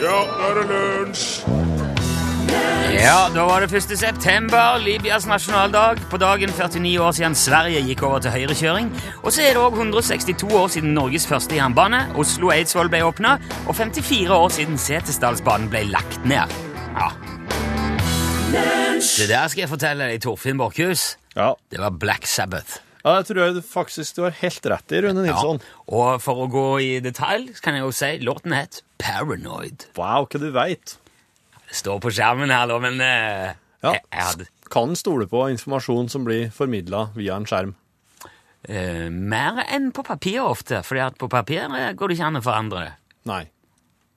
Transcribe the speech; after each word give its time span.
Ja, 0.00 0.16
nå 0.26 0.46
er 0.48 0.56
det 0.58 0.64
lunsj! 0.66 1.26
Ja, 2.90 3.28
da 3.30 3.44
var 3.46 3.62
det 3.62 3.70
1. 3.70 3.94
september, 3.98 4.80
Libyas 4.82 5.26
nasjonaldag. 5.30 6.00
På 6.10 6.18
dagen 6.18 6.50
49 6.50 6.98
år 6.98 7.12
siden 7.12 7.34
Sverige 7.38 7.84
gikk 7.86 8.02
over 8.02 8.18
til 8.18 8.34
høyrekjøring. 8.34 8.90
Og 9.22 9.30
så 9.30 9.44
er 9.44 9.54
det 9.54 9.62
òg 9.62 9.78
162 9.78 10.50
år 10.50 10.66
siden 10.74 10.90
Norges 10.98 11.28
første 11.30 11.54
jernbane, 11.54 12.02
Oslo-Eidsvoll, 12.18 12.90
ble 12.90 13.04
åpna, 13.06 13.36
og 13.68 13.78
54 13.78 14.34
år 14.40 14.50
siden 14.58 14.82
Setesdalsbanen 14.88 15.70
ble 15.70 15.86
lagt 15.94 16.26
ned. 16.26 16.69
Det 18.54 19.26
der 19.30 19.46
skal 19.50 19.62
jeg 19.64 19.70
fortelle 19.70 20.06
deg, 20.10 20.20
Torfinn 20.24 20.58
Borchhus. 20.58 21.12
Ja. 21.36 21.52
Det 21.70 21.78
var 21.78 21.92
Black 22.02 22.26
Sabbath. 22.26 22.80
ja, 23.04 23.12
det 23.20 23.28
tror 23.30 23.38
jeg 23.46 23.62
faktisk 23.64 24.16
du 24.16 24.22
har 24.26 24.34
helt 24.40 24.66
rett 24.72 24.92
i, 24.92 25.00
Rune 25.04 25.22
Nilsson. 25.24 25.60
Ja. 25.62 25.76
Og 25.94 26.22
for 26.24 26.42
å 26.44 26.48
gå 26.50 26.64
i 26.82 26.88
detalj, 27.04 27.52
så 27.56 27.62
kan 27.64 27.78
jeg 27.78 27.84
jo 27.86 27.92
si 27.94 28.10
låten 28.26 28.52
het 28.56 28.80
Paranoid. 29.00 29.86
Wow, 29.96 30.26
hva 30.26 30.40
du 30.42 30.48
veit. 30.52 30.96
Det 31.70 31.78
står 31.78 32.02
på 32.02 32.10
skjermen 32.16 32.50
her, 32.50 32.66
da, 32.72 32.80
men 32.82 32.98
uh, 33.00 33.54
Ja. 33.86 33.94
jeg, 33.94 34.02
jeg 34.10 34.26
hadde 34.32 34.48
Kan 34.70 34.92
stole 34.98 35.26
på 35.30 35.46
informasjon 35.50 36.10
som 36.12 36.26
blir 36.26 36.50
formidla 36.54 37.08
via 37.16 37.38
en 37.38 37.46
skjerm. 37.48 37.72
Uh, 38.68 39.06
mer 39.10 39.62
enn 39.70 39.88
på 39.94 40.02
papir 40.06 40.42
ofte, 40.42 40.82
for 40.86 40.98
på 41.18 41.30
papir 41.30 41.70
går 41.70 42.08
det 42.10 42.18
ikke 42.18 42.26
an 42.34 42.42
å 42.42 42.44
forandre 42.44 42.84
det. 42.84 42.92
Nei. 43.30 43.44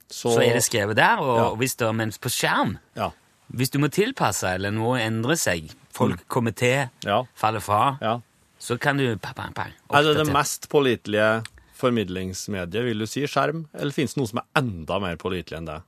Så, 0.09 0.33
Så 0.35 0.41
er 0.43 0.57
det 0.57 0.65
skrevet 0.65 0.97
der, 0.97 1.21
og 1.21 1.38
Ja. 1.38 1.52
hvis 1.61 1.77
det, 1.77 1.93
mens 1.95 2.17
på 2.17 2.29
skjerm 2.33 2.79
Ja. 2.97 3.11
Hvis 3.53 3.70
du 3.73 3.80
må 3.81 3.89
tilpasse 3.93 4.49
eller 4.55 4.73
noe 4.73 4.98
endrer 5.03 5.38
seg, 5.38 5.70
folk 5.94 6.23
kommer 6.27 6.55
til, 6.57 6.89
Ja. 7.05 7.20
faller 7.38 7.61
fra, 7.61 7.98
ja. 8.02 8.20
så 8.59 8.80
kan 8.81 8.98
du 8.98 9.16
pa, 9.21 9.34
pa, 9.38 9.49
pa, 9.53 9.67
Er 9.94 10.13
det 10.17 10.27
mest 10.34 10.70
pålitelige 10.70 11.44
formidlingsmediet, 11.77 12.86
vil 12.86 13.00
du 13.00 13.05
si, 13.05 13.25
skjerm? 13.27 13.67
Eller 13.73 13.92
finnes 13.94 14.16
det 14.16 14.22
noe 14.22 14.27
som 14.31 14.42
er 14.42 14.47
enda 14.64 15.00
mer 15.03 15.17
pålitelig 15.22 15.58
enn 15.59 15.69
det? 15.69 15.81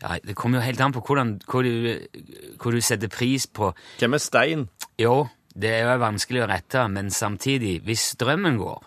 Ja, 0.00 0.16
det 0.22 0.36
kommer 0.38 0.60
jo 0.60 0.64
helt 0.66 0.80
an 0.80 0.92
på 0.94 1.02
hvordan, 1.02 1.40
hvor, 1.50 1.66
du, 1.66 1.98
hvor 2.62 2.72
du 2.72 2.80
setter 2.80 3.10
pris 3.12 3.46
på 3.46 3.72
Hvem 3.98 4.14
er 4.14 4.22
stein? 4.22 4.68
Jo, 5.00 5.26
det 5.56 5.72
er 5.74 5.88
jo 5.90 6.00
vanskelig 6.04 6.44
å 6.44 6.48
rette, 6.50 6.84
men 6.92 7.10
samtidig, 7.10 7.80
hvis 7.84 8.12
strømmen 8.14 8.60
går, 8.60 8.84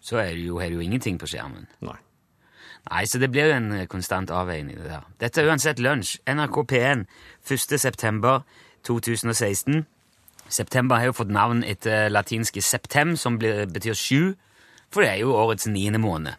så 0.00 0.16
har 0.22 0.32
du 0.32 0.46
jo 0.48 0.80
ingenting 0.80 1.18
på 1.20 1.28
skjermen. 1.28 1.66
Nei. 1.84 1.98
Nei, 2.88 3.04
så 3.06 3.20
det 3.20 3.28
blir 3.30 3.50
jo 3.50 3.56
en 3.58 3.72
eh, 3.76 3.86
konstant 3.90 4.30
avveining, 4.34 4.78
det 4.80 4.88
der. 4.88 5.06
Dette 5.20 5.42
er 5.42 5.50
uansett 5.52 5.82
lunsj. 5.82 6.16
NRK 6.30 6.62
P1, 6.72 7.04
1. 7.44 7.76
september 7.78 8.42
2016. 8.88 9.84
September 10.50 10.98
har 10.98 11.10
jo 11.10 11.18
fått 11.20 11.30
navn 11.30 11.60
etter 11.62 12.08
latinske 12.10 12.62
septem, 12.64 13.14
som 13.20 13.36
betyr 13.38 13.94
sju, 13.94 14.32
for 14.90 15.04
det 15.04 15.12
er 15.12 15.20
jo 15.22 15.36
årets 15.38 15.68
niende 15.70 16.00
måned. 16.02 16.34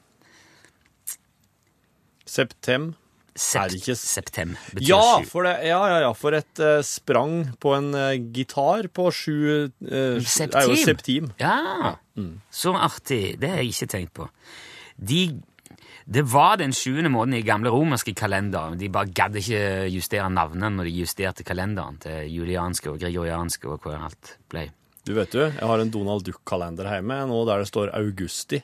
Septem? 2.27 2.93
Sept, 3.31 3.71
Er 3.71 3.75
ikke 3.77 3.93
Septem 3.95 4.49
betyr 4.73 4.89
Ja, 4.89 5.03
sju. 5.21 5.27
for, 5.31 5.47
det, 5.47 5.53
ja, 5.63 5.79
ja, 5.87 5.99
ja, 6.03 6.09
for 6.11 6.35
et 6.35 6.59
uh, 6.59 6.81
sprang 6.83 7.45
på 7.63 7.71
en 7.77 7.93
uh, 7.95 8.11
gitar 8.35 8.89
på 8.91 9.05
sju 9.15 9.37
uh, 9.71 10.19
Septim. 10.19 10.59
er 10.59 10.67
jo 10.67 10.75
septim. 10.75 11.29
Ja, 11.39 11.95
så 12.51 12.75
artig. 12.75 13.39
Det 13.39 13.49
har 13.49 13.63
jeg 13.63 13.71
ikke 13.71 13.87
tenkt 13.95 14.13
på. 14.19 14.27
De, 14.99 15.21
det 16.11 16.25
var 16.27 16.57
den 16.59 16.73
sjuende 16.75 17.09
måneden 17.09 17.39
i 17.39 17.45
gamle 17.47 17.71
romerske 17.71 18.11
kalender. 18.17 18.73
De 18.75 18.89
bare 18.91 19.13
gadd 19.15 19.37
ikke 19.39 19.61
justere 19.93 20.27
navnene 20.33 20.67
når 20.75 20.89
de 20.89 20.95
justerte 21.05 21.45
kalenderen 21.47 22.01
til 22.03 22.27
julianske 22.33 22.91
og 22.91 22.99
gregorianske 22.99 23.69
og 23.71 23.85
hva 23.85 24.01
alt 24.09 24.33
ble. 24.51 24.65
Du 25.07 25.13
vet 25.15 25.31
du, 25.31 25.39
jeg 25.45 25.69
har 25.69 25.81
en 25.81 25.93
Donald 25.93 26.25
Duck-kalender 26.27 26.89
hjemme 26.97 27.21
nå 27.29 27.39
der 27.47 27.63
det 27.63 27.69
står 27.71 27.93
Augusti. 27.95 28.59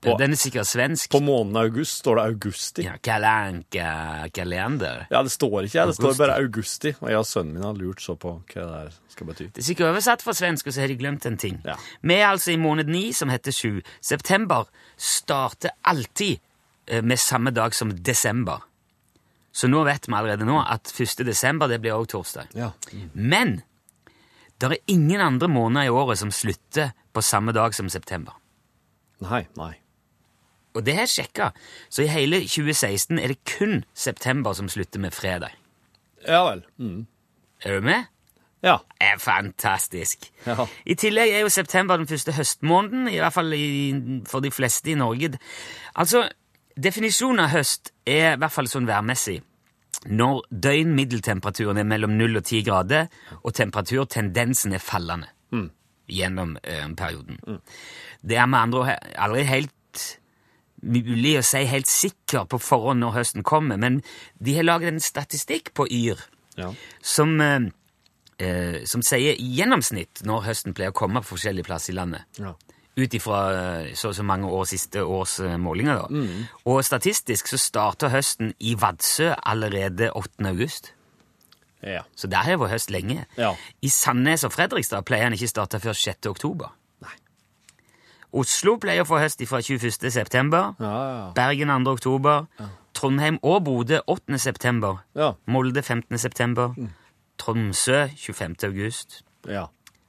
På- 0.00 0.14
Den 0.18 0.30
er 0.30 0.36
sikkert 0.38 0.66
svensk. 0.70 1.10
På 1.10 1.18
måneden 1.20 1.56
august 1.56 1.98
står 2.04 2.16
det 2.16 2.24
Augusti. 2.24 2.82
Ja, 2.86 2.92
Kalanka 3.02 4.28
kalender. 4.32 5.06
Ja, 5.10 5.22
det 5.26 5.32
står 5.32 5.64
ikke, 5.66 5.86
det 5.90 5.96
står 5.96 6.14
bare 6.20 6.36
Augusti. 6.38 6.92
Og 7.00 7.08
jeg 7.10 7.18
og 7.18 7.26
sønnen 7.26 7.54
min 7.56 7.64
har 7.66 7.74
lurt 7.74 8.00
så 8.04 8.14
på 8.14 8.36
hva 8.46 8.54
det 8.54 8.68
der 8.70 8.92
skal 9.10 9.26
bety. 9.26 9.48
Det 9.52 9.58
er 9.58 9.66
sikkert 9.66 9.90
oversatt 9.90 10.22
fra 10.22 10.32
svensk, 10.38 10.66
og 10.70 10.72
så 10.76 10.80
har 10.84 10.88
de 10.92 10.96
glemt 11.00 11.26
en 11.26 11.36
ting. 11.36 11.58
Ja. 11.66 11.74
Vi 12.02 12.14
er 12.14 12.28
altså 12.28 12.52
i 12.54 12.56
måned 12.62 12.86
ni, 12.86 13.08
som 13.12 13.28
heter 13.28 13.50
sju. 13.52 13.80
September 14.00 14.68
starter 14.96 15.70
alltid 15.82 16.38
eh, 16.86 17.02
med 17.02 17.18
samme 17.18 17.50
dag 17.50 17.74
som 17.74 17.90
desember. 17.90 18.62
Så 19.52 19.66
nå 19.66 19.82
vet 19.82 20.06
vi 20.06 20.14
allerede 20.14 20.46
nå 20.46 20.60
at 20.62 20.92
1. 20.94 21.24
desember 21.26 21.66
det 21.66 21.80
blir 21.82 21.96
også 21.98 22.12
torsdag. 22.14 22.54
Ja. 22.54 22.70
Men 23.14 23.62
det 24.60 24.70
er 24.70 24.78
ingen 24.86 25.20
andre 25.20 25.48
måneder 25.50 25.86
i 25.86 25.90
året 25.90 26.18
som 26.22 26.30
slutter 26.30 26.92
på 27.12 27.22
samme 27.22 27.50
dag 27.52 27.74
som 27.74 27.88
september. 27.90 28.32
Nei, 29.20 29.48
nei. 29.58 29.72
Og 30.78 30.84
det 30.86 30.94
har 30.94 31.08
jeg 31.08 31.14
sjekka. 31.16 31.50
Så 31.90 32.04
i 32.04 32.12
hele 32.12 32.44
2016 32.46 33.18
er 33.18 33.34
det 33.34 33.40
kun 33.56 33.82
september 33.98 34.54
som 34.54 34.70
slutter 34.70 35.02
med 35.02 35.16
fredag. 35.16 35.56
Ja 36.26 36.44
vel. 36.46 36.62
Mm. 36.78 37.06
Er 37.66 37.74
du 37.74 37.86
med? 37.88 38.06
Ja. 38.62 38.76
Det 38.98 39.06
er 39.06 39.18
fantastisk. 39.22 40.30
Ja. 40.46 40.66
I 40.86 40.94
tillegg 40.98 41.34
er 41.34 41.42
jo 41.44 41.50
september 41.52 41.98
den 41.98 42.08
første 42.10 42.34
høstmåneden, 42.34 43.08
i 43.10 43.18
hvert 43.18 43.34
fall 43.34 43.52
i, 43.54 44.22
for 44.26 44.42
de 44.42 44.50
fleste 44.54 44.90
i 44.92 44.98
Norge. 44.98 45.38
Altså, 45.98 46.24
definisjonen 46.78 47.44
av 47.46 47.52
høst 47.54 47.92
er 48.06 48.34
i 48.34 48.40
hvert 48.40 48.54
fall 48.54 48.70
sånn 48.70 48.88
værmessig 48.88 49.40
når 50.06 50.44
døgnmiddeltemperaturen 50.62 51.80
er 51.80 51.86
mellom 51.88 52.12
0 52.14 52.38
og 52.38 52.44
10 52.44 52.60
grader, 52.68 53.08
og 53.42 53.54
temperaturtendensen 53.58 54.76
er 54.76 54.82
fallende 54.84 55.26
gjennom 56.08 56.54
ø, 56.56 56.76
perioden. 56.96 57.40
Det 58.22 58.38
er 58.38 58.46
med 58.46 58.58
andre 58.58 58.78
ord 58.78 59.08
aldri 59.26 59.42
helt 59.44 59.74
mulig 60.82 61.38
å 61.38 61.44
si 61.46 61.64
helt 61.68 61.90
sikker 61.90 62.46
på 62.50 62.60
forhånd 62.62 63.02
når 63.02 63.16
høsten 63.18 63.46
kommer, 63.46 63.78
men 63.80 64.00
de 64.38 64.54
har 64.56 64.66
laget 64.66 64.92
en 64.92 65.02
statistikk 65.02 65.72
på 65.76 65.88
Yr 65.90 66.20
ja. 66.58 66.72
som, 67.02 67.40
eh, 67.40 67.68
eh, 68.38 68.80
som 68.86 69.02
sier 69.02 69.38
i 69.38 69.52
gjennomsnitt 69.58 70.24
når 70.26 70.46
høsten 70.48 70.76
pleier 70.76 70.94
å 70.94 70.98
komme 70.98 71.22
på 71.24 71.34
forskjellige 71.34 71.68
plasser 71.68 71.94
i 71.94 71.98
landet. 71.98 72.26
Ja. 72.38 72.54
Ut 72.98 73.14
ifra 73.14 73.40
eh, 73.54 73.90
så 73.94 74.10
og 74.10 74.18
så 74.18 74.26
mange 74.26 74.50
år 74.50 74.66
siste 74.70 75.04
års 75.06 75.38
eh, 75.40 75.56
målinger. 75.58 76.04
da. 76.04 76.22
Og 76.66 76.82
statistisk 76.86 77.50
så 77.50 77.60
starter 77.62 78.14
høsten 78.14 78.54
i 78.58 78.74
Vadsø 78.78 79.34
allerede 79.38 80.12
8. 80.12 80.46
august. 80.50 80.92
ja. 81.82 82.02
Så 82.16 82.26
der 82.26 82.42
har 82.42 82.56
det 82.56 82.60
vært 82.60 82.74
høst 82.74 82.90
lenge. 82.90 83.26
Ja. 83.38 83.54
I 83.82 83.88
Sandnes 83.88 84.44
og 84.44 84.52
Fredrikstad 84.52 85.06
pleier 85.06 85.30
den 85.30 85.38
ikke 85.38 85.54
starte 85.54 85.80
før 85.80 85.94
6. 85.94 86.26
oktober. 86.26 86.74
Oslo 88.32 88.76
pleier 88.76 89.02
å 89.02 89.08
få 89.08 89.18
høst 89.22 89.40
fra 89.48 89.60
21. 89.64 90.10
september. 90.12 90.74
Ja, 90.80 90.92
ja. 91.08 91.32
Bergen 91.36 91.68
2. 91.84 91.92
oktober. 91.96 92.46
Trondheim 92.94 93.38
og 93.42 93.64
Bodø 93.64 94.00
8. 94.06 94.38
september. 94.38 94.98
Ja. 95.16 95.32
Molde 95.46 95.82
15. 95.82 96.18
september. 96.18 96.74
Tromsø 97.38 98.08
25. 98.16 98.64
august. 98.64 99.22
ja. 99.48 99.66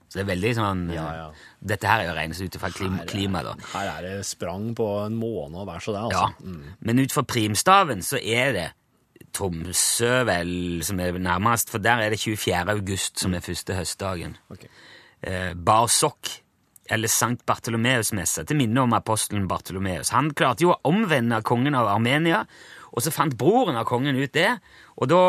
Så 0.09 0.17
det 0.17 0.23
er 0.23 0.29
veldig 0.31 0.51
sånn 0.57 0.79
Ja, 0.89 1.03
ja. 1.13 1.25
Dette 1.61 1.85
her 1.85 1.99
er 2.01 2.07
jo 2.07 2.13
regnes 2.17 2.39
ut 2.41 2.55
fra 2.57 2.71
klima, 2.73 3.03
klima, 3.05 3.43
da. 3.45 3.51
Her 3.75 3.89
er 3.91 4.01
det 4.07 4.25
sprang 4.25 4.71
på 4.73 4.87
en 5.05 5.13
måned 5.19 5.53
og 5.61 5.67
vær 5.69 5.77
så 5.85 5.93
det, 5.93 6.01
Ja. 6.15 6.23
altså. 6.31 6.55
Men 6.81 6.97
ut 7.03 7.11
fra 7.13 7.21
primstaven 7.21 8.01
så 8.01 8.17
er 8.17 8.51
det 8.53 8.71
Tromsø 9.37 10.23
vel 10.25 10.81
som 10.81 10.99
er 10.99 11.11
nærmest, 11.11 11.69
for 11.69 11.77
der 11.77 12.01
er 12.01 12.09
det 12.09 12.17
24. 12.19 12.71
august 12.73 13.19
som 13.19 13.35
er 13.35 13.39
første 13.45 13.75
høstdagen. 13.77 14.35
Okay. 14.49 14.67
Eh, 15.21 15.53
Bar 15.53 15.85
Sokk, 15.85 16.41
eller 16.89 17.11
Sankt 17.11 17.45
Bartolomeus-messe, 17.49 18.45
til 18.49 18.57
minne 18.59 18.81
om 18.81 18.93
apostelen 18.97 19.47
Bartolomeus. 19.49 20.09
Han 20.15 20.31
klarte 20.33 20.65
jo 20.65 20.73
å 20.73 20.79
omvende 20.89 21.41
kongen 21.45 21.77
av 21.77 21.87
Armenia, 21.91 22.43
og 22.89 23.03
så 23.05 23.11
fant 23.13 23.35
broren 23.37 23.77
av 23.77 23.85
kongen 23.85 24.17
ut 24.17 24.33
det, 24.33 24.49
og 24.97 25.07
da 25.11 25.19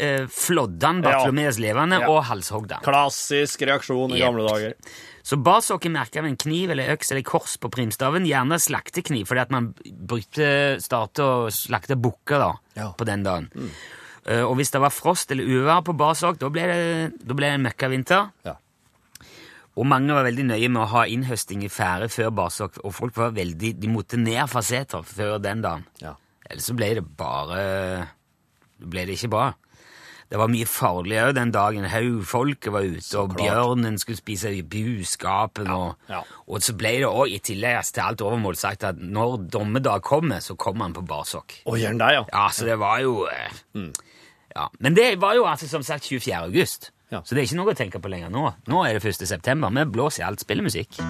eh, 0.00 0.24
flådde 0.32 0.86
han 0.88 1.02
Bartolomeus 1.04 1.58
levende 1.60 2.00
Ja. 2.00 2.08
og 2.08 2.24
halshogde 2.30 2.78
han. 2.78 2.84
Klassisk 2.86 3.62
reaksjon 3.68 4.14
i 4.14 4.18
yep. 4.18 4.24
gamle 4.30 4.46
dager. 4.48 4.74
Så 5.22 5.36
barsokk 5.36 5.84
er 5.86 5.92
merka 5.94 6.22
med 6.24 6.32
en 6.32 6.40
kniv 6.40 6.72
eller 6.72 6.94
øks 6.96 7.12
eller 7.12 7.22
kors 7.28 7.58
på 7.60 7.68
primstaven, 7.70 8.24
gjerne 8.26 8.56
slaktekniv, 8.58 9.28
fordi 9.28 9.42
at 9.44 9.52
man 9.52 9.68
brukte 9.84 10.80
starte 10.80 11.20
å 11.22 11.50
slakte 11.52 11.98
bukker 12.00 12.40
da, 12.40 12.52
Ja. 12.80 12.92
på 12.96 13.04
den 13.06 13.22
dagen. 13.22 13.50
Eh, 14.26 14.40
og 14.40 14.56
hvis 14.56 14.72
det 14.72 14.80
var 14.80 14.90
frost 14.90 15.30
eller 15.30 15.44
uvær 15.44 15.84
på 15.84 15.94
Basok, 15.96 16.38
da 16.40 16.48
ble 16.48 16.64
det, 16.66 17.12
da 17.20 17.34
ble 17.36 17.46
det 17.52 17.54
en 17.60 17.68
møkkavinter. 17.68 18.32
Ja. 18.48 18.56
Og 19.78 19.86
mange 19.86 20.14
var 20.14 20.26
veldig 20.26 20.48
nøye 20.50 20.68
med 20.72 20.82
å 20.82 20.90
ha 20.96 21.04
innhøsting 21.06 21.62
i 21.64 21.70
fære 21.70 22.10
før 22.10 22.32
barsokk, 22.34 22.80
og 22.84 22.94
folk 22.94 23.16
var 23.16 23.36
veldig, 23.36 23.74
de 23.80 23.90
måtte 23.90 24.18
ned 24.20 24.42
faseter 24.50 25.04
før 25.06 25.38
den 25.42 25.62
dagen. 25.64 25.86
Ja. 26.02 26.16
Ellers 26.50 26.66
så 26.66 26.74
ble 26.74 26.94
det 26.98 27.04
bare 27.16 27.60
ble 28.80 29.04
det 29.06 29.18
ikke 29.18 29.30
bra. 29.32 29.50
Det 30.30 30.38
var 30.38 30.50
mye 30.52 30.66
farlig 30.70 31.16
òg 31.18 31.32
den 31.34 31.50
dagen. 31.50 31.88
Haugfolket 31.90 32.70
var 32.70 32.86
ute, 32.86 33.08
og 33.18 33.32
bjørnen 33.34 33.96
skulle 33.98 34.20
spise 34.20 34.52
i 34.54 34.62
buskapen. 34.62 35.66
Og, 35.74 35.96
ja. 36.10 36.20
og 36.46 36.62
så 36.62 36.76
ble 36.78 36.92
det 37.02 37.08
òg, 37.08 37.32
i 37.34 37.40
tillegg 37.42 37.90
til 37.90 38.04
alt 38.04 38.22
overmål, 38.22 38.58
sagt 38.58 38.86
at 38.86 39.00
når 39.02 39.48
dommedag 39.50 40.04
kommer, 40.06 40.38
så 40.44 40.54
kommer 40.54 40.86
han 40.86 40.94
på 40.94 41.02
barsokk. 41.08 41.56
Og 41.66 41.80
gjør 41.80 41.96
han 41.96 42.02
det, 42.02 42.12
ja. 42.14 42.22
Ja, 42.30 42.46
så 42.54 42.68
det 42.70 42.78
var 42.82 43.02
jo 43.02 43.26
eh, 43.26 43.58
Ja. 44.54 44.68
Men 44.78 44.94
det 44.98 45.12
var 45.22 45.34
jo 45.38 45.44
altså 45.50 45.66
som 45.70 45.82
sagt 45.86 46.06
24. 46.06 46.34
august. 46.46 46.92
Ja. 47.10 47.22
Så 47.24 47.34
det 47.34 47.42
er 47.42 47.48
ikke 47.48 47.58
noe 47.58 47.72
å 47.72 47.78
tenke 47.78 47.98
på 48.02 48.10
lenger 48.12 48.30
nå. 48.30 48.44
Nå 48.70 48.84
er 48.86 48.94
det 48.94 49.10
1. 49.10 49.26
september. 49.26 49.72
Vi 49.74 49.86
blåser 49.90 50.22
i 50.22 50.26
alt, 50.28 50.44
spillemusikk. 50.44 51.00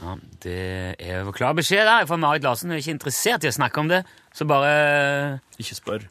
Ja, 0.00 0.16
det 0.42 0.58
er 0.98 1.22
jo 1.22 1.34
klar 1.36 1.54
beskjed 1.54 1.86
der 1.86 2.08
fra 2.10 2.18
Marit 2.18 2.42
Larsen. 2.42 2.70
Hun 2.70 2.78
er 2.78 2.82
ikke 2.82 2.96
interessert 2.96 3.46
i 3.46 3.52
å 3.52 3.54
snakke 3.54 3.84
om 3.84 3.92
det, 3.92 4.02
så 4.34 4.46
bare 4.50 5.38
Ikke 5.60 5.78
spør. 5.78 6.10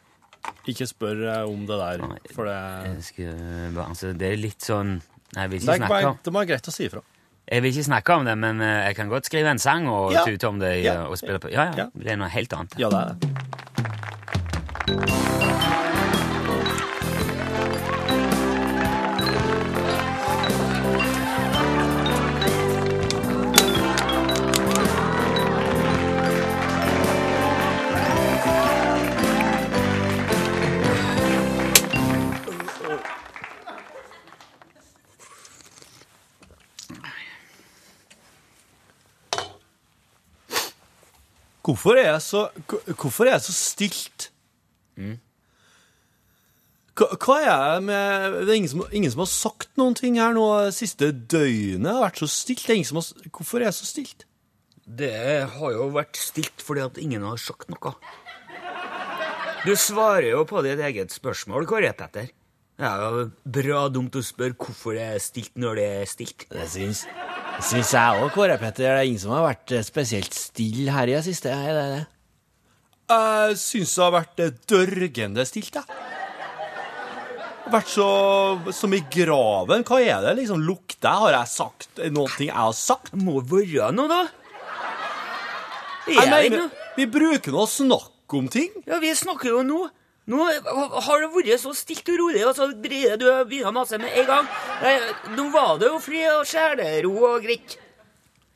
Ikke 0.70 0.88
spør 0.88 1.24
eh, 1.28 1.44
om 1.44 1.66
det 1.68 1.76
der, 1.76 2.04
for 2.32 2.48
det 2.48 2.56
jeg 2.56 3.02
skal, 3.10 3.80
altså, 3.84 4.14
Det 4.16 4.30
er 4.30 4.38
litt 4.40 4.64
sånn 4.64 4.94
Nei, 5.34 5.44
jeg 5.44 5.50
vil 5.52 5.60
Det 5.60 5.66
ikke 5.66 5.74
er 5.74 5.82
snakke 5.84 6.08
om 6.08 6.22
det 6.24 6.32
må 6.32 6.40
være 6.40 6.48
greit 6.54 6.70
å 6.70 6.72
si 6.74 6.86
ifra. 6.88 7.02
Jeg 7.50 7.62
vil 7.62 7.68
ikke 7.72 7.84
snakke 7.84 8.12
om 8.14 8.24
det, 8.24 8.38
men 8.38 8.60
eh, 8.60 8.66
jeg 8.86 8.96
kan 8.96 9.08
godt 9.08 9.26
skrive 9.26 9.50
en 9.50 9.58
sang 9.58 9.88
og 9.90 10.12
Ja. 10.12 10.18
tute 10.26 10.48
om 10.48 10.58
det 10.60 10.76
i- 10.76 10.82
Ja. 10.82 11.00
og 11.02 11.18
spille 11.18 11.38
på. 11.38 11.48
Ja, 11.50 11.62
ja, 11.64 11.70
Ja. 11.76 11.84
Det 11.98 12.10
er 12.12 12.16
noe 12.16 12.28
helt 12.28 12.52
annet. 12.52 12.74
Ja, 12.78 12.88
det 12.88 12.98
er 12.98 13.14
det. 13.14 13.28
Hvorfor 41.66 41.98
er 42.00 42.14
jeg 42.14 42.22
så, 42.24 42.46
hvorfor 42.94 43.28
er 43.28 43.36
jeg 43.36 43.44
så 43.48 43.54
stilt? 43.56 44.30
Hva, 46.96 47.06
hva 47.16 47.36
er 47.40 47.46
jeg 47.46 47.84
med 47.86 48.34
Det 48.42 48.48
er 48.50 48.56
ingen 48.58 48.72
som, 48.72 48.82
ingen 48.92 49.12
som 49.12 49.22
har 49.22 49.30
sagt 49.32 49.70
noen 49.80 49.94
ting 49.96 50.18
her 50.20 50.34
nå 50.36 50.46
det 50.66 50.74
siste 50.76 51.12
døgnet. 51.12 51.84
Det 51.84 51.94
har 51.94 52.04
vært 52.04 52.20
så 52.22 52.28
stilt. 52.32 52.66
Er 52.68 52.80
ingen 52.80 52.90
som 52.90 53.00
har, 53.00 53.30
hvorfor 53.30 53.60
er 53.60 53.70
jeg 53.70 53.78
så 53.78 53.88
stilt? 53.88 54.26
Det 54.90 55.14
har 55.54 55.76
jo 55.76 55.86
vært 55.94 56.18
stilt 56.18 56.64
fordi 56.64 56.82
at 56.82 56.98
ingen 57.00 57.24
har 57.24 57.40
sagt 57.40 57.70
noe. 57.70 57.94
Du 59.60 59.74
svarer 59.76 60.30
jo 60.32 60.44
på 60.48 60.62
ditt 60.64 60.80
eget 60.80 61.12
spørsmål, 61.12 61.68
Kåre 61.68 61.92
Petter. 61.96 62.30
Det 62.80 62.88
er 62.88 63.02
jo 63.04 63.26
bra 63.44 63.82
dumt 63.92 64.16
å 64.16 64.22
spørre 64.24 64.56
hvorfor 64.56 64.96
det 64.96 65.04
er 65.04 65.20
stilt 65.20 65.52
når 65.60 65.76
det 65.76 65.88
er 65.98 66.08
stilt. 66.08 66.46
Det 66.48 66.64
syns, 66.72 67.04
det 67.04 67.29
syns 67.64 67.92
jeg 67.94 68.20
òg, 68.22 68.30
Kåre 68.34 68.56
Petter. 68.60 68.86
Det 68.86 68.90
er 68.90 69.08
ingen 69.08 69.20
som 69.22 69.34
har 69.34 69.44
vært 69.50 69.74
eh, 69.76 69.84
spesielt 69.86 70.34
stille 70.36 70.94
her 70.94 71.10
i 71.10 71.16
det 71.16 71.24
siste. 71.26 71.52
Er 71.52 71.76
det 71.76 71.84
det? 71.94 72.00
Jeg 73.10 73.58
syns 73.60 73.94
det 73.96 74.04
har 74.04 74.14
vært 74.14 74.42
eh, 74.44 74.52
dørgende 74.70 75.46
stilt, 75.48 75.78
jeg. 75.80 76.06
Vært 77.70 77.90
så 77.92 78.06
som 78.74 78.94
i 78.96 79.02
graven. 79.12 79.84
Hva 79.86 80.00
er 80.02 80.24
det 80.26 80.36
liksom 80.40 80.62
lukter? 80.66 81.06
jeg? 81.06 81.22
Har 81.22 81.36
jeg 81.36 81.52
sagt 81.52 82.00
noe 82.10 82.30
jeg 82.40 82.54
har 82.56 82.74
sagt? 82.74 83.12
Må 83.14 83.38
være 83.46 83.92
noe, 83.94 84.10
da. 84.10 84.22
Jeg 86.10 86.18
Er 86.24 86.32
det 86.32 86.40
ikke 86.48 86.62
noe? 86.64 86.86
vi 86.96 87.06
bruker 87.06 87.54
nå 87.54 87.62
å 87.62 87.70
snakke 87.70 88.38
om 88.40 88.48
ting. 88.50 88.72
Ja, 88.88 88.98
vi 89.02 89.12
snakker 89.14 89.52
jo 89.52 89.60
nå. 89.66 89.84
Nå 90.30 90.46
har 90.46 91.22
det 91.24 91.30
vært 91.34 91.62
så 91.62 91.72
stilt 91.74 92.06
og 92.12 92.18
rolig, 92.20 92.42
og 92.46 92.54
så 92.54 92.68
blir 92.70 93.16
du 93.18 93.26
begynner 93.50 93.74
masse 93.74 93.98
med 93.98 94.14
en 94.22 94.28
gang. 94.28 94.50
Nå 95.34 95.48
var 95.54 95.78
det 95.80 95.90
jo 95.90 95.98
fri 96.02 96.22
og 96.30 96.44
sjelero 96.46 97.14
og 97.32 97.40
greit. 97.46 97.78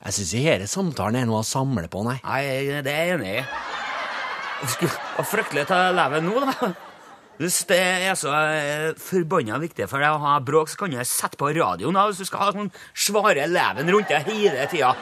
Jeg 0.05 0.17
syns 0.19 0.35
ikke 0.37 0.53
denne 0.53 0.69
samtalen 0.69 1.23
er 1.23 1.29
noe 1.31 1.41
å 1.41 1.47
samle 1.49 1.89
på, 1.91 2.03
nei. 2.07 2.19
Nei, 2.23 2.43
det 2.85 2.93
er 2.93 3.09
jeg 3.09 3.19
enig 3.19 3.37
i. 3.41 3.45
Skulle 4.75 5.25
fryktelig 5.29 5.65
ta 5.69 5.87
leven 5.97 6.29
nå, 6.29 6.43
da. 6.45 6.75
Hvis 7.41 7.65
det 7.67 7.81
er 7.81 8.15
så 8.15 8.31
eh, 8.31 8.93
forbanna 9.01 9.57
viktig 9.59 9.89
for 9.91 10.05
deg 10.05 10.15
å 10.15 10.21
ha 10.23 10.37
bråk, 10.45 10.71
så 10.71 10.85
kan 10.85 10.93
jeg 10.95 11.09
sette 11.11 11.41
på 11.41 11.49
radioen 11.57 11.97
da, 11.97 12.05
hvis 12.07 12.21
du 12.23 12.29
skal 12.29 12.45
ha 12.45 12.53
sånn 12.55 12.71
svare 12.95 13.49
leven 13.51 13.91
rundt 13.91 14.13
deg 14.13 14.29
hele 14.31 14.69
tida. 14.71 14.93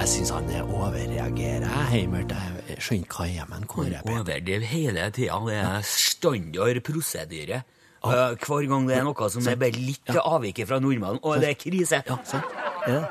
Jeg 0.00 0.08
syns 0.14 0.32
han 0.32 0.48
er 0.54 0.64
overreagerer. 0.64 1.68
Heimert, 1.90 2.32
skjønner 2.84 3.14
hva 3.14 3.26
jeg 3.28 3.42
er 3.42 3.48
med 3.50 3.62
en 3.62 3.68
Petter. 3.70 4.00
Overdriv 4.10 4.64
hele 4.70 5.06
tida. 5.14 5.38
Det 5.46 5.56
er 5.60 5.86
standard 5.86 6.80
prosedyre. 6.86 7.62
Ah. 8.00 8.32
hver 8.32 8.64
gang 8.64 8.86
det 8.88 8.94
er 8.96 9.02
noe 9.04 9.26
som 9.28 9.44
er 9.50 9.58
bare 9.60 9.76
litt 9.76 10.08
avviket 10.16 10.68
fra 10.70 10.78
normalen, 10.80 11.18
og 11.20 11.42
det 11.42 11.50
er 11.50 11.58
krise. 11.60 11.98
Ja, 12.08 12.16
sant. 12.24 12.54
Ja. 12.88 13.02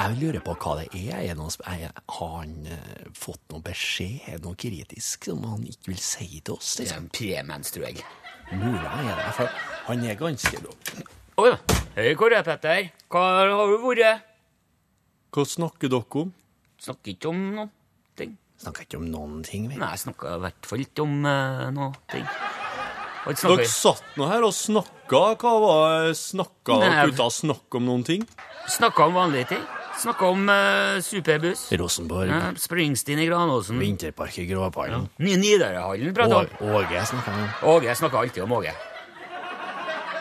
Jeg 0.00 0.16
lurer 0.18 0.42
på 0.42 0.54
hva 0.58 0.72
det 0.80 0.88
er. 0.96 1.12
er, 1.20 1.26
det 1.28 1.36
noe, 1.38 1.52
er 1.68 1.92
har 2.16 2.32
han 2.40 2.54
eh, 2.66 3.06
fått 3.14 3.42
noe 3.52 3.62
beskjed, 3.62 4.16
er 4.26 4.38
det 4.40 4.46
noe 4.48 4.58
kritisk 4.58 5.28
som 5.30 5.44
han 5.46 5.62
ikke 5.68 5.92
vil 5.92 6.02
si 6.02 6.40
til 6.40 6.56
oss? 6.56 6.72
Det 6.78 6.86
er 6.86 6.88
Liksom? 6.88 7.04
en 7.04 7.10
premenstruell. 7.20 8.02
Mulig 8.50 8.82
er 8.82 9.14
det, 9.20 9.32
for 9.36 9.58
han 9.86 10.04
er 10.10 10.18
ganske 10.18 10.62
bra. 10.64 10.74
Oi, 11.44 11.50
hei, 11.98 12.14
Kåre 12.18 12.42
Petter. 12.46 12.88
Hva 13.12 13.26
har 13.46 13.52
du 13.70 13.76
vært? 13.84 14.24
Hva 15.30 15.44
snakker 15.46 15.92
dere 15.92 16.22
om? 16.24 16.32
Snakker 16.80 17.14
ikke 17.14 17.30
om 17.30 17.44
noe 17.54 17.68
Snakker 18.60 18.84
ikke 18.84 18.98
om 19.00 19.06
noen 19.08 19.40
ting, 19.46 19.68
vi. 19.70 19.78
Nei, 19.80 19.88
jeg 19.94 20.02
snakka 20.04 20.34
i 20.36 20.40
hvert 20.44 20.66
fall 20.68 20.82
ikke 20.84 21.04
om 21.06 21.14
uh, 21.24 21.68
noe 21.72 21.92
ting. 22.12 22.26
Dere 23.30 23.66
satt 23.68 24.16
nå 24.16 24.26
her 24.30 24.44
og 24.46 24.52
snakka. 24.56 25.20
Hva 25.40 25.52
var 25.60 26.06
Snakka 26.16 26.76
dere 26.80 27.08
uten 27.10 27.24
å 27.24 27.32
snakke 27.32 27.80
om 27.80 27.88
noen 27.88 28.04
ting? 28.06 28.22
Snakka 28.70 29.08
om 29.10 29.16
vanlige 29.18 29.50
ting. 29.54 29.64
Snakka 30.00 30.28
om 30.32 30.46
uh, 30.48 31.00
superbuss. 31.04 31.66
Rosenborg, 31.76 32.30
Ja, 32.32 32.52
Springsteen 32.60 33.20
i 33.20 33.26
Granåsen. 33.28 33.80
vinterpark 33.80 34.38
i 34.40 34.46
Gråpallen. 34.48 35.08
Ny 35.20 35.34
Nidarøhallen 35.40 36.14
prata 36.16 36.44
om. 36.44 36.54
Åge 36.78 37.02
snakka 37.10 37.34
om. 37.36 37.50
Åge 37.74 37.96
snakka 38.00 38.22
alltid 38.24 38.44
om 38.46 38.56
Åge. 38.60 38.72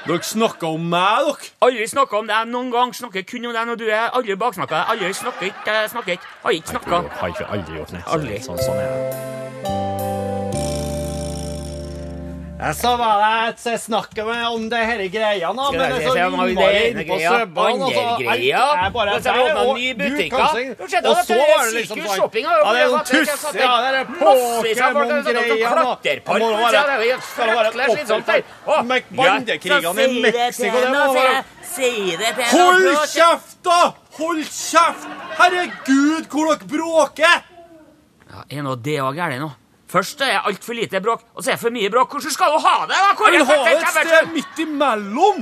Dere 0.10 0.24
snakka 0.26 0.66
om 0.74 0.88
meg, 0.90 1.28
dere! 1.28 1.50
Aldri 1.62 1.86
snakka 1.92 2.18
om 2.18 2.30
deg 2.32 2.48
noen 2.50 2.72
gang. 2.74 2.96
Snakker 2.98 3.28
kun 3.30 3.46
om 3.46 3.54
deg 3.54 3.68
når 3.70 3.78
du 3.78 3.86
er 3.94 4.08
aldri 4.18 4.34
baksnakka. 4.42 4.88
Aldri 4.90 5.14
snakker 5.14 5.52
ikke. 5.52 5.76
Snakker 5.94 6.18
ikke. 6.18 6.32
Har 6.42 6.58
ikke 6.58 6.74
snakka. 6.74 7.04
Har 7.22 7.36
ikke 7.36 7.52
aldri 7.54 7.78
gjort 7.78 7.94
det. 7.94 8.08
Aldri. 8.18 8.40
Sånn, 8.42 8.58
sånn 8.66 8.82
er 8.82 8.96
det. 8.96 9.39
Jeg 12.60 12.76
så 12.76 12.90
var 13.00 13.22
det 13.24 13.50
et 13.54 13.60
med 14.28 14.42
om 14.50 14.64
det 14.70 14.80
her 14.84 15.00
greia, 15.08 15.48
da, 15.56 15.66
men 15.72 15.80
det 15.80 15.86
er 15.96 16.10
så 16.10 16.16
innmari 16.20 16.56
det 16.60 16.82
inne 16.90 17.04
på 17.08 17.16
Søbbanen, 17.24 17.84
andre 17.88 18.02
altså. 18.04 18.18
greia. 18.20 18.36
Jeg- 18.36 18.84
jeg 18.84 18.92
bare- 18.94 19.14
Og 19.16 19.22
så 19.24 19.32
var 21.40 21.62
det 21.64 21.74
liksom 21.80 22.00
sånn 22.04 22.44
Ja, 22.44 22.52
det 22.60 22.82
er 22.82 22.90
noen 22.90 22.90
jo 22.90 22.96
er 22.96 23.00
satt- 23.00 23.08
det 23.08 23.16
er 23.16 23.26
tuss, 23.26 23.44
ja, 23.56 23.74
det 23.80 23.88
er 23.90 23.96
er 23.96 24.06
Pokémon-greier 24.20 25.72
klatrepark, 25.72 26.40
Det 26.40 26.44
må 26.44 26.52
ja, 26.52 26.68
være- 26.68 27.00
det 27.00 27.22
skal 27.24 27.48
det 27.48 27.56
være. 28.28 28.44
Å, 28.68 28.84
Med 28.86 29.04
ja, 29.10 29.24
bandekrigene 29.24 30.00
i 30.00 30.22
det 30.22 30.34
Mexico, 30.36 30.78
det 30.80 30.90
må 30.90 31.14
være-. 31.16 31.44
Hold 32.52 33.08
kjeft, 33.08 33.56
da! 33.64 33.94
Hold 34.20 34.44
kjeft! 34.44 35.08
Herregud, 35.40 36.28
hvor 36.28 36.46
dere 36.52 36.68
bråker! 36.68 37.42
Ja, 38.30 38.44
er 38.52 38.62
nå 38.64 38.76
det 38.76 39.00
òg 39.00 39.16
galt 39.16 39.40
nå? 39.40 39.52
Først 39.90 40.22
er 40.22 40.36
det 40.36 40.42
altfor 40.46 40.74
lite 40.78 41.00
bråk, 41.02 41.24
og 41.34 41.42
så 41.44 41.50
er 41.52 41.56
det 41.58 41.62
for 41.64 41.74
mye 41.74 41.90
bråk. 41.90 42.12
Hvordan 42.14 42.32
skal 42.36 42.52
du 42.54 42.60
ha 42.62 42.76
det, 42.90 42.98
da? 43.02 43.14
Kåre 43.18 43.32
Jeg 43.34 43.46
vil 43.48 43.50
ha 43.50 43.72
et 43.74 43.88
sted 43.96 44.34
midt 44.36 44.60
imellom! 44.66 45.40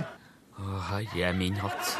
Å, 0.58 0.80
herre 0.92 1.34
min 1.38 1.58
hatt. 1.62 1.92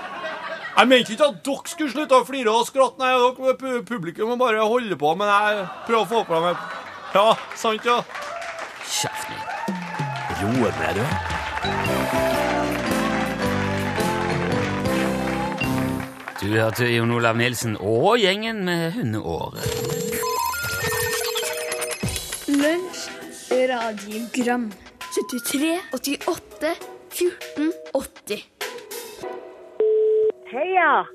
Jeg 0.78 0.88
mente 0.92 1.14
ikke 1.16 1.28
at 1.28 1.42
dere 1.46 1.72
skulle 1.74 1.92
slutte 1.92 2.16
å 2.22 2.26
flire 2.26 2.54
og 2.54 2.68
skratte. 2.70 3.02
Nei, 3.02 3.12
dere 3.18 3.58
pu- 3.60 3.84
publikum 3.90 4.32
må 4.32 4.38
bare 4.40 4.64
holde 4.64 4.96
på, 5.02 5.12
men 5.20 5.28
jeg 5.34 5.68
prøver 5.90 6.04
å 6.06 6.10
få 6.14 6.24
på 6.30 6.40
dem 6.40 6.58
Ja, 7.18 7.28
sant, 7.58 7.86
ja. 7.86 8.00
Kjeft 8.88 9.28
ned. 9.34 9.44
Roer 10.38 10.74
ned, 10.80 11.02
du. 11.02 12.18
Du 16.42 16.48
hørte 16.54 16.86
Jon 16.94 17.12
Olav 17.12 17.36
Nilsen 17.40 17.74
og 17.82 18.20
gjengen 18.22 18.62
med 18.68 18.94
hundeår. 18.96 19.58
Lunsj, 22.58 23.10
radiogram 23.70 24.72
73, 25.00 25.80
88, 25.94 26.76
14, 27.10 27.74
80 27.94 28.46
Heia! 30.52 31.06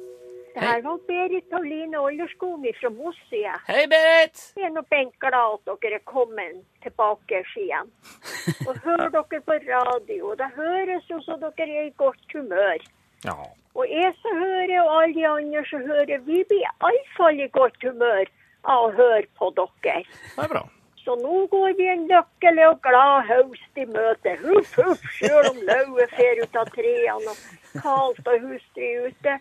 Det 0.55 0.61
her 0.61 0.83
var 0.83 0.99
Berit 1.09 1.49
Pauline 1.51 1.99
Olderskog 1.99 2.67
fra 2.81 2.91
Mossia. 2.91 3.55
Hei, 3.67 3.87
Berit! 3.91 4.43
Jeg 4.57 4.69
er 4.69 4.75
nå 4.75 4.85
bent 4.93 5.17
glad 5.25 5.57
at 5.57 5.81
dere 5.83 5.99
er 5.99 6.05
kommet 6.13 6.61
tilbake 6.85 7.41
igjen. 7.63 7.91
Og 8.69 8.79
hører 8.85 9.11
dere 9.17 9.41
på 9.49 9.57
radio. 9.71 10.35
Det 10.43 10.51
høres 10.59 11.09
jo 11.11 11.19
som 11.27 11.41
dere 11.43 11.67
er 11.81 11.89
i 11.89 11.97
godt 12.05 12.37
humør. 12.37 12.85
Ja. 13.25 13.35
Og 13.75 13.91
jeg 13.91 14.13
som 14.21 14.39
hører, 14.45 14.77
og 14.85 14.93
alle 15.01 15.19
de 15.19 15.27
andre 15.33 15.65
som 15.73 15.83
hører, 15.91 16.23
vi 16.29 16.45
blir 16.53 16.63
iallfall 16.69 17.43
i 17.43 17.51
godt 17.59 17.83
humør 17.83 18.31
av 18.63 18.87
å 18.87 18.95
høre 19.01 19.27
på 19.41 19.51
dere. 19.59 20.05
Det 20.37 20.47
er 20.47 20.55
bra. 20.55 20.65
Så 21.05 21.17
nå 21.19 21.47
går 21.51 21.73
vi 21.79 21.89
en 21.91 22.05
lykkelig 22.07 22.67
og 22.69 22.83
glad 22.87 23.27
høst 23.27 23.81
i 23.81 23.87
møte. 23.91 24.37
Huff, 24.45 24.77
huff, 24.79 25.03
sjøl 25.19 25.49
om 25.51 25.59
lauvet 25.67 26.13
fer 26.15 26.43
ut 26.45 26.59
av 26.61 26.71
trærne 26.77 27.33
og 27.33 27.81
kaldt 27.83 28.29
og 28.31 28.47
hustrig 28.47 28.93
ute, 29.09 29.35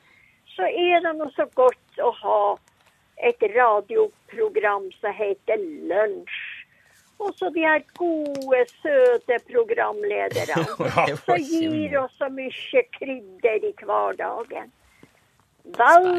så 0.55 0.65
er 0.65 1.03
det 1.05 1.13
noe 1.19 1.29
så 1.35 1.45
godt 1.57 2.01
å 2.01 2.09
ha 2.23 2.41
et 3.29 3.45
radioprogram 3.53 4.89
som 4.97 5.13
heter 5.13 5.61
Lunsj. 5.91 6.41
Og 7.21 7.35
så 7.37 7.51
de 7.53 7.61
her 7.61 7.83
gode, 7.99 8.63
søte 8.81 9.37
programlederne 9.45 10.63
som 11.27 11.37
gir 11.37 11.99
oss 12.01 12.15
så 12.17 12.31
mye 12.33 12.85
krydder 12.97 13.67
i 13.69 13.73
hverdagen. 13.83 14.71
Vel 15.77 16.09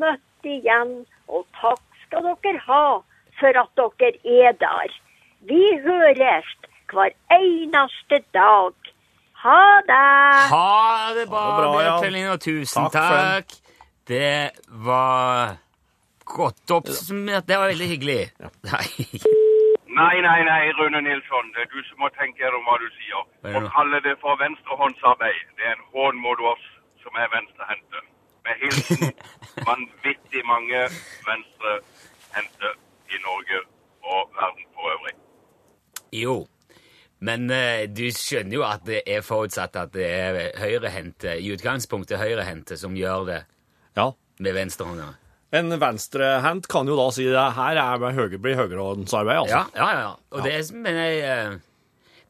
møtt 0.00 0.48
igjen, 0.50 1.04
og 1.30 1.46
takk 1.60 1.84
skal 2.02 2.26
dere 2.42 2.64
ha 2.66 2.82
for 3.40 3.62
at 3.62 3.82
dere 4.00 4.12
er 4.48 4.52
der. 4.60 4.94
Vi 5.48 5.62
høres 5.84 6.48
hver 6.92 7.14
eneste 7.30 8.22
dag. 8.34 8.72
Ha 9.44 9.62
det! 9.86 10.50
Ha 10.50 11.14
det 11.14 11.28
bra, 11.30 11.42
Ha 11.46 11.62
det 11.62 11.68
bra, 11.72 11.82
ja. 12.22 12.36
Tusen 12.36 12.90
Takk 12.90 12.92
takk. 12.92 13.58
Det 14.08 14.50
var 14.86 15.56
godt 16.24 16.70
oppsummert. 16.70 17.46
Det 17.48 17.58
var 17.58 17.70
veldig 17.70 17.88
hyggelig. 17.88 18.22
Nei. 18.66 18.88
Nei, 19.98 20.16
nei, 20.22 20.40
nei, 20.46 20.72
Rune 20.78 21.00
Nilsson. 21.02 21.52
Det 21.54 21.64
er 21.64 21.70
du 21.72 21.78
som 21.88 22.02
må 22.04 22.10
tenke 22.16 22.42
deg 22.44 22.54
om 22.54 22.66
hva 22.66 22.76
du 22.82 22.88
sier. 22.98 23.22
Er 23.50 23.60
Å 23.60 23.70
kalle 23.74 24.00
det 24.04 24.14
for 24.22 24.38
venstrehåndsarbeid, 24.42 25.40
det 25.58 25.66
er 25.70 25.74
en 25.76 25.86
hån 25.94 26.20
mot 26.22 26.42
oss 26.52 26.66
som 27.02 27.18
er 27.18 27.30
venstrehendte. 27.32 28.04
Med 28.46 28.62
hilsen 28.62 29.14
vanvittig 29.70 30.44
mange 30.46 30.84
venstrehendte 31.26 32.74
i 33.12 33.20
Norge 33.24 33.60
og 34.08 34.30
verden 34.36 34.66
for 34.74 34.92
øvrig. 34.94 35.14
Jo, 36.16 36.36
men 37.20 37.50
eh, 37.50 37.86
du 37.90 38.04
skjønner 38.14 38.54
jo 38.60 38.62
at 38.64 38.84
det 38.88 39.02
er 39.10 39.24
forutsatt 39.26 39.76
at 39.76 39.92
det 39.92 40.06
er 40.08 40.38
høyrehendte, 40.60 41.34
i 41.42 41.50
utgangspunktet 41.56 42.20
høyrehendte, 42.20 42.76
som 42.80 42.94
gjør 42.96 43.26
det 43.26 43.40
Ja. 43.98 44.10
med 44.40 44.54
venstrehånda. 44.54 45.08
En 45.58 45.72
venstrehendt 45.80 46.68
kan 46.68 46.86
jo 46.86 46.96
da 46.96 47.06
si 47.10 47.24
det 47.24 47.44
her 47.56 47.76
er 47.80 47.98
med 47.98 48.14
høyre, 48.14 48.38
blir 48.38 48.54
høyrehåndsarbeid, 48.60 49.38
altså. 49.46 49.62
Ja, 49.74 49.86
ja, 49.92 50.00
ja. 50.00 50.10
Og 50.32 50.44
det, 50.44 50.52
er- 50.58 50.74
men 50.76 50.94
jeg, 50.94 51.20
eh, 51.24 51.58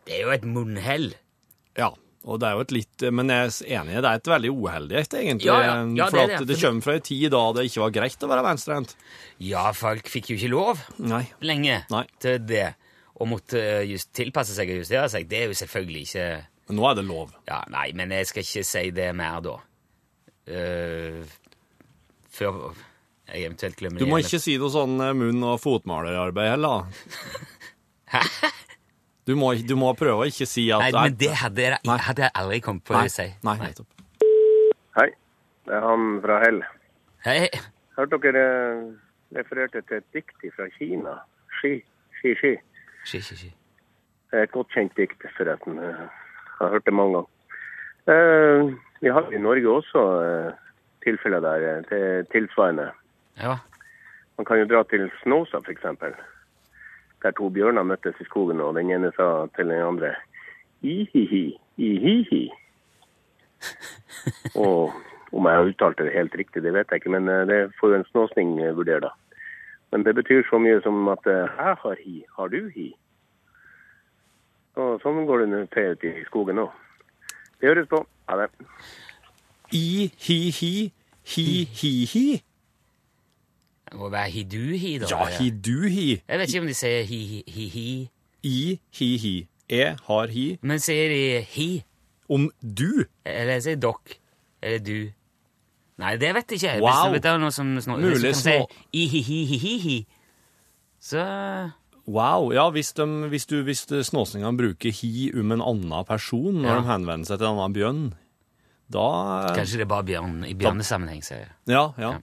det 0.07 0.15
er 0.19 0.23
jo 0.23 0.31
et 0.31 0.45
munnhell. 0.47 1.11
Ja, 1.77 1.91
og 2.27 2.41
det 2.43 2.49
er 2.49 2.57
jo 2.57 2.65
et 2.65 2.73
litt 2.75 3.05
Men 3.15 3.31
jeg 3.31 3.47
er 3.47 3.79
enig, 3.79 3.95
det 4.03 4.11
er 4.11 4.19
et 4.19 4.31
veldig 4.33 4.51
uheldig 4.51 4.97
et, 4.99 5.15
egentlig. 5.21 5.47
Ja, 5.49 5.59
ja. 5.63 5.77
Ja, 6.01 6.09
for 6.11 6.19
det 6.19 6.25
at 6.25 6.43
det. 6.43 6.49
det 6.51 6.59
kommer 6.61 6.85
fra 6.85 6.97
en 6.99 7.07
tid 7.07 7.31
da 7.35 7.43
det 7.55 7.65
ikke 7.69 7.85
var 7.85 7.95
greit 7.95 8.27
å 8.27 8.31
være 8.33 8.45
venstrehendt. 8.49 8.95
Ja, 9.47 9.65
folk 9.77 10.11
fikk 10.11 10.33
jo 10.33 10.39
ikke 10.41 10.51
lov 10.53 10.83
Nei. 10.99 11.23
lenge 11.47 11.81
Nei. 11.93 12.05
til 12.23 12.43
det. 12.49 12.67
Og 13.19 13.31
måtte 13.31 13.63
eh, 13.63 13.87
just 13.91 14.11
tilpasse 14.15 14.55
seg 14.55 14.71
og 14.75 14.83
justere 14.83 15.09
seg. 15.11 15.31
Det 15.31 15.41
er 15.45 15.53
jo 15.53 15.59
selvfølgelig 15.59 16.05
ikke 16.09 16.27
Men 16.69 16.79
nå 16.79 16.91
er 16.91 16.99
det 16.99 17.07
lov. 17.09 17.33
Ja, 17.49 17.63
nei, 17.73 17.89
men 17.97 18.13
jeg 18.15 18.29
skal 18.29 18.45
ikke 18.45 18.67
si 18.67 18.85
det 18.95 19.09
mer 19.17 19.41
da. 19.47 19.57
Uh, 20.49 21.25
før 22.33 22.71
jeg 23.29 23.45
eventuelt 23.45 23.77
glemmer 23.77 24.01
Du 24.01 24.09
må 24.09 24.17
det 24.17 24.29
ikke 24.31 24.41
si 24.41 24.55
noe 24.61 24.73
sånn 24.73 24.95
eh, 25.05 25.13
munn- 25.17 25.45
og 25.45 25.59
fotmalerarbeid 25.61 26.55
heller. 26.55 26.89
Hæ? 28.15 28.23
Du 29.29 29.35
må, 29.37 29.51
du 29.69 29.75
må 29.77 29.91
prøve 29.93 30.25
å 30.25 30.29
ikke 30.31 30.47
si 30.49 30.63
at 30.73 30.81
Nei, 30.87 30.93
men 30.97 31.17
det 31.21 31.35
hadde 31.37 31.65
jeg, 31.67 31.79
Nei. 31.85 31.97
hadde 32.07 32.23
jeg 32.25 32.33
aldri 32.41 32.61
kommet 32.65 32.85
på 32.89 32.95
å 32.97 33.03
si. 33.13 33.27
nei, 33.45 33.57
nei. 33.61 33.73
Hei, 34.97 35.09
det 35.69 35.75
er 35.77 35.85
han 35.85 36.07
fra 36.25 36.39
Hell. 36.47 36.63
Hei. 37.27 37.43
Hørte 37.99 38.17
dere 38.25 38.45
eh, 38.49 38.87
refererte 39.37 39.83
til 39.85 40.01
et 40.01 40.07
dikt 40.17 40.47
fra 40.57 40.69
Kina? 40.79 41.19
Ski, 41.59 41.75
ski, 42.21 42.33
ski. 42.41 42.55
Ski, 43.05 43.21
ski, 43.27 43.37
ski. 43.43 43.51
Det 44.33 44.39
er 44.41 44.47
Et 44.49 44.55
godt 44.55 44.73
kjent 44.73 44.97
dikt, 44.97 45.21
forresten. 45.37 45.77
Jeg 45.77 46.09
har 46.63 46.73
hørt 46.73 46.89
det 46.89 46.95
mange 46.97 47.21
ganger. 47.21 47.35
Eh, 48.09 48.73
Vi 49.05 49.13
har 49.15 49.29
i 49.31 49.39
Norge 49.39 49.69
også 49.71 50.01
eh, 50.25 50.49
tilfeller 51.05 51.45
der 51.45 51.69
eh, 51.69 51.85
til 51.93 52.27
tilsvarende. 52.33 52.89
Ja. 53.37 53.59
Man 54.39 54.49
kan 54.49 54.59
jo 54.59 54.67
dra 54.73 54.83
til 54.89 55.11
Snåsa, 55.23 55.61
for 55.61 55.71
eksempel. 55.77 56.17
Der 57.23 57.35
to 57.35 57.49
bjørner 57.51 57.83
møttes 57.83 58.21
i 58.21 58.27
skogen, 58.29 58.61
og 58.61 58.77
den 58.79 58.91
ene 58.95 59.11
sa 59.17 59.47
til 59.57 59.71
den 59.73 59.83
andre 59.83 60.15
i-hi-hi, 60.83 61.45
i-hi-hi. 61.77 62.43
Og 64.67 64.93
om 65.33 65.47
jeg 65.47 65.59
har 65.59 65.71
uttalt 65.71 65.99
det 65.99 66.15
helt 66.15 66.37
riktig, 66.39 66.63
det 66.63 66.73
vet 66.73 66.91
jeg 66.91 67.03
ikke, 67.03 67.15
men 67.17 67.29
eh, 67.29 67.47
det 67.49 67.59
får 67.81 67.93
jo 67.93 67.99
en 67.99 68.09
snåsning 68.13 68.55
eh, 68.63 68.77
vurdere 68.77 69.09
da. 69.09 69.11
Men 69.93 70.05
det 70.05 70.15
betyr 70.15 70.47
så 70.49 70.61
mye 70.63 70.81
som 70.85 71.09
at 71.13 71.27
eh, 71.27 71.51
jeg 71.59 71.77
har 71.83 72.03
hi, 72.05 72.17
har 72.37 72.53
du 72.55 72.61
hi? 72.75 72.89
Og 74.79 75.03
sånn 75.03 75.27
går 75.27 75.43
det 75.43 75.51
nå 75.51 75.65
til 75.75 75.97
ute 75.97 76.13
i 76.21 76.27
skogen 76.29 76.61
nå. 76.61 76.69
Det 77.59 77.73
høres 77.73 77.89
på. 77.91 78.05
Ha 78.31 78.39
det. 78.39 78.51
I-hi-hi, 79.75 80.73
hi-hi-hi. 81.35 82.27
Det 83.90 83.99
må 83.99 84.09
være 84.12 84.30
hiduhi, 84.30 84.99
da. 85.02 85.07
Ja, 85.11 85.26
hi-du-hi. 85.38 86.09
Jeg 86.28 86.38
vet 86.40 86.49
ikke 86.52 86.61
om 86.61 86.66
de 86.68 86.75
sier 86.76 87.04
hi-hi-hi. 87.09 88.09
I-hi-hi. 88.45 89.35
Jeg 89.71 89.97
har 90.09 90.26
hi. 90.33 90.47
Men 90.62 90.80
sier 90.80 91.09
de 91.12 91.23
hi? 91.54 91.68
Om 92.28 92.50
du. 92.62 93.04
Eller 93.25 93.61
sier 93.64 93.76
dokk? 93.80 94.14
Eller 94.62 94.78
du? 94.85 94.99
Nei, 95.99 96.12
det 96.21 96.35
vet 96.37 96.52
jeg 96.54 96.61
ikke. 96.61 96.76
Wow. 96.85 97.09
Hvis 97.14 97.23
det 97.25 97.30
er 97.33 97.40
noe 97.42 97.50
som 97.54 97.73
snor, 97.83 97.99
Mulig 97.99 98.21
hvis 98.21 98.45
du 98.45 98.50
kan 98.52 98.68
si 98.68 99.02
i-hi-hi-hi-hi, 99.02 99.99
så 101.00 101.25
Wow. 102.09 102.52
Ja, 102.57 102.71
hvis, 102.73 102.92
de, 102.97 103.04
hvis, 103.28 103.45
du, 103.47 103.59
hvis 103.66 103.83
det- 103.90 104.07
snåsningene 104.09 104.57
bruker 104.57 104.92
hi 104.97 105.30
om 105.37 105.52
en 105.52 105.61
annen 105.61 106.04
person 106.09 106.54
når 106.62 106.68
Ja. 106.71 106.76
de 106.80 106.87
henvender 106.88 107.26
seg 107.28 107.38
til 107.38 107.47
en 107.50 107.59
annen 107.59 107.75
bjørn, 107.76 108.14
da 108.88 109.52
Kanskje 109.57 109.76
det 109.76 109.85
er 109.85 109.90
bare 109.92 110.04
bjørn, 110.09 110.38
i 110.49 110.54
bjørnesammenheng, 110.54 111.21
sier 111.23 111.42
jeg. 111.42 111.50
Ja, 111.68 111.83
ja. 112.00 112.14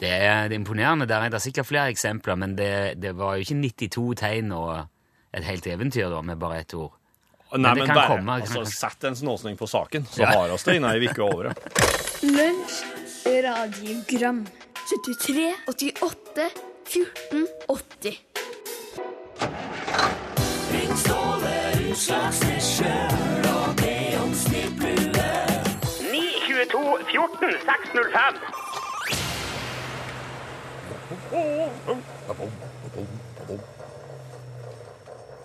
Det 0.00 0.08
er, 0.08 0.48
det 0.48 0.54
er 0.56 0.60
imponerende. 0.60 1.06
Der 1.08 1.20
er 1.26 1.28
det 1.32 1.42
sikkert 1.44 1.66
flere 1.68 1.90
eksempler, 1.92 2.34
men 2.40 2.54
det, 2.56 2.70
det 3.02 3.12
var 3.18 3.36
jo 3.36 3.44
ikke 3.44 3.58
92 3.60 4.16
tegn 4.22 4.52
og 4.56 4.86
et 5.36 5.44
helt 5.44 5.66
eventyr 5.66 6.08
da, 6.10 6.22
med 6.24 6.40
bare 6.40 6.60
ett 6.64 6.74
ord. 6.74 6.94
Nei, 7.52 7.74
det 7.74 7.82
men 7.82 7.86
kan 7.90 7.96
bare 7.98 8.06
komme, 8.16 8.36
det 8.40 8.48
kan- 8.48 8.60
altså, 8.62 8.78
sett 8.78 9.04
en 9.04 9.16
snåsning 9.18 9.56
på 9.58 9.66
saken, 9.66 10.06
så 10.06 10.22
Ja. 10.22 10.26
har 10.30 10.48
vi 10.48 10.56
det 10.56 10.76
i 10.76 10.84
ei 10.86 11.08
uke 11.10 11.22
over. 11.22 11.52
Lunsj, 12.36 12.84
radiogram 13.26 14.46
73, 14.88 15.54
88, 15.68 16.50
14, 16.86 17.46
80 17.68 19.20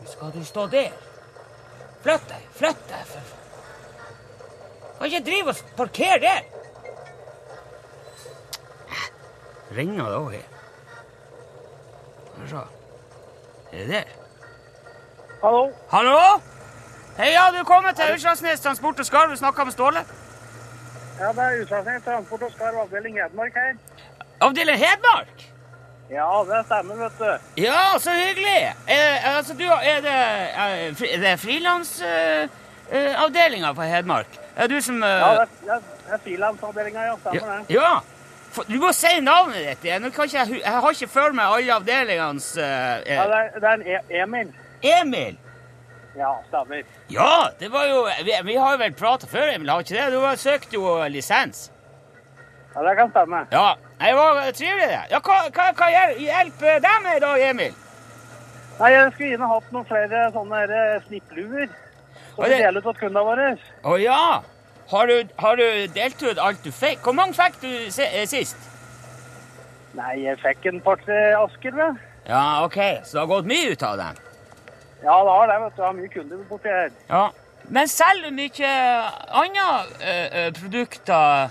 Skal 0.06 0.32
du 0.34 0.44
stå 0.46 0.68
der? 0.68 0.92
Flytt 2.02 2.30
deg, 2.30 2.48
flytt 2.58 2.90
deg. 2.90 3.06
For... 3.06 3.22
Kan 4.98 5.06
ikke 5.12 5.26
drive 5.26 5.54
og 5.54 5.56
parkere 5.78 6.20
der. 6.24 6.42
Ringer 9.78 10.10
det 10.10 10.18
òg 10.18 10.30
her? 10.34 10.46
Skal. 12.46 12.68
Er 13.72 13.78
det 13.78 13.90
der? 13.90 14.04
Hallo? 15.44 15.64
Hallo? 15.92 16.20
Hei, 17.18 17.32
ja, 17.32 17.48
du 17.54 17.64
kommer 17.64 17.92
til 17.92 18.14
Utslagsnes 18.14 18.60
Transport 18.60 19.00
og 19.00 19.06
Skarv. 19.06 19.30
Du 19.30 19.38
snakka 19.38 19.64
med 19.64 19.74
Ståle. 19.74 20.06
Ja, 21.20 21.28
det 21.32 21.44
er 21.44 21.62
Utslagsnes 21.62 22.04
Transport 22.04 22.42
og 22.44 22.52
Skarv 22.52 22.86
avdeling 22.88 23.22
Hedmark 23.22 23.54
her. 23.54 23.76
Avdeling 24.42 24.78
Hedmark? 24.78 25.55
Ja, 26.10 26.44
det 26.48 26.66
stemmer, 26.68 26.96
vet 26.96 27.20
du. 27.20 27.38
Ja, 27.64 28.00
så 28.00 28.12
hyggelig. 28.14 28.74
Eh, 28.88 29.36
altså, 29.38 29.54
du, 29.58 29.64
er 29.66 30.02
det, 30.06 30.14
eh, 30.54 30.94
fri- 31.00 31.16
det 31.22 31.40
frilansavdelinga 31.42 33.70
eh, 33.70 33.76
på 33.76 33.82
Hedmark? 33.90 34.28
Er 34.56 34.68
du 34.70 34.78
som 34.82 35.04
eh, 35.04 35.10
Ja, 35.10 35.32
det 35.34 35.42
er, 35.42 35.48
det 35.62 35.70
er- 35.74 35.82
er 36.14 36.18
frilansavdelinga, 36.24 37.02
ja. 37.08 37.16
Stemmer 37.24 37.58
det. 37.58 37.66
ja. 37.76 37.94
Du 38.70 38.78
må 38.80 38.92
si 38.96 39.10
navnet 39.20 39.66
ditt 39.68 39.84
igjen. 39.84 40.04
Jeg, 40.16 40.32
jeg 40.62 40.72
har 40.72 40.92
ikke 40.94 41.08
følt 41.12 41.36
meg 41.36 41.46
alle 41.58 41.74
avdelingenes 41.76 42.54
eh, 42.58 42.64
Ja, 42.64 42.68
eh, 43.26 43.30
det 43.32 43.36
er, 43.36 43.50
det 43.60 43.64
er 43.64 43.74
en 43.74 43.82
e 43.88 44.00
Emil. 44.22 44.48
Emil! 44.84 45.38
Ja, 46.16 46.30
stemmer. 46.48 46.84
Ja, 47.12 47.50
det 47.60 47.68
var 47.74 47.86
jo 47.90 48.06
Vi, 48.24 48.32
vi 48.48 48.56
har 48.56 48.72
jo 48.72 48.78
vel 48.80 48.94
prata 48.96 49.28
før, 49.28 49.50
Emil, 49.56 49.70
har 49.74 49.80
ikke 49.84 49.96
det? 49.98 50.06
Du 50.14 50.20
har 50.24 50.36
søkt 50.40 50.74
jo 50.78 50.84
lisens. 51.12 51.66
Ja, 52.76 52.80
det 52.88 52.94
kan 52.98 53.10
stemme. 53.12 53.42
Ja, 53.52 53.74
det 54.00 54.14
var 54.16 54.52
trivelig, 54.52 54.88
det. 54.92 55.02
Ja, 55.12 55.20
hva, 55.24 55.38
hva, 55.56 55.66
hva 55.78 55.88
hjel- 55.94 56.20
hjelper 56.20 56.80
deg 56.84 57.02
med 57.04 57.22
dag, 57.24 57.42
Emil? 57.50 57.74
Nei, 58.80 58.90
jeg 58.92 59.12
skulle 59.14 59.30
gjerne 59.32 59.48
hatt 59.54 59.72
noen 59.72 59.86
flere 59.88 60.24
sånne 60.36 60.64
eh, 60.68 60.98
snippluer. 61.08 61.70
Som 62.36 62.44
vi 62.44 62.50
det- 62.52 62.60
deler 62.66 62.82
ut 62.82 62.84
til 62.90 62.98
kundene 63.00 63.24
våre. 63.30 63.48
Å 63.84 63.96
ja. 64.02 64.42
Har 64.92 65.08
du, 65.08 65.24
har 65.40 65.56
du 65.56 65.88
delt 65.96 66.22
ut 66.24 66.38
alt 66.38 66.64
du 66.64 66.72
fikk? 66.72 67.00
Hvor 67.02 67.16
mange 67.18 67.34
fikk 67.34 67.56
du 67.62 67.70
eh, 68.04 68.26
sist? 68.28 68.58
Nei, 69.96 70.18
jeg 70.26 70.38
fikk 70.44 70.66
en 70.74 70.82
par-tre 70.84 71.22
asker, 71.40 71.72
vel. 71.72 71.96
Ja, 72.28 72.44
ok, 72.66 72.76
så 73.06 73.16
det 73.16 73.22
har 73.24 73.32
gått 73.32 73.48
mye 73.48 73.72
ut 73.72 73.84
av 73.88 73.98
dem? 74.02 74.20
Ja, 75.06 75.16
det 75.24 75.32
har 75.38 75.48
det, 75.48 75.58
vet 75.64 75.76
du. 75.76 75.82
Jeg 75.82 75.86
har 75.88 75.94
mye 76.02 76.12
kunder 76.12 76.44
borti 76.50 76.70
her. 76.74 76.92
Ja. 77.10 77.24
Men 77.70 77.88
selger 77.90 78.28
du 78.30 78.36
mye 78.36 78.72
andre 79.42 79.68
eh, 80.02 80.36
eh, 80.44 80.52
produkter 80.54 81.50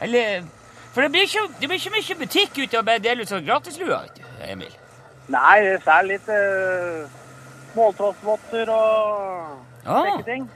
Eller 0.00 0.44
For 0.94 1.02
det 1.06 1.10
blir 1.14 1.26
ikke, 1.28 1.44
det 1.60 1.68
blir 1.70 1.78
ikke 1.78 1.94
mye 1.94 2.18
butikk 2.24 2.58
ut 2.58 2.74
av 2.74 2.80
å 2.82 2.86
bare 2.88 3.02
dele 3.04 3.22
ut 3.22 3.30
sånn 3.30 3.44
gratisluer, 3.46 4.08
Emil. 4.46 4.72
Nei, 5.30 5.54
det 5.62 5.92
er 5.94 6.08
litt 6.08 6.26
uh, 6.26 7.04
måltrossvotter 7.76 8.72
og 8.74 9.86
Ja, 9.86 10.00
slike 10.02 10.26
ting. 10.26 10.48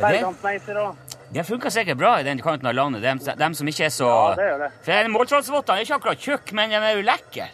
Bergantmeiser 0.00 0.80
og 0.82 1.06
det 1.30 1.44
funker 1.46 1.70
sikkert 1.70 1.98
bra 2.00 2.16
i 2.18 2.24
den 2.26 2.40
kanten 2.42 2.66
av 2.66 2.74
landet, 2.74 3.04
dem, 3.04 3.20
dem 3.38 3.54
som 3.54 3.68
ikke 3.70 3.84
er 3.86 3.92
så 3.94 4.08
Ja, 4.10 4.30
det 4.34 4.46
gjør 4.48 4.62
det. 4.64 4.70
For 4.82 5.10
måltrollsvottene 5.14 5.78
er 5.78 5.86
ikke 5.86 5.98
akkurat 6.00 6.24
tjukke, 6.26 6.54
men 6.58 6.72
de 6.74 6.80
er 6.80 6.96
jo 6.98 7.04
lekre. 7.06 7.46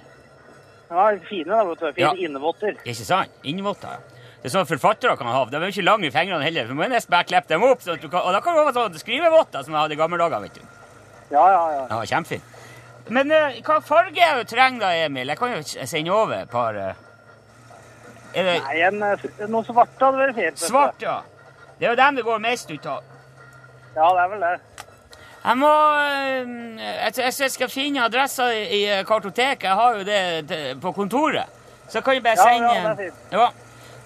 Ja, 0.88 1.04
fine, 1.28 1.50
da, 1.50 1.64
vet 1.68 1.82
du. 1.82 1.90
Fine 1.92 2.06
Ja. 2.06 2.12
innevotter. 2.16 2.78
Ikke 2.86 3.04
sant? 3.04 3.34
Innvotter, 3.44 3.98
ja. 3.98 4.22
Det 4.40 4.48
er 4.48 4.54
sånn 4.54 4.68
forfattere 4.70 5.16
kan 5.18 5.26
ha. 5.28 5.44
De 5.50 5.56
er 5.58 5.66
jo 5.68 5.74
ikke 5.74 5.84
lange 5.84 6.06
i 6.08 6.14
fingrene 6.14 6.44
heller. 6.46 6.68
Du 6.70 6.74
må 6.78 6.88
nesten 6.88 7.10
bare 7.10 7.24
klippe 7.28 7.48
dem 7.50 7.64
opp. 7.66 7.82
Sånn 7.82 7.98
kan, 7.98 8.20
og 8.22 8.32
da 8.32 8.40
kan 8.40 8.54
du 8.54 8.62
ha 8.62 8.72
sånn 8.72 8.96
skrivevotter 9.00 9.64
som 9.66 9.74
jeg 9.74 9.80
hadde 9.82 9.96
i 9.96 10.00
gamle 10.00 10.18
dager. 10.22 10.40
vet 10.40 10.54
du. 10.54 10.75
Ja, 11.30 11.44
ja, 11.50 11.62
ja. 11.72 11.86
Ja, 11.90 12.04
Kjempefint. 12.06 12.52
Men 13.08 13.30
uh, 13.30 13.58
hva 13.66 13.80
farge 13.86 14.22
er 14.22 14.38
det 14.38 14.46
du 14.46 14.54
trenger 14.56 14.82
da, 14.82 14.92
Emil? 15.06 15.30
Jeg 15.30 15.38
kan 15.38 15.52
jo 15.54 15.86
sende 15.86 16.14
over 16.14 16.40
et 16.40 16.50
par 16.50 16.74
uh, 16.74 16.94
Er 18.34 18.48
det 18.48 18.54
Nei, 18.64 18.78
en, 18.88 19.02
eh, 19.06 19.26
noe 19.46 19.62
svart 19.66 20.02
hadde 20.02 20.18
vært 20.18 20.38
fint. 20.38 20.64
svart, 20.66 21.02
ja? 21.02 21.20
Det 21.78 21.86
er 21.86 21.94
jo 21.94 21.98
dem 22.00 22.18
det 22.18 22.24
går 22.26 22.42
mest 22.42 22.70
ut 22.72 22.88
av. 22.90 23.04
Ja, 23.94 24.08
det 24.10 24.24
er 24.24 24.32
vel 24.32 24.42
det. 24.44 24.56
Jeg 25.46 25.58
må 25.60 25.70
Jeg, 26.80 27.12
jeg, 27.38 27.50
skal 27.54 27.70
finne 27.70 28.02
adressa 28.04 28.48
i, 28.50 28.82
kartoteket. 29.06 29.68
Jeg 29.68 29.78
har 29.78 30.00
jo 30.00 30.04
det 30.04 30.76
på 30.82 30.92
kontoret. 30.92 31.54
Så 31.88 32.02
kan 32.02 32.18
jeg 32.18 32.24
bare 32.24 32.34
Ja, 32.40 32.48
sende 32.50 32.74
ja, 32.74 32.82
det 32.82 32.90
er 32.90 32.96
fint. 33.04 33.32
Ja. 33.32 33.48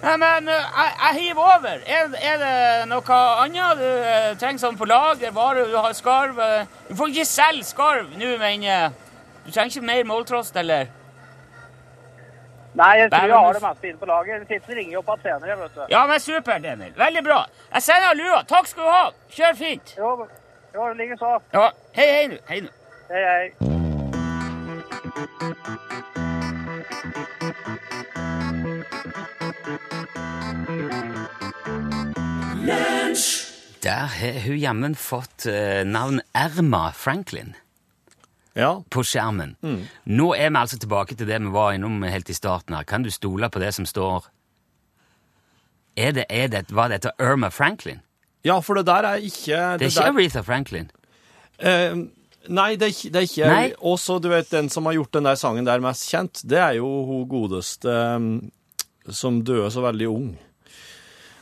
Nei, 0.00 0.14
men 0.16 0.48
jeg, 0.48 0.92
jeg 0.96 1.16
hiver 1.18 1.42
over. 1.44 1.82
Er, 1.84 2.14
er 2.30 2.38
det 2.40 2.88
noe 2.88 3.18
annet 3.44 3.82
du 3.82 4.38
trenger 4.40 4.62
sånn 4.62 4.78
på 4.80 4.88
lager? 4.88 5.34
Varer 5.36 5.68
du 5.68 5.76
har 5.76 5.92
skarv? 5.96 6.40
Du 6.88 6.94
får 6.96 7.12
ikke 7.12 7.28
selge 7.28 7.68
skarv 7.68 8.16
nå, 8.16 8.30
men 8.40 8.64
du 9.44 9.52
trenger 9.52 9.74
ikke 9.74 9.86
mer 9.90 10.08
måltrost, 10.08 10.56
eller? 10.56 10.88
Nei, 12.74 12.98
jeg 12.98 13.10
tror 13.10 13.26
jeg 13.26 13.36
har 13.36 13.52
det 13.52 13.62
meste 13.62 13.88
inne 13.88 13.98
på 13.98 14.06
lager. 14.06 14.44
Siste 14.48 14.76
ringer 14.78 14.98
opp 15.00 15.08
på 15.10 15.16
senere, 15.24 15.56
vet 15.58 15.74
du. 15.74 15.82
Ja, 15.90 16.04
men 16.06 16.20
supert, 16.22 16.64
Emil. 16.64 16.92
Veldig 16.96 17.24
bra. 17.26 17.40
Jeg 17.74 17.82
sender 17.82 18.14
lua. 18.14 18.42
Takk 18.48 18.70
skal 18.70 18.86
du 18.86 18.90
ha. 18.94 19.04
Kjør 19.34 19.58
fint. 19.58 19.94
Jo, 19.98 20.14
jo 20.74 20.88
det 20.88 20.96
ligger 21.02 21.16
så. 21.18 21.36
Ja. 21.52 21.70
Hei, 21.98 22.08
hei 22.14 22.26
nå. 22.30 22.40
Hei 22.48 22.60
nå. 22.64 22.70
Hei, 23.10 23.22
hei. 23.34 23.50
Der 33.82 34.12
har 34.12 34.40
hun 34.44 34.58
jammen 34.60 34.94
fått 34.98 35.46
uh, 35.48 35.82
navn 35.88 36.20
Erma 36.36 36.90
Franklin. 36.92 37.54
Ja. 38.58 38.82
på 38.90 39.04
skjermen. 39.06 39.54
Nå 40.10 40.24
er 40.34 40.50
vi 40.50 40.58
altså 40.58 40.76
tilbake 40.82 41.14
til 41.14 41.28
det 41.28 41.38
vi 41.38 41.52
var 41.54 41.70
innom 41.72 42.02
helt 42.02 42.28
i 42.28 42.34
starten 42.34 42.74
her. 42.74 42.84
Kan 42.84 43.06
du 43.06 43.10
stole 43.14 43.46
på 43.48 43.62
det 43.62 43.70
som 43.76 43.86
står 43.86 44.26
er 45.96 46.12
det, 46.12 46.24
er 46.28 46.48
det, 46.48 46.64
Var 46.74 46.88
dette 46.88 47.12
Erma 47.18 47.50
Franklin? 47.50 48.00
ja, 48.44 48.58
for 48.60 48.74
det 48.74 48.86
der 48.86 49.06
er 49.06 49.14
ikke 49.14 49.56
Det 49.78 49.86
er 49.86 49.90
ikke 49.90 50.08
Aretha 50.08 50.40
Franklin. 50.40 50.90
Uh, 51.60 52.08
Nei, 52.48 52.76
det 52.80 52.86
er 52.86 52.94
ikke, 52.94 53.10
det 53.12 53.18
er 53.20 53.26
ikke. 53.28 53.74
Også, 53.84 54.18
du 54.18 54.30
vet, 54.32 54.48
den 54.50 54.70
som 54.72 54.86
har 54.88 54.96
gjort 54.96 55.12
den 55.12 55.26
der 55.28 55.36
sangen 55.36 55.66
der 55.66 55.82
mest 55.84 56.08
kjent, 56.08 56.40
det 56.48 56.58
er 56.58 56.78
jo 56.78 56.88
hun 57.04 57.26
godeste 57.28 57.92
um, 58.16 58.50
som 59.06 59.42
døde 59.44 59.68
så 59.70 59.84
veldig 59.84 60.08
ung. 60.08 60.30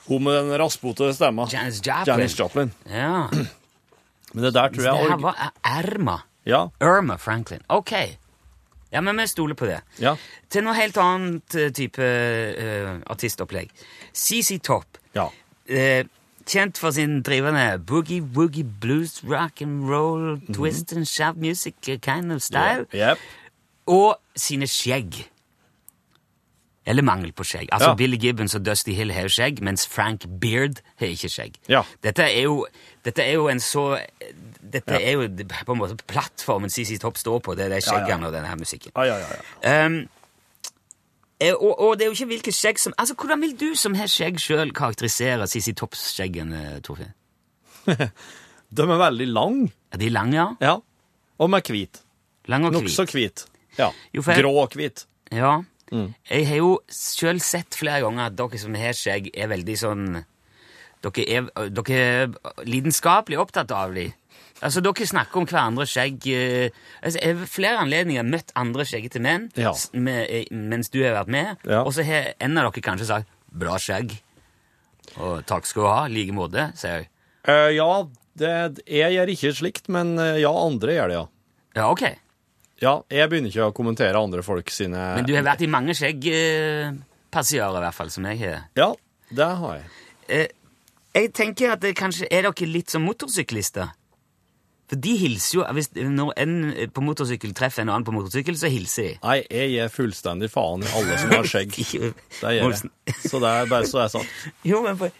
Hun 0.09 0.25
med 0.25 0.39
den 0.39 0.55
raspete 0.61 1.13
stemma. 1.15 1.47
Janis 1.53 1.83
Joplin. 1.85 2.07
Janis 2.07 2.39
Joplin. 2.39 2.73
Ja. 2.89 3.29
Men 4.33 4.45
det 4.45 4.55
der 4.55 4.73
tror 4.73 4.85
jeg 4.85 4.93
Det 4.93 5.11
her 5.11 5.21
var 5.23 5.53
Erma. 5.65 6.19
Ja. 6.49 6.69
Irma 6.81 7.17
Franklin. 7.17 7.61
Ok. 7.69 7.93
Ja, 8.91 9.01
men 9.01 9.17
vi 9.17 9.27
stoler 9.27 9.55
på 9.55 9.67
det. 9.69 9.81
Ja. 10.01 10.15
Til 10.49 10.65
noe 10.65 10.73
helt 10.77 10.97
annet 10.97 11.57
eh, 11.61 11.73
type 11.77 12.01
uh, 12.01 12.95
artistopplegg. 13.13 13.73
CC 14.17 14.57
Topp. 14.65 14.97
Ja. 15.17 15.27
Uh, 15.69 16.09
kjent 16.49 16.81
for 16.81 16.97
sin 16.97 17.21
drivende 17.23 17.67
boogie-woogie 17.85 18.65
blues, 18.81 19.21
rock 19.25 19.61
and 19.61 19.91
roll, 19.91 20.39
twist 20.55 20.93
and 20.97 21.05
shout 21.09 21.37
music 21.37 21.75
kind 22.01 22.33
of 22.33 22.41
style. 22.43 22.87
Jep. 22.93 23.21
Og 23.87 24.17
sine 24.37 24.69
skjegg. 24.69 25.27
Eller 26.89 27.05
mangel 27.05 27.33
på 27.37 27.45
skjegg. 27.45 27.69
Altså 27.73 27.91
Ja. 27.91 27.95
Billy 27.99 28.17
Gibbons 28.17 28.55
og 28.57 28.65
Dusty 28.65 28.95
Hill 28.97 29.13
har 29.13 29.29
skjegg, 29.29 29.61
mens 29.63 29.85
Frank 29.87 30.25
Beard 30.41 30.81
har 30.97 31.11
ikke 31.13 31.29
skjegg. 31.29 31.59
Ja. 31.69 31.83
Dette, 32.03 32.25
er 32.25 32.47
jo, 32.47 32.63
dette 33.05 33.23
er 33.25 33.35
jo 33.37 33.49
en 33.53 33.61
så 33.61 33.99
Dette 34.69 34.97
er 35.01 35.13
jo 35.17 35.27
på 35.65 35.73
en 35.73 35.79
måte 35.81 35.97
plattformen 36.09 36.69
CC 36.73 36.99
Topp 37.01 37.17
står 37.21 37.39
på, 37.45 37.55
det 37.57 37.67
er 37.69 37.75
de 37.77 37.81
skjeggene 37.85 38.27
og 38.29 38.33
denne 38.35 38.49
her 38.51 38.57
musikken. 38.61 38.93
Ja, 38.97 39.05
ja, 39.05 39.19
ja. 39.23 39.29
ja. 39.63 39.87
Um, 39.87 40.09
eh, 41.41 41.55
og, 41.55 41.73
og 41.81 41.95
det 41.99 42.05
er 42.05 42.11
jo 42.11 42.17
ikke 42.19 42.33
hvilket 42.35 42.55
skjegg 42.59 42.81
som 42.83 42.93
Altså, 42.99 43.15
Hvordan 43.15 43.41
vil 43.41 43.55
du 43.61 43.75
som 43.79 43.95
har 43.95 44.11
skjegg 44.13 44.41
sjøl 44.43 44.73
karakterisere 44.77 45.47
CC 45.49 45.73
Topps-skjeggene, 45.79 46.81
Torfinn? 46.85 47.15
De 48.77 48.85
er 48.85 49.01
veldig 49.01 49.29
lang. 49.33 49.63
Er 49.93 50.01
de 50.03 50.11
lange, 50.13 50.37
ja? 50.37 50.49
Ja. 50.61 50.75
Og 51.41 51.49
med 51.51 51.63
hvit. 51.73 52.03
Lang 52.49 52.67
og 52.69 52.73
Nokså 52.77 53.07
hvit? 53.13 53.47
Ja. 53.79 53.91
Jo, 54.13 54.23
jeg- 54.27 54.43
Grå 54.43 54.53
og 54.65 54.75
hvit. 54.77 55.07
Ja. 55.33 55.63
Mm. 55.93 56.15
Jeg 56.29 56.47
har 56.49 56.57
jo 56.61 56.73
sjøl 56.93 57.41
sett 57.41 57.75
flere 57.79 58.03
ganger 58.05 58.27
at 58.27 58.37
dere 58.37 58.59
som 58.61 58.75
har 58.75 58.93
skjegg, 58.97 59.31
er 59.35 59.49
veldig 59.49 59.77
sånn 59.81 60.25
Dere 60.99 61.25
er, 61.31 61.45
dere 61.71 61.99
er 62.03 62.33
lidenskapelig 62.67 63.39
opptatt 63.39 63.71
av 63.71 63.93
dem. 63.95 64.11
Altså, 64.59 64.81
dere 64.83 65.07
snakker 65.07 65.39
om 65.39 65.47
hverandres 65.47 65.93
skjegg 65.95 66.25
eh, 66.35 66.71
altså, 66.99 67.21
Jeg 67.23 67.37
har 67.39 67.47
flere 67.53 67.83
anledninger 67.85 68.27
møtt 68.27 68.51
andre 68.59 68.83
skjeggete 68.89 69.21
menn 69.23 69.47
Ja. 69.55 69.71
med, 69.93 70.25
eh, 70.27 70.49
mens 70.51 70.91
du 70.91 70.99
har 71.05 71.15
vært 71.21 71.31
med, 71.31 71.57
Ja. 71.65 71.85
og 71.85 71.93
så 71.95 72.03
har 72.03 72.35
en 72.41 72.59
av 72.59 72.73
dere 72.73 72.83
kanskje 72.83 73.07
sagt 73.07 73.29
'bra 73.55 73.79
skjegg'. 73.79 74.19
Og 75.17 75.47
'takk 75.47 75.65
skal 75.67 75.83
du 75.83 75.89
ha', 75.89 76.07
i 76.07 76.13
like 76.13 76.33
måte, 76.35 76.77
sier 76.77 76.99
jeg. 76.99 77.09
Uh, 77.49 77.71
ja, 77.73 78.07
det, 78.37 78.83
jeg 78.87 79.13
gjør 79.15 79.29
ikke 79.33 79.55
slikt, 79.57 79.89
men 79.89 80.17
ja, 80.19 80.51
andre 80.51 80.93
gjør 80.93 81.09
det, 81.09 81.15
ja. 81.15 81.27
Ja, 81.77 81.91
ok. 81.91 82.03
Ja, 82.83 83.01
jeg 83.11 83.31
begynner 83.31 83.51
ikke 83.51 83.69
å 83.71 83.75
kommentere 83.75 84.21
andre 84.21 84.45
folk 84.47 84.71
sine 84.71 85.01
Men 85.19 85.27
du 85.27 85.35
har 85.35 85.47
vært 85.47 85.65
i 85.67 85.71
mange 85.71 85.97
skjeggpassiarer, 85.99 87.81
i 87.81 87.85
hvert 87.87 87.97
fall, 87.97 88.13
som 88.15 88.29
jeg 88.31 88.39
har. 88.45 88.69
Ja, 88.79 88.93
det 89.35 89.49
har 89.63 89.81
jeg. 89.81 89.89
Eh, 90.29 90.53
jeg 91.19 91.33
tenker 91.35 91.75
at 91.75 91.83
det 91.83 91.97
kanskje 91.99 92.29
er 92.31 92.47
dere 92.47 92.69
litt 92.71 92.93
som 92.95 93.03
motorsyklister. 93.07 93.91
For 94.89 95.01
de 95.05 95.15
hilser 95.21 95.59
jo 95.59 95.65
hvis, 95.77 95.91
Når 95.93 96.31
en 96.41 96.55
på 96.97 97.03
motorsykkel 97.05 97.53
treffer 97.57 97.85
en 97.85 97.91
annen 97.93 98.07
på 98.07 98.15
motorsykkel, 98.15 98.57
så 98.57 98.71
hilser 98.73 99.11
de. 99.11 99.19
Nei, 99.21 99.37
jeg 99.53 99.75
gir 99.75 99.93
fullstendig 99.93 100.49
faen 100.53 100.87
i 100.87 100.93
alle 100.97 101.19
som 101.21 101.35
har 101.35 101.51
skjegg. 101.51 101.77
Det 102.41 102.55
gjør 102.57 102.73
jeg. 102.73 103.19
Så 103.27 103.43
det 103.43 103.51
er 103.51 103.69
bare 103.69 103.89
så 103.89 104.01
det 104.01 104.07
er 104.07 104.15
sagt. 104.15 104.49
Jo, 104.65 104.81
men 104.87 104.97
på, 105.01 105.11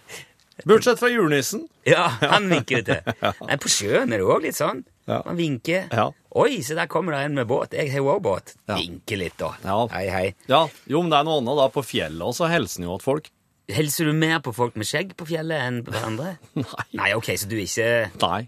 Bortsett 0.67 0.99
fra 0.99 1.09
julenissen. 1.13 1.67
Ja, 1.87 2.09
han 2.21 2.49
vinker 2.51 2.83
det 2.83 2.99
til. 3.05 3.35
Nei, 3.47 3.57
på 3.63 3.71
sjøen 3.71 4.13
er 4.13 4.19
det 4.23 4.27
òg 4.27 4.43
litt 4.49 4.59
sånn. 4.59 4.83
Man 5.09 5.39
vinker. 5.39 5.87
Ja. 5.95 6.09
Oi, 6.39 6.59
se 6.67 6.75
der 6.77 6.89
kommer 6.91 7.15
det 7.15 7.23
en 7.29 7.39
med 7.39 7.49
båt. 7.49 7.73
Jeg 7.79 7.93
har 7.95 8.05
òg 8.05 8.21
båt. 8.27 8.55
Vinker 8.69 9.21
litt, 9.23 9.37
da. 9.41 9.53
Ja. 9.65 9.79
Hei, 9.95 10.05
hei. 10.13 10.27
Ja, 10.51 10.67
jo, 10.91 11.03
men 11.03 11.13
det 11.15 11.21
er 11.21 11.29
noe 11.29 11.39
annet 11.41 11.61
da. 11.63 11.69
På 11.73 11.85
fjellet 11.87 12.27
også 12.27 12.51
hilser 12.53 12.85
jo 12.85 12.99
til 12.99 13.07
folk. 13.07 13.31
Hilser 13.69 14.09
du 14.09 14.17
mer 14.17 14.41
på 14.45 14.53
folk 14.57 14.77
med 14.81 14.89
skjegg 14.89 15.13
på 15.17 15.27
fjellet 15.29 15.61
enn 15.61 15.83
på 15.85 15.93
hverandre? 15.93 16.35
Nei. 16.63 16.87
Nei, 16.97 17.11
ok, 17.17 17.31
så 17.37 17.49
du 17.51 17.57
ikke 17.61 17.89
Nei. 18.23 18.41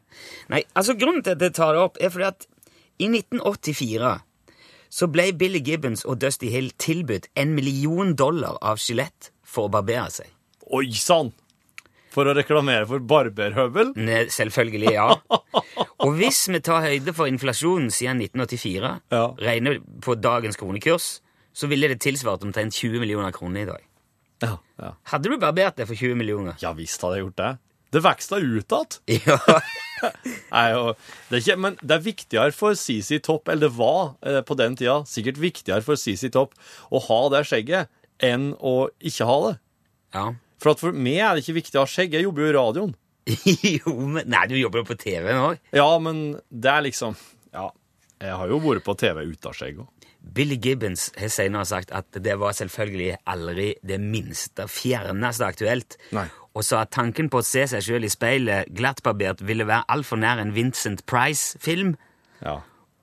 Nei, 0.52 0.62
altså 0.72 0.96
Grunnen 0.96 1.24
til 1.24 1.36
at 1.36 1.44
jeg 1.44 1.56
tar 1.58 1.74
det 1.76 1.82
opp, 1.84 2.00
er 2.00 2.12
fordi 2.12 2.28
at 2.30 2.46
i 3.00 3.08
1984 3.08 4.14
så 4.90 5.06
ble 5.12 5.28
Billy 5.38 5.60
Gibbons 5.64 6.02
og 6.08 6.18
Dusty 6.24 6.48
Hill 6.50 6.72
tilbudt 6.80 7.28
en 7.38 7.52
million 7.54 8.16
dollar 8.18 8.56
av 8.64 8.80
Skjelett 8.82 9.30
for 9.46 9.68
å 9.68 9.72
barbere 9.76 10.08
seg. 10.12 10.32
Oi 10.72 10.88
sann! 10.96 11.30
For 12.10 12.26
å 12.26 12.34
reklamere 12.34 12.86
for 12.90 13.02
barberhøvel? 13.06 13.92
Ne, 13.96 14.24
selvfølgelig, 14.34 14.92
ja. 14.96 15.08
Og 16.04 16.16
hvis 16.18 16.40
vi 16.50 16.60
tar 16.64 16.82
høyde 16.88 17.14
for 17.14 17.30
inflasjonen 17.30 17.90
siden 17.94 18.22
1984, 18.24 18.92
Ja. 19.14 19.24
regner 19.38 19.78
på 20.02 20.16
dagens 20.18 20.58
kronekurs, 20.58 21.20
så 21.54 21.68
ville 21.70 21.88
det 21.90 22.00
tilsvart 22.02 22.42
omtrent 22.46 22.74
20 22.74 22.98
millioner 23.02 23.34
kroner 23.36 23.62
i 23.62 23.68
dag. 23.68 23.82
Ja. 24.42 24.54
ja. 24.80 24.92
Hadde 25.12 25.28
du 25.30 25.36
barbert 25.38 25.76
det 25.76 25.86
for 25.90 25.94
20 25.98 26.16
millioner? 26.16 26.56
Ja 26.62 26.72
visst 26.72 27.02
hadde 27.04 27.18
jeg 27.20 27.26
gjort 27.28 27.40
det. 27.42 27.50
Det 27.90 28.02
vokste 28.06 28.38
ut 28.40 28.76
igjen. 29.10 29.26
Ja. 29.30 29.60
Nei, 30.54 30.68
og 30.78 30.94
det 31.28 31.42
ikke, 31.42 31.58
men 31.60 31.74
det 31.84 31.92
er 31.98 32.04
viktigere 32.06 32.54
for 32.56 32.72
CC 32.78 33.18
Topp, 33.20 33.50
eller 33.52 33.66
det 33.68 33.76
var 33.76 34.14
eh, 34.24 34.38
på 34.48 34.56
den 34.56 34.72
tida, 34.80 35.02
sikkert 35.04 35.36
viktigere 35.42 35.84
for 35.84 36.00
CC 36.00 36.30
Topp 36.32 36.54
å 36.88 37.02
ha 37.04 37.18
det 37.34 37.42
skjegget 37.50 37.90
enn 38.24 38.54
å 38.56 38.88
ikke 39.04 39.26
ha 39.28 39.36
det. 39.50 39.58
ja. 40.16 40.30
For 40.60 40.76
for 40.80 40.92
meg 40.96 41.20
er 41.24 41.36
det 41.36 41.44
ikke 41.44 41.58
viktig 41.60 41.78
å 41.80 41.84
ha 41.86 41.88
skjegg. 41.90 42.16
Jeg 42.18 42.26
jobber 42.26 42.44
jo 42.44 42.50
i 42.50 42.56
radioen. 42.56 42.90
jo, 43.76 43.94
men 44.10 44.26
Nei, 44.32 44.46
du 44.50 44.56
jobber 44.58 44.82
jo 44.82 44.88
på 44.90 44.96
TV 45.00 45.30
nå. 45.36 45.54
Ja, 45.76 45.88
men 46.02 46.22
det 46.48 46.70
er 46.72 46.84
liksom 46.86 47.16
Ja, 47.54 47.68
jeg 48.20 48.36
har 48.40 48.50
jo 48.50 48.58
vært 48.64 48.84
på 48.86 48.94
TV 48.98 49.22
uten 49.28 49.56
skjegg 49.56 49.80
òg. 49.84 49.88
Billy 50.20 50.58
Gibbons 50.60 51.06
har 51.16 51.30
senere 51.32 51.64
sagt 51.68 51.92
at 51.96 52.12
det 52.20 52.34
var 52.40 52.52
selvfølgelig 52.52 53.14
aldri 53.32 53.70
det 53.88 53.96
minste 54.02 54.66
fjerneste 54.68 55.46
aktuelt, 55.46 55.96
Nei. 56.12 56.26
og 56.52 56.66
sa 56.66 56.82
at 56.84 56.92
tanken 56.92 57.30
på 57.32 57.40
å 57.40 57.46
se 57.46 57.62
seg 57.72 57.86
sjøl 57.86 58.04
i 58.04 58.10
speilet 58.12 58.68
glattbarbert 58.76 59.40
ville 59.48 59.64
være 59.64 59.88
altfor 59.96 60.20
nær 60.20 60.42
en 60.42 60.52
Vincent 60.56 61.06
Price-film, 61.08 61.96
Ja. 62.44 62.58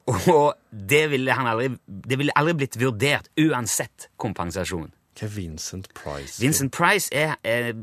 Og 0.07 0.53
det 0.71 1.09
ville, 1.11 1.33
han 1.35 1.49
aldri, 1.51 1.73
det 1.83 2.15
ville 2.21 2.31
aldri 2.39 2.53
blitt 2.61 2.77
vurdert 2.79 3.25
uansett 3.43 4.05
kompensasjon. 4.15 4.87
Hva 5.17 5.25
er 5.25 5.33
Vincent 5.33 5.87
Price? 5.97 6.37
Vincent 6.41 6.71
Price 6.71 7.09
er, 7.11 7.35
er 7.43 7.73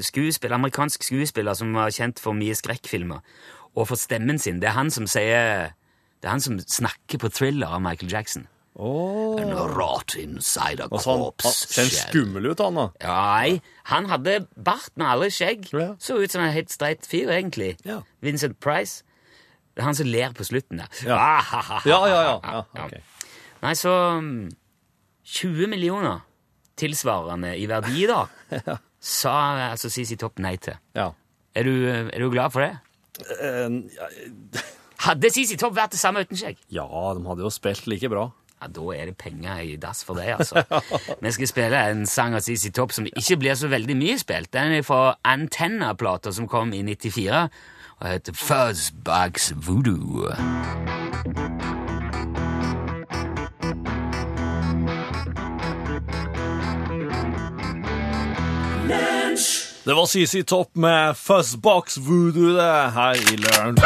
skuespiller, 0.00 0.54
amerikansk 0.54 1.02
skuespiller 1.02 1.54
som 1.58 1.74
var 1.74 1.90
kjent 1.90 2.20
for 2.22 2.36
mye 2.38 2.54
skrekkfilmer. 2.54 3.24
Og 3.74 3.88
for 3.90 3.98
stemmen 3.98 4.38
sin. 4.38 4.60
Det 4.62 4.70
er 4.70 4.76
han 4.76 4.90
som 4.94 5.08
sier 5.10 5.72
Det 6.22 6.28
er 6.28 6.36
han 6.36 6.40
som 6.40 6.60
snakker 6.60 7.18
på 7.18 7.28
thriller 7.28 7.66
av 7.74 7.82
Michael 7.82 8.12
Jackson. 8.12 8.46
Oh. 8.74 9.38
And 9.38 9.52
rot 9.54 10.16
inside 10.18 10.80
a 10.80 10.88
altså, 10.90 11.12
corpse 11.14 11.68
ser 11.70 11.90
skummel 11.94 12.46
ut, 12.50 12.58
han 12.58 12.78
da. 12.78 12.86
Nei, 13.06 13.60
han 13.90 14.08
hadde 14.10 14.40
bart, 14.56 14.90
men 14.96 15.06
aldri 15.06 15.28
skjegg. 15.30 15.68
Ja. 15.74 15.92
Så 16.02 16.16
ut 16.18 16.32
som 16.32 16.42
en 16.42 16.54
helt 16.54 16.72
streit 16.74 17.06
fyr, 17.06 17.30
egentlig. 17.30 17.76
Ja. 17.86 18.00
Vincent 18.24 18.58
Price. 18.64 19.04
Det 19.74 19.82
er 19.82 19.88
han 19.90 19.98
som 19.98 20.10
ler 20.10 20.34
på 20.34 20.46
slutten 20.46 20.82
der. 20.82 20.90
Ja. 21.06 21.18
Ah, 21.18 21.42
ha, 21.42 21.60
ha, 21.60 21.78
ha, 21.84 21.90
Ja, 21.90 22.00
ja, 22.10 22.20
ja. 22.22 22.62
ha. 22.74 22.88
Nei, 23.62 23.74
så 23.78 23.94
mm, 24.22 24.50
20 25.24 25.70
millioner 25.70 26.24
tilsvarende 26.80 27.54
i 27.60 27.66
verdi, 27.70 28.06
da, 28.10 28.24
sa 29.00 29.34
altså 29.70 29.90
CC 29.92 30.16
Topp 30.20 30.38
nei 30.42 30.56
til. 30.62 30.76
Ja. 30.96 31.10
Er 31.54 31.68
du, 31.68 31.74
er 31.86 32.18
du 32.18 32.30
glad 32.32 32.50
for 32.54 32.64
det? 32.64 32.72
Uh, 33.38 33.84
ja, 33.94 34.08
Hadde 35.04 35.28
CC 35.30 35.58
Topp 35.60 35.74
vært 35.76 35.92
det 35.94 36.00
samme 36.00 36.22
uten 36.24 36.38
skjegg? 36.40 36.56
ja, 36.72 36.86
de 36.86 37.22
hadde 37.28 37.44
jo 37.44 37.50
spilt 37.52 37.86
like 37.90 38.08
bra. 38.10 38.30
Ja, 38.62 38.68
Da 38.72 38.84
er 38.96 39.10
det 39.10 39.16
penger 39.20 39.60
i 39.60 39.74
dass 39.76 40.00
for 40.06 40.16
deg, 40.16 40.30
altså. 40.38 40.62
Vi 41.22 41.32
skal 41.36 41.50
spille 41.50 41.82
en 41.92 42.06
sang 42.08 42.34
av 42.38 42.40
CC 42.46 42.72
Topp 42.74 42.94
som 42.96 43.04
ikke 43.10 43.36
blir 43.42 43.58
så 43.60 43.68
veldig 43.68 43.96
mye 44.00 44.16
spilt. 44.22 44.50
Den 44.56 44.72
er 44.78 44.86
fra 44.86 45.14
Antenna-plata 45.28 46.32
som 46.32 46.48
kom 46.48 46.72
i 46.72 46.80
94, 46.86 47.44
og 48.00 48.08
heter 48.08 48.34
Fuzzbugs 48.40 49.52
Voodoo. 49.68 50.32
Det 59.84 59.94
var 59.94 60.06
CC 60.06 60.42
Topp 60.46 60.76
med 60.76 61.16
Fuzzbox 61.16 61.96
Voodoo 61.98 62.54
det 62.56 62.90
her 62.94 63.14
i 63.32 63.36
Løren. 63.36 63.76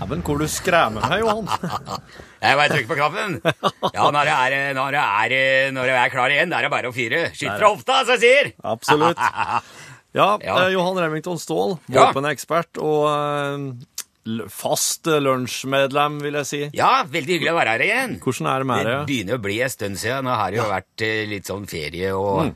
Dæven, 0.00 0.22
hvor 0.26 0.38
du 0.40 0.46
skremmer 0.50 1.04
meg, 1.06 1.20
Johan. 1.22 1.46
Jeg 2.42 2.56
bare 2.56 2.70
trykker 2.72 2.88
på 2.88 2.96
knappen. 2.96 3.34
Ja, 3.92 4.06
når 4.10 4.24
jeg, 4.30 4.52
er, 4.56 4.72
når 4.74 4.94
jeg 4.96 5.34
er, 5.36 5.72
når 5.76 5.90
jeg 5.90 5.98
er 6.00 6.12
klar 6.14 6.32
igjen, 6.32 6.48
da 6.50 6.56
er 6.58 6.66
det 6.66 6.70
bare 6.72 6.88
å 6.88 6.94
fyre. 6.96 7.18
Skyt 7.36 7.52
fra 7.60 7.68
hofta, 7.68 7.98
som 8.08 8.16
jeg 8.16 8.22
sier! 8.24 8.52
Absolutt. 8.74 9.20
Ja, 10.10 10.24
Ja. 10.42 10.54
eh, 10.64 10.72
Johan 10.74 10.96
Remington 10.98 11.36
Ståhl, 11.38 11.76
våpenekspert 11.94 12.80
og 12.82 13.04
eh, 13.06 13.66
fast 14.52 15.06
eh, 15.08 15.20
lunsjmedlem, 15.22 16.18
vil 16.22 16.40
jeg 16.42 16.46
si. 16.48 16.62
Ja, 16.76 17.02
veldig 17.08 17.36
hyggelig 17.38 17.52
å 17.54 17.58
være 17.60 17.76
her 17.76 17.84
igjen. 17.86 18.16
Hvordan 18.22 18.50
er 18.52 18.58
det 18.64 18.70
med 18.70 18.84
Det 18.86 18.90
det? 18.94 19.04
begynner 19.10 19.38
å 19.38 19.44
bli 19.48 19.60
en 19.64 19.72
stund 19.76 20.00
siden. 20.00 20.24
Nå 20.28 20.34
har 20.40 20.50
det 20.52 20.60
jo 20.60 20.66
vært 20.70 21.06
eh, 21.06 21.22
litt 21.30 21.48
sånn 21.48 21.66
ferie 21.70 22.12
og, 22.16 22.50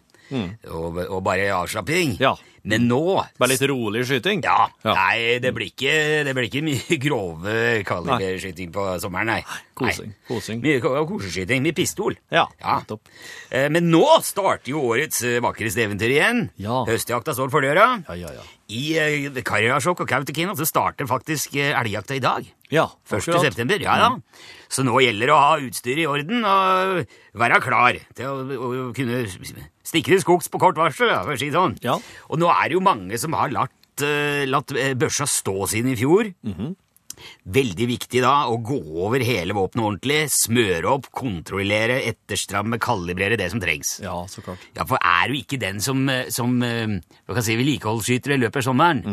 og, 0.70 0.98
og 1.08 1.22
bare 1.24 1.48
avslapping. 1.56 2.16
Ja. 2.20 2.34
Men 2.64 2.86
nå 2.88 2.98
Bare 3.36 3.50
litt 3.50 3.60
rolig 3.68 4.06
skyting? 4.08 4.40
Ja. 4.46 4.70
Ja. 4.86 4.94
Nei, 4.96 5.36
det 5.44 5.50
blir 5.52 5.68
ikke, 5.68 5.96
det 6.24 6.32
blir 6.32 6.46
ikke 6.48 6.62
mye 6.64 6.96
grove 7.06 7.56
kaliberskyting 7.84 8.70
på 8.72 8.86
sommeren, 9.02 9.34
nei. 9.34 9.42
Kosing, 9.74 10.12
Nei. 10.12 10.26
kosing. 10.28 10.60
Mye 10.62 10.78
koseskyting 10.80 11.62
med 11.64 11.74
pistol. 11.74 12.14
Ja, 12.30 12.46
Ja. 12.60 12.80
Topp. 12.86 13.08
Eh, 13.50 13.68
Men 13.68 13.90
nå 13.90 14.04
starter 14.22 14.70
jo 14.70 14.82
årets 14.92 15.22
eh, 15.26 15.40
vakreste 15.42 15.82
eventyr 15.82 16.12
igjen. 16.14 16.44
Ja. 16.62 16.84
Høstjakta 16.86 17.34
står 17.34 17.50
for 17.50 17.60
døra. 17.66 17.88
Ja, 18.08 18.14
ja, 18.14 18.30
ja. 18.36 18.44
I 18.70 19.28
uh, 19.28 19.40
Karasjok 19.44 20.00
og 20.00 20.08
Kautokeino 20.08 20.54
så 20.56 20.64
starter 20.64 21.04
faktisk 21.10 21.56
eh, 21.60 21.74
elgjakta 21.76 22.14
i 22.16 22.22
dag. 22.22 22.46
Ja, 22.72 22.86
1. 23.10 23.18
akkurat. 23.18 23.42
september, 23.44 23.82
ja 23.82 23.96
da. 24.00 24.08
Så 24.72 24.82
nå 24.86 24.94
gjelder 25.04 25.28
det 25.28 25.34
å 25.34 25.42
ha 25.42 25.58
utstyr 25.60 25.98
i 26.00 26.06
orden 26.08 26.40
og 26.48 27.02
være 27.38 27.60
klar 27.62 27.98
til 28.16 28.30
å, 28.30 28.40
å 28.56 28.92
kunne 28.96 29.20
stikke 29.84 30.14
til 30.14 30.22
skogs 30.22 30.48
på 30.48 30.58
kort 30.62 30.78
varsel, 30.80 31.10
Ja, 31.12 31.20
for 31.26 31.34
å 31.36 31.38
si 31.38 31.50
sånn. 31.54 31.76
Ja. 31.84 31.98
Og 32.30 32.40
nå 32.40 32.48
er 32.54 32.70
det 32.70 32.78
jo 32.78 32.80
mange 32.86 33.18
som 33.20 33.34
har 33.36 33.52
latt, 33.52 33.74
uh, 34.02 34.46
latt 34.48 34.72
eh, 34.78 34.94
børsa 34.98 35.26
stå 35.28 35.66
siden 35.74 35.92
i 35.92 35.98
fjor. 36.00 36.32
Mhm. 36.46 36.72
Veldig 37.54 37.86
viktig 37.88 38.22
da 38.24 38.34
å 38.50 38.56
gå 38.64 38.78
over 39.04 39.22
hele 39.24 39.54
våpenet 39.56 39.84
ordentlig, 39.84 40.20
smøre 40.32 40.90
opp, 40.94 41.10
kontrollere, 41.14 42.00
etterstramme, 42.10 42.78
kalibrere 42.82 43.36
det 43.40 43.50
som 43.52 43.60
trengs. 43.62 44.00
Ja, 44.04 44.16
så 44.30 44.42
klart. 44.44 44.64
Ja, 44.76 44.84
for 44.88 44.98
er 45.02 45.28
du 45.28 45.38
ikke 45.38 45.58
den 45.60 45.80
som, 45.84 46.04
eh, 46.08 46.28
som 46.34 46.56
eh, 46.62 46.98
hva 47.26 47.34
kan 47.38 47.46
si, 47.46 47.56
vedlikeholdsskyter 47.60 48.34
i 48.36 48.40
løpet 48.42 48.62
av 48.62 48.68
sommeren? 48.68 49.04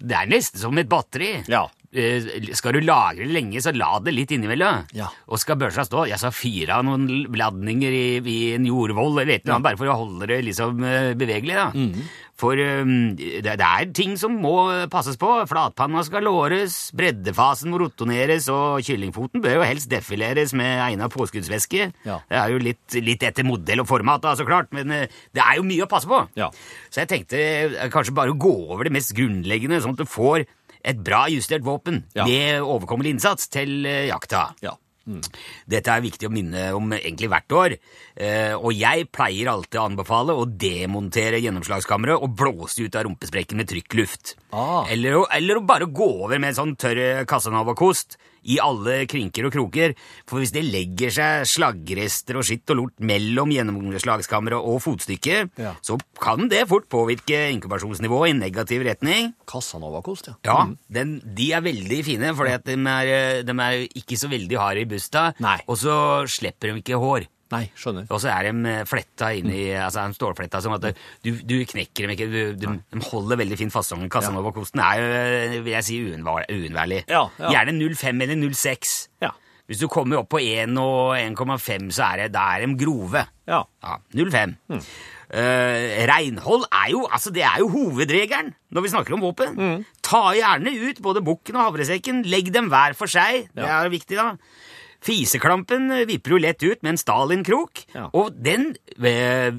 Det 0.00 0.16
er 0.16 0.26
nesten 0.30 0.60
som 0.60 0.78
et 0.78 0.88
batteri. 0.88 1.32
Mm, 1.42 1.48
Ja. 1.52 1.66
Eh, 1.92 2.50
Skal 2.58 2.76
du 2.76 2.80
lagre 2.84 3.26
det 3.26 3.34
lenge, 3.36 3.60
så 3.62 3.72
la 3.76 3.98
det 4.02 4.14
litt 4.14 4.32
innimellom. 4.34 4.84
Ja. 4.96 5.08
Og 5.30 5.40
skal 5.42 5.58
børsa 5.60 5.84
stå, 5.86 6.06
ja, 6.10 6.18
så 6.20 6.32
fyr 6.34 6.72
av 6.74 6.84
noen 6.86 7.06
ladninger 7.36 7.92
i, 7.92 8.06
i 8.20 8.38
en 8.56 8.66
jordvoll 8.68 9.14
eller 9.20 9.36
et 9.36 9.44
eller 9.44 9.56
annet, 9.58 9.66
bare 9.70 9.80
for 9.80 9.92
å 9.92 9.98
holde 10.02 10.28
det 10.30 10.42
liksom 10.48 10.82
eh, 10.84 11.12
bevegelig. 11.18 11.56
da. 11.58 11.68
Mm. 11.74 12.06
For 12.36 12.52
um, 12.60 12.90
det, 13.16 13.38
det 13.46 13.64
er 13.64 13.86
ting 13.96 14.12
som 14.20 14.34
må 14.42 14.52
passes 14.92 15.16
på. 15.16 15.28
Flatpanna 15.48 16.02
skal 16.04 16.26
låres, 16.26 16.74
breddefasen 16.96 17.72
må 17.72 17.78
rotoneres, 17.80 18.50
og 18.52 18.82
kyllingfoten 18.84 19.40
bør 19.40 19.62
jo 19.62 19.64
helst 19.64 19.88
defileres 19.88 20.52
med 20.52 20.82
egna 20.84 21.08
påskuddsvæske. 21.12 21.86
Ja. 22.04 22.18
Det 22.28 22.36
er 22.42 22.52
jo 22.52 22.60
litt, 22.60 22.98
litt 23.00 23.24
etter 23.24 23.46
modell 23.48 23.80
og 23.80 23.88
format, 23.88 24.20
da, 24.26 24.34
så 24.36 24.44
klart, 24.44 24.68
men 24.76 24.92
eh, 24.92 25.08
det 25.32 25.40
er 25.46 25.56
jo 25.62 25.64
mye 25.64 25.86
å 25.86 25.88
passe 25.88 26.10
på. 26.10 26.20
Ja. 26.36 26.50
Så 26.90 27.06
jeg 27.06 27.12
tenkte 27.14 27.40
eh, 27.40 27.88
kanskje 27.94 28.12
bare 28.20 28.36
å 28.36 28.38
gå 28.40 28.52
over 28.68 28.84
det 28.84 28.92
mest 28.98 29.16
grunnleggende, 29.16 29.80
sånn 29.80 29.96
at 29.96 30.04
du 30.04 30.10
får 30.10 30.44
et 30.86 30.98
bra 31.02 31.26
justert 31.32 31.64
våpen 31.66 32.04
Ja. 32.14 32.24
med 32.28 32.62
overkommelig 32.62 33.16
innsats 33.16 33.48
til 33.52 33.84
eh, 33.86 34.06
jakta. 34.08 34.48
Ja. 34.62 34.76
Dette 35.70 35.92
er 35.94 36.02
viktig 36.02 36.26
å 36.26 36.32
minne 36.34 36.64
om 36.74 36.90
egentlig 36.96 37.28
hvert 37.30 37.52
år, 37.54 37.74
eh, 38.18 38.54
og 38.58 38.72
jeg 38.74 39.04
pleier 39.14 39.52
alltid 39.52 39.78
å 39.78 39.84
anbefale 39.86 40.34
å 40.34 40.48
demontere 40.50 41.38
gjennomslagskammeret 41.44 42.18
og 42.26 42.34
blåse 42.34 42.82
ut 42.82 42.98
av 42.98 43.06
rumpesprekken 43.06 43.60
med 43.60 43.70
trykkluft. 43.70 44.34
Ah. 44.50 44.82
Eller, 44.90 45.20
eller 45.30 45.60
å 45.60 45.66
bare 45.66 45.86
gå 45.86 46.08
over 46.24 46.40
med 46.42 46.50
en 46.50 46.58
sånn 46.58 46.74
tørr 46.74 47.22
Casanova-kost 47.30 48.18
i 48.46 48.58
alle 48.62 49.02
krinker 49.10 49.48
og 49.48 49.52
kroker, 49.56 49.94
for 50.28 50.40
hvis 50.42 50.52
det 50.54 50.64
legger 50.64 51.10
seg 51.14 51.46
slaggrester 51.50 52.38
og 52.40 52.46
skitt 52.46 52.70
og 52.74 52.80
lort 52.80 52.96
mellom 53.02 53.50
gjennomslagskammeret 53.54 54.58
og 54.62 54.80
fotstykket, 54.84 55.50
Ja. 55.58 55.74
så 55.82 55.98
kan 56.20 56.48
det 56.48 56.64
fort 56.68 56.88
påvirke 56.88 57.50
inkubasjonsnivået 57.52 58.30
i 58.30 58.38
negativ 58.38 58.82
retning. 58.86 59.32
Casanova-kost, 59.46 60.28
ja. 60.28 60.34
Ja, 60.46 60.66
den, 60.92 61.20
de 61.36 61.52
er 61.52 61.60
veldig 61.64 62.02
fine, 62.06 62.34
for 62.36 62.44
de, 62.46 62.58
de 62.66 63.56
er 63.60 63.86
ikke 63.94 64.16
så 64.18 64.28
veldig 64.30 64.58
harde 64.58 64.80
i 64.84 64.90
busta, 64.90 65.32
Nei. 65.42 65.58
og 65.66 65.76
så 65.80 65.96
slipper 66.30 66.72
de 66.72 66.80
ikke 66.82 66.98
hår. 67.02 67.26
Nei, 67.54 67.62
skjønner. 67.78 68.08
Og 68.10 68.18
så 68.18 68.30
er 68.32 68.48
de 68.50 68.72
fletta 68.90 69.28
inni, 69.38 69.68
altså 69.78 70.02
de 70.08 70.16
stålfletta 70.18 70.58
som 70.64 70.72
at 70.74 70.88
du, 71.22 71.30
du 71.46 71.56
knekker 71.70 72.06
dem 72.08 72.14
ikke, 72.16 72.26
du, 72.32 72.38
de, 72.58 72.72
de 72.90 73.02
holder 73.06 73.38
veldig 73.38 73.58
fint 73.60 73.74
faststående. 73.74 74.08
Casanova-kosten 74.10 74.82
er 74.82 74.98
jo, 75.02 75.60
vil 75.62 75.72
jeg 75.76 75.86
si, 75.86 76.00
uunnvær- 76.08 76.48
uunnværlig. 76.50 77.04
Ja, 77.06 77.22
ja. 77.38 77.52
Gjerne 77.54 77.76
0,5 77.78 78.24
eller 78.26 78.40
0,6. 78.42 78.96
Ja. 79.22 79.30
Hvis 79.66 79.80
du 79.82 79.86
kommer 79.90 80.20
opp 80.24 80.28
på 80.30 80.38
1 80.42 80.74
og 80.78 81.14
1,5, 81.18 81.90
så 81.94 82.04
er 82.12 82.24
det, 82.24 82.32
da 82.34 82.48
er 82.56 82.66
de 82.66 82.74
grove. 82.82 83.22
Ja. 83.50 83.62
Ja, 83.82 83.96
0,5. 84.14 84.56
Uh, 85.26 86.06
Reinhold 86.06 86.68
er 86.70 86.90
jo, 86.92 87.00
altså 87.10 87.32
det 87.34 87.42
er 87.42 87.58
jo 87.58 87.66
hovedregelen 87.72 88.52
når 88.70 88.84
vi 88.84 88.90
snakker 88.92 89.16
om 89.16 89.24
våpen. 89.26 89.56
Ta 90.06 90.20
gjerne 90.38 90.70
ut 90.86 91.00
både 91.02 91.22
bukken 91.26 91.58
og 91.58 91.64
havresekken. 91.70 92.22
Legg 92.30 92.52
dem 92.54 92.68
hver 92.70 92.94
for 92.98 93.10
seg. 93.10 93.48
Det 93.54 93.66
er 93.66 93.90
viktig, 93.90 94.18
da. 94.18 94.28
Fiseklampen 95.06 95.88
vipper 96.08 96.34
jo 96.34 96.42
lett 96.42 96.62
ut 96.66 96.82
med 96.82 96.94
en 96.94 97.00
Stalin-krok, 97.00 97.84
Ja. 97.94 98.08
og 98.12 98.34
den 98.42 98.72
eh, 98.98 99.52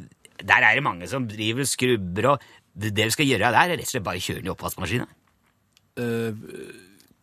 Der 0.44 0.62
er 0.62 0.76
det 0.76 0.84
mange 0.84 1.08
som 1.10 1.26
driver 1.28 1.64
og 1.64 1.70
skrubber, 1.72 2.28
og 2.34 2.40
det 2.78 2.94
vi 2.94 3.10
skal 3.16 3.26
gjøre 3.26 3.48
der, 3.50 3.58
er 3.58 3.78
rett 3.78 3.88
og 3.88 3.94
slett 3.94 4.06
bare 4.06 4.22
kjøre 4.22 4.44
den 4.44 4.52
i 4.52 4.54
oppvaskmaskina. 4.54 5.08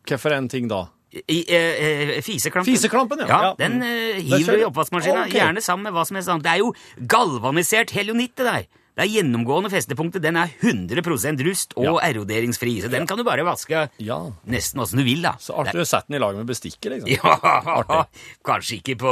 Hvorfor 0.05 0.35
en 0.35 0.49
ting 0.51 0.67
da? 0.67 0.81
I, 1.15 1.45
eh, 1.47 2.17
eh, 2.17 2.21
fiseklampen. 2.21 2.73
Fiseklampen, 2.73 3.21
ja. 3.23 3.37
ja. 3.45 3.51
Den 3.55 3.77
uh, 3.79 4.17
hiver 4.19 4.57
du 4.57 4.63
i 4.65 4.67
oppvaskmaskina, 4.67 5.21
Ok. 5.29 5.37
gjerne 5.37 5.61
sammen 5.63 5.87
med 5.87 5.95
hva 5.95 6.03
som 6.07 6.17
helst 6.19 6.31
annet. 6.33 6.43
Det 6.43 6.51
er 6.51 6.59
jo 6.59 6.73
galvanisert 7.07 7.93
helionitt, 7.95 8.33
det 8.35 8.45
der. 8.49 8.65
Det 8.95 9.03
er 9.03 9.09
gjennomgående 9.11 9.67
festepunktet. 9.73 10.21
Den 10.23 10.37
er 10.39 10.47
100 10.61 11.43
rust 11.43 11.73
og 11.75 11.83
Ja. 11.83 11.95
eroderingsfri, 12.13 12.77
så 12.81 12.89
den 12.89 13.05
kan 13.05 13.17
du 13.17 13.23
bare 13.27 13.43
vaske 13.43 13.89
Ja. 13.99 14.19
nesten 14.47 14.79
åssen 14.79 14.97
du 14.97 15.03
vil, 15.03 15.21
da. 15.21 15.33
Så 15.39 15.51
artig 15.59 15.75
å 15.81 15.85
sette 15.85 16.07
den 16.07 16.15
i 16.15 16.19
lag 16.23 16.35
med 16.35 16.47
bestikket, 16.47 16.91
liksom. 17.03 17.09
Ja, 17.11 18.05
kanskje 18.45 18.79
ikke 18.79 18.95
på 19.03 19.11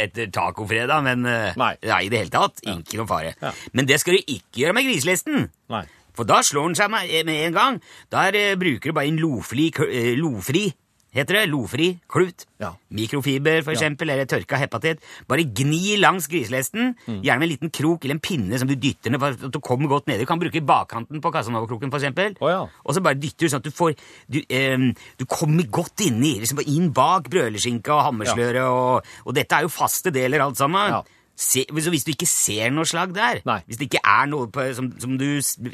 etter 0.00 0.30
tacofredag, 0.32 1.02
men 1.04 1.22
nei. 1.22 1.74
Nei. 1.84 2.00
i 2.06 2.08
det 2.08 2.18
hele 2.24 2.30
tatt. 2.32 2.60
Ikke 2.64 2.96
noen 3.02 3.08
fare. 3.10 3.34
Ja. 3.42 3.52
Men 3.74 3.84
det 3.86 4.00
skal 4.00 4.16
du 4.16 4.22
ikke 4.24 4.64
gjøre 4.64 4.74
med 4.78 4.88
griselesten. 4.88 5.50
Nei. 5.68 5.84
For 6.18 6.24
da 6.26 6.40
slår 6.42 6.72
den 6.72 6.74
seg 6.74 6.90
med, 6.90 7.12
med 7.28 7.44
en 7.46 7.54
gang. 7.54 7.76
Der 8.10 8.34
eh, 8.34 8.54
bruker 8.58 8.90
du 8.90 8.92
bare 8.96 9.06
en 9.06 9.20
lofri, 9.22 9.68
eh, 9.86 10.16
lofri 10.18 10.72
heter 11.20 11.38
det. 11.38 11.42
Lofri 11.50 11.88
klut. 12.10 12.46
Ja. 12.62 12.72
Mikrofiber, 12.90 13.60
for 13.62 13.72
eksempel, 13.74 14.10
eller 14.10 14.26
tørka 14.30 14.58
hepatitt. 14.58 15.02
Bare 15.28 15.44
gni 15.44 15.96
langs 16.00 16.26
griselesten, 16.30 16.94
Mm. 17.08 17.20
gjerne 17.22 17.38
med 17.38 17.48
en 17.48 17.52
liten 17.54 17.70
krok 17.70 18.04
eller 18.04 18.14
en 18.16 18.20
pinne 18.20 18.58
som 18.58 18.68
du 18.68 18.74
dytter 18.74 19.10
ned, 19.10 19.20
for 19.20 19.28
at 19.46 19.52
du 19.52 19.60
kommer 19.60 19.88
godt 19.88 20.06
ned. 20.08 20.18
Du 20.20 20.26
kan 20.26 20.38
bruke 20.40 20.60
bakkanten 20.64 21.20
på 21.20 21.32
Casanova-kroken, 21.32 21.90
for 21.90 21.98
eksempel. 21.98 22.34
Å, 22.40 22.48
ja. 22.50 22.62
Og 22.84 22.94
så 22.94 23.02
bare 23.02 23.14
dytter 23.20 23.46
du 23.46 23.48
sånn 23.52 23.62
at 23.62 23.68
du 23.68 23.70
får 23.70 23.94
Du, 24.30 24.40
eh, 24.50 24.76
du 25.18 25.24
kommer 25.26 25.64
godt 25.70 26.00
inni, 26.06 26.38
liksom 26.40 26.60
inn 26.66 26.90
bak 26.92 27.28
brøleskinka 27.30 27.88
og 27.94 28.04
hammersløret, 28.12 28.62
og, 28.64 29.04
og 29.26 29.34
dette 29.34 29.52
er 29.52 29.62
jo 29.62 29.68
faste 29.68 30.10
deler 30.12 30.40
alt 30.40 30.56
sammen. 30.56 31.02
Se, 31.38 31.62
så 31.70 31.92
hvis 31.94 32.02
du 32.02 32.10
ikke 32.10 32.26
ser 32.26 32.72
noe 32.74 32.88
slag 32.88 33.12
der, 33.14 33.38
Nei. 33.46 33.60
hvis 33.68 33.78
det 33.78 33.86
ikke 33.86 34.00
er 34.02 34.26
noe 34.26 34.48
på, 34.50 34.64
som, 34.74 34.88
som 34.98 35.12
du 35.20 35.28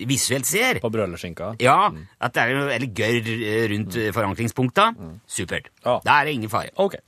visuelt 0.05 0.45
ser 0.45 0.81
På 0.83 0.91
brøleskinka. 0.93 1.55
ja, 1.65 1.89
at 2.21 2.35
det 2.37 2.43
er 2.43 2.53
noe 2.59 2.75
eller 2.75 2.91
gørr 2.93 3.31
eh, 3.33 3.65
rundt 3.73 3.97
mm. 3.97 4.11
forankringspunkta. 4.13 4.91
Supert. 5.25 5.73
Ja. 5.81 5.97
Da 6.05 6.19
er 6.19 6.29
det 6.29 6.37
ingen 6.37 6.53
fare. 6.53 6.75
Ok. 6.85 6.99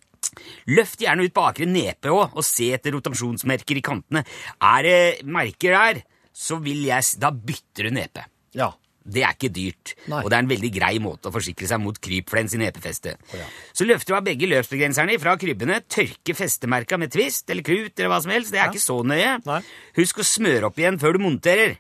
Løft 0.72 1.04
gjerne 1.04 1.26
ut 1.28 1.36
bakre 1.36 1.68
nepe 1.68 2.10
òg, 2.12 2.32
og 2.32 2.44
se 2.48 2.70
etter 2.74 2.96
rotasjonsmerker 2.96 3.76
i 3.76 3.84
kantene. 3.84 4.24
Er 4.56 4.88
det 4.88 4.98
merker 5.28 5.76
der, 5.76 6.02
så 6.32 6.58
vil 6.64 6.82
jeg 6.88 7.20
Da 7.20 7.30
bytter 7.32 7.88
du 7.90 7.96
nepe. 7.96 8.24
Ja. 8.56 8.72
Det 9.06 9.22
er 9.22 9.36
ikke 9.36 9.52
dyrt, 9.54 9.94
Nei. 10.10 10.20
og 10.22 10.30
det 10.30 10.36
er 10.36 10.44
en 10.44 10.50
veldig 10.50 10.70
grei 10.74 10.92
måte 11.02 11.30
å 11.30 11.34
forsikre 11.34 11.68
seg 11.70 11.82
mot 11.82 11.98
krypflens 12.02 12.56
i 12.56 12.60
nepefestet. 12.60 13.22
Så 13.76 13.86
løfter 13.86 14.12
du 14.12 14.18
av 14.18 14.26
begge 14.26 14.48
løpsbegrenserne 14.50 15.18
fra 15.22 15.36
krybbene, 15.40 15.78
tørker 15.86 16.38
festemerka 16.38 16.98
med 16.98 17.14
twist 17.14 17.50
eller 17.52 17.66
klut 17.66 17.94
eller 17.94 18.10
hva 18.12 18.20
som 18.24 18.34
helst. 18.34 18.54
Det 18.54 18.62
er 18.62 18.72
ikke 18.72 18.82
så 18.82 18.98
nøye. 19.06 19.36
Nei. 19.46 19.60
Husk 20.00 20.22
å 20.22 20.26
smøre 20.26 20.70
opp 20.70 20.80
igjen 20.82 20.98
før 21.02 21.16
du 21.16 21.24
monterer. 21.28 21.78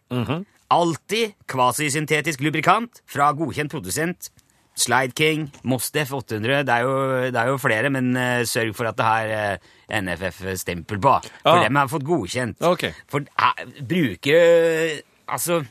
Alltid 0.72 1.36
kvasisyntetisk 1.50 2.42
lubrikant 2.46 3.02
fra 3.10 3.30
godkjent 3.36 3.74
produsent. 3.74 4.30
Slide 4.76 5.16
King, 5.16 5.46
Mostef 5.64 6.10
800, 6.12 6.66
det 6.68 6.74
er 6.74 6.82
jo, 6.84 6.96
det 7.32 7.40
er 7.40 7.48
jo 7.48 7.56
flere, 7.56 7.88
men 7.88 8.10
uh, 8.12 8.42
sørg 8.44 8.74
for 8.76 8.90
at 8.90 8.98
det 8.98 9.06
har 9.06 9.30
uh, 9.56 9.70
NFF-stempel 10.02 11.00
på. 11.00 11.14
For 11.40 11.54
ah. 11.54 11.62
dem 11.64 11.78
har 11.80 11.88
fått 11.88 12.04
godkjent. 12.04 12.60
Okay. 12.60 12.92
For 13.08 13.24
uh, 13.24 13.62
bruke 13.80 14.36
eh, 14.36 14.98
altså 15.32 15.62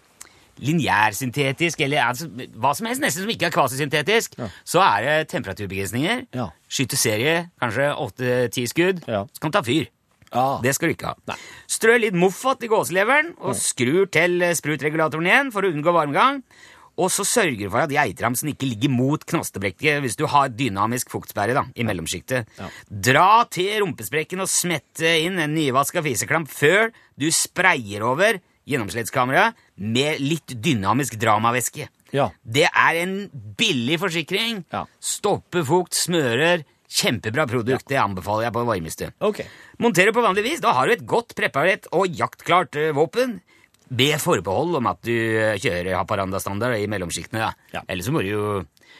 lineærsyntetisk, 0.64 1.82
eller 1.86 2.06
altså, 2.06 2.30
hva 2.56 2.74
som 2.78 2.88
helst 2.90 3.04
nesten 3.04 3.26
som 3.26 3.34
ikke 3.34 3.50
er 3.50 3.56
kvasisyntetisk, 3.56 4.38
så 4.64 4.84
er 4.86 5.08
det 5.08 5.18
temperaturbegrensninger. 5.34 6.26
Ja. 6.36 6.50
Skyteserie, 6.72 7.50
kanskje 7.62 7.92
8-10 7.94 8.72
skudd. 8.72 9.04
Ja. 9.08 9.26
Så 9.32 9.44
kan 9.44 9.52
du 9.54 9.58
ta 9.60 9.66
fyr. 9.66 9.90
Ja. 10.36 10.46
Det 10.64 10.76
skal 10.76 10.90
du 10.90 10.96
ikke 10.96 11.12
ha. 11.14 11.18
Nei. 11.32 11.38
Strø 11.72 11.98
litt 12.02 12.16
moffat 12.18 12.64
i 12.66 12.70
gåseleveren, 12.72 13.36
og 13.40 13.58
skrur 13.60 14.10
til 14.12 14.42
eh, 14.44 14.56
sprutregulatoren 14.58 15.30
igjen 15.30 15.52
for 15.56 15.66
å 15.66 15.72
unngå 15.72 15.94
varmgang. 15.96 16.42
Og 16.96 17.10
så 17.12 17.26
sørger 17.28 17.60
du 17.60 17.68
for 17.68 17.84
at 17.84 17.92
geitramsen 17.92 18.54
ikke 18.54 18.70
ligger 18.70 18.92
mot 18.94 19.24
knostebrekket 19.28 20.00
hvis 20.04 20.16
du 20.16 20.24
har 20.32 20.54
dynamisk 20.56 21.12
fuktsperre 21.12 21.56
da, 21.58 21.66
i 21.76 21.84
mellomsjiktet. 21.88 22.48
Dra 22.88 23.44
til 23.52 23.82
rumpesprekken 23.84 24.44
og 24.44 24.52
smette 24.52 25.18
inn 25.26 25.42
en 25.44 25.56
nyvaska 25.58 26.04
fiseklamp 26.06 26.48
før 26.52 26.94
du 27.20 27.28
sprayer 27.36 28.06
over 28.08 28.40
gjennomslettskameraet 28.70 29.58
med 29.76 30.22
litt 30.24 30.56
dynamisk 30.64 31.18
dramavæske. 31.22 31.90
Ja. 32.16 32.30
Det 32.42 32.68
er 32.70 33.02
en 33.02 33.18
billig 33.58 34.00
forsikring. 34.02 34.64
Ja. 34.74 34.86
Stopper 35.00 35.66
fukt, 35.68 35.98
smører. 35.98 36.66
Kjempebra 36.96 37.48
produkt. 37.50 37.88
Det 37.90 37.98
anbefaler 38.00 38.48
jeg 38.48 38.56
på 38.56 38.64
varmeste. 38.68 39.10
Okay. 39.26 39.50
Monterer 39.82 40.16
på 40.16 40.24
vanlig 40.24 40.46
vis. 40.46 40.62
Da 40.64 40.76
har 40.78 40.88
du 40.88 40.96
et 40.96 41.04
godt 41.10 41.36
preparert 41.38 41.90
og 41.96 42.08
jaktklart 42.14 42.78
eh, 42.80 42.94
våpen. 42.96 43.40
Be 43.86 44.14
forbehold 44.22 44.80
om 44.80 44.88
at 44.90 45.02
du 45.06 45.12
eh, 45.14 45.58
kjører 45.62 45.98
Haparanda-standard 45.98 46.78
i 46.80 46.88
mellomsjiktene. 46.90 47.52
Ja. 47.74 47.84
Ellers 47.90 48.08
så 48.08 48.16
må 48.16 48.24
du 48.24 48.32
jo 48.32 48.46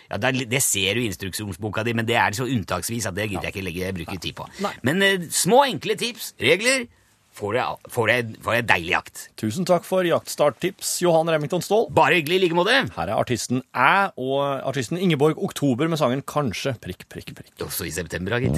ja, 0.10 0.20
det, 0.22 0.46
det 0.52 0.62
ser 0.62 0.98
du 0.98 1.02
i 1.02 1.08
instruksjonsboka 1.10 1.86
di, 1.86 1.96
men 1.98 2.06
det 2.06 2.18
er 2.20 2.36
så 2.38 2.46
unntaksvis 2.50 3.08
at 3.10 3.16
det 3.18 3.30
gidder 3.30 3.48
jeg 3.48 3.56
ikke 3.56 3.66
legge 3.66 3.96
bruke 4.02 4.20
tid 4.22 4.38
på. 4.38 4.46
Nei. 4.66 4.74
Men 4.86 5.02
eh, 5.06 5.26
små, 5.34 5.64
enkle 5.70 5.96
tips, 6.00 6.34
regler, 6.42 6.86
får 7.36 7.58
jeg, 7.58 7.92
får 7.92 8.10
jeg, 8.12 8.28
får 8.44 8.56
jeg 8.56 8.66
deilig 8.70 8.94
jakt. 8.94 9.24
Tusen 9.40 9.68
takk 9.68 9.84
for 9.88 10.08
jaktstarttips, 10.08 11.02
Johan 11.04 11.28
Remington 11.28 11.64
Ståhl. 11.64 11.90
Bare 11.96 12.16
hyggelig 12.20 12.38
i 12.38 12.44
like 12.46 12.56
måte. 12.56 12.76
Her 12.96 13.10
er 13.12 13.16
artisten 13.18 13.60
Æ 13.76 14.16
og 14.16 14.40
artisten 14.70 15.00
Ingeborg 15.02 15.36
Oktober 15.44 15.90
med 15.92 16.00
sangen 16.00 16.24
Kanskje 16.24 16.78
prikk, 16.80 17.04
prikk, 17.12 17.34
prikk. 17.36 17.56
Også 17.66 17.88
i 17.88 17.92
september, 17.92 18.32
da, 18.32 18.40
gitt. 18.40 18.56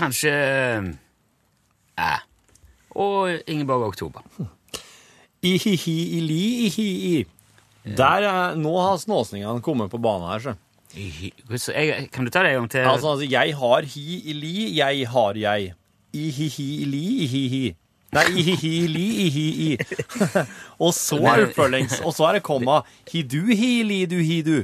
Kanskje 0.00 0.32
Æ. 2.00 2.14
Og 2.98 3.36
Ingeborg 3.46 3.92
Oktober. 3.92 4.24
I-hi-hi-i-li, 5.40 6.42
i-hi-i. 6.66 7.20
Der 7.96 8.26
er, 8.26 8.58
nå 8.60 8.74
har 8.76 8.98
snåsningene 9.00 9.62
kommet 9.64 9.92
på 9.92 10.00
banen 10.02 10.26
her, 10.28 10.42
så. 10.50 10.56
Kan 10.90 12.24
du 12.26 12.30
ta 12.30 12.42
det 12.42 12.50
en 12.54 12.62
gang 12.62 12.70
til? 12.70 12.78
Altså, 12.86 13.12
altså, 13.14 13.26
jeg 13.30 13.54
har 13.56 13.82
hi-i-li, 13.86 14.76
jeg 14.78 15.06
har 15.08 15.36
jeg. 15.38 15.72
I-hi-hi-i-li, 16.12 17.04
i-hi-hi. 17.24 17.62
Nei, 18.12 18.24
i-hi-hi-li, 18.40 19.04
i-hi-i. 19.26 19.68
og 20.84 20.90
så 20.96 21.20
er 21.30 21.44
oppfølgings, 21.46 22.00
og 22.02 22.14
så 22.16 22.26
er 22.26 22.32
det 22.40 22.42
komma. 22.42 22.80
Hi-du, 23.12 23.44
hi-li, 23.54 24.00
du, 24.10 24.16
hi-du. 24.26 24.56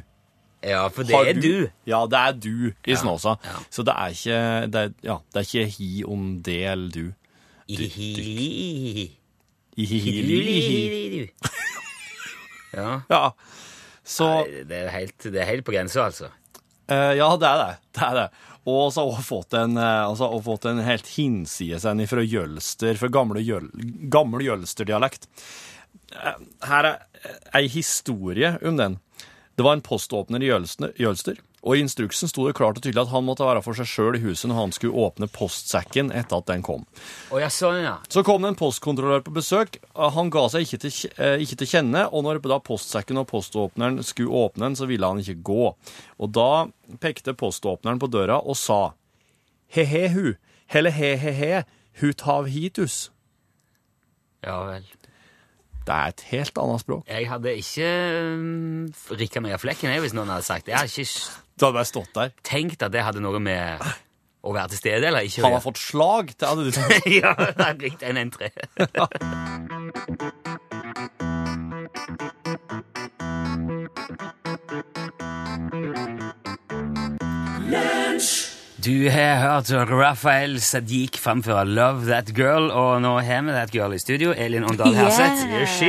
ja, 0.66 0.88
for 0.90 1.06
det 1.06 1.14
Har 1.14 1.28
er 1.30 1.38
du. 1.38 1.68
Ja, 1.86 2.00
det 2.10 2.18
er 2.18 2.32
du 2.42 2.72
i 2.90 2.96
Snåsa. 2.98 3.36
ja. 3.46 3.54
Så 3.70 3.84
det 3.86 3.94
er 3.94 4.16
ikke 4.16 4.40
det 4.74 4.80
er, 4.82 4.90
ja, 5.06 5.16
det 5.30 5.38
er 5.44 5.46
ikke 5.46 5.66
hi 5.78 6.02
om 6.04 6.24
det 6.42 6.58
eller 6.72 6.90
du. 6.90 7.04
I-hi-hi. 7.68 9.06
I-hi-hi-li, 9.76 10.40
i-hi. 10.56 11.06
Du. 11.14 11.50
Ja, 12.76 13.00
Ja. 13.10 13.22
Så 14.06 14.26
det 14.68 14.84
er 14.84 14.92
helt, 14.94 15.16
det 15.34 15.40
er 15.42 15.48
helt 15.50 15.64
på 15.66 15.74
grensa, 15.74 16.04
altså. 16.06 16.28
eh, 16.88 17.16
Ja, 17.18 17.32
det 17.36 17.48
er 17.48 17.62
det. 17.64 17.72
Det 17.98 18.04
er 18.06 18.14
det. 18.20 18.26
Og 18.66 18.92
så 18.94 19.02
har 19.04 19.16
hun 19.18 19.26
fått 19.26 19.54
en, 19.58 19.76
eh, 19.78 20.02
altså, 20.06 20.28
fått 20.42 20.64
en 20.70 20.78
helt 20.86 21.06
hinsides 21.16 21.84
en 21.86 22.02
fra 22.10 22.22
Jølster, 22.22 22.94
fra 22.98 23.08
gamle, 23.14 23.42
Jøl, 23.46 23.68
gammel 24.10 24.42
Jølster-dialekt. 24.46 25.26
Eh, 26.14 26.38
Her 26.66 26.88
er 26.92 26.96
ei 27.54 27.66
historie 27.70 28.54
om 28.62 28.78
den. 28.78 28.98
Det 29.56 29.64
var 29.66 29.72
en 29.78 29.82
poståpner 29.86 30.42
i 30.42 30.50
Jølster, 30.50 30.92
Jølster, 31.00 31.38
og 31.66 31.74
i 31.74 31.82
instruksen 31.82 32.30
sto 32.30 32.44
det 32.46 32.54
klart 32.56 32.78
og 32.78 32.84
tydelig 32.84 33.02
at 33.02 33.10
han 33.10 33.24
måtte 33.26 33.46
være 33.46 33.62
for 33.64 33.74
seg 33.74 33.88
sjøl 33.90 34.18
i 34.18 34.22
huset 34.22 34.46
når 34.46 34.60
han 34.60 34.74
skulle 34.74 35.06
åpne 35.06 35.26
postsekken 35.34 36.12
etter 36.14 36.38
at 36.38 36.46
den 36.46 36.62
kom. 36.66 36.84
Oh, 37.34 37.40
ja, 37.42 37.48
sånn, 37.50 37.80
ja. 37.82 37.96
Så 38.12 38.22
kom 38.26 38.44
det 38.44 38.52
en 38.52 38.58
postkontrollør 38.58 39.24
på 39.26 39.34
besøk. 39.34 39.80
Han 39.98 40.30
ga 40.34 40.44
seg 40.52 40.66
ikke 40.66 40.80
til, 40.84 40.94
eh, 41.18 41.42
ikke 41.42 41.58
til 41.62 41.70
kjenne, 41.72 42.04
og 42.06 42.22
når 42.26 42.38
da 42.46 42.60
postsekken 42.62 43.18
og 43.18 43.26
poståpneren 43.32 43.98
skulle 44.06 44.44
åpne 44.46 44.68
den, 44.68 44.78
så 44.78 44.86
ville 44.86 45.10
han 45.10 45.18
ikke 45.18 45.42
gå. 45.42 45.72
Og 46.22 46.30
da 46.36 46.68
pekte 47.02 47.34
poståpneren 47.34 47.98
på 47.98 48.10
døra 48.14 48.38
og 48.38 48.54
sa 48.60 48.94
he-he 49.66 50.06
hu, 50.14 50.36
helle 50.70 50.94
he-he-he, 50.94 51.64
hut 51.98 52.22
hav 52.28 52.46
hitus. 52.46 53.08
Ja 54.46 54.60
vel. 54.68 54.86
Det 55.86 55.94
er 55.94 56.14
et 56.14 56.22
helt 56.32 56.58
annet 56.58 56.82
språk. 56.82 57.02
Jeg 57.06 57.26
hadde 57.30 57.52
ikke 57.58 57.90
um, 58.34 58.86
rikka 59.18 59.42
meg 59.42 59.54
av 59.54 59.62
flekken 59.62 59.90
jeg, 59.92 60.02
hvis 60.02 60.14
noen 60.18 60.32
hadde 60.34 60.46
sagt 60.46 60.66
det. 60.66 60.74
Jeg 60.74 60.82
hadde 60.82 61.06
ikke 61.06 61.44
Du 61.56 61.64
hadde 61.64 61.76
bare 61.78 61.88
stått 61.88 62.12
der. 62.14 62.32
tenkt 62.44 62.82
at 62.84 62.92
det 62.92 63.02
hadde 63.06 63.22
noe 63.24 63.38
med 63.40 63.80
å 64.46 64.52
være 64.54 64.68
til 64.74 64.78
stede 64.78 65.08
eller 65.08 65.24
ikke 65.26 65.42
Han 65.42 65.56
har 65.56 65.62
fått 65.64 65.80
slag, 65.80 66.34
det 66.38 66.46
hadde 66.50 66.66
du 66.68 66.70
tenkt. 66.76 67.06
ja, 67.10 67.32
det 67.34 67.64
er 67.66 67.78
riktig. 67.80 68.08
en 68.12 68.20
entré. 68.20 68.52
Du 78.86 79.08
har 79.10 79.40
hørt 79.42 79.70
Raphael 79.90 80.60
Sadiq 80.62 81.16
framføre 81.18 81.64
Love 81.66 82.04
That 82.06 82.28
Girl, 82.36 82.68
og 82.70 83.00
nå 83.02 83.16
har 83.18 83.42
vi 83.42 83.50
That 83.50 83.72
Girl 83.74 83.94
i 83.96 83.98
studio. 83.98 84.30
Elin 84.30 84.62
Ondal 84.62 84.94
Herseth 84.94 85.42
Yeah. 85.46 85.66
she 85.66 85.88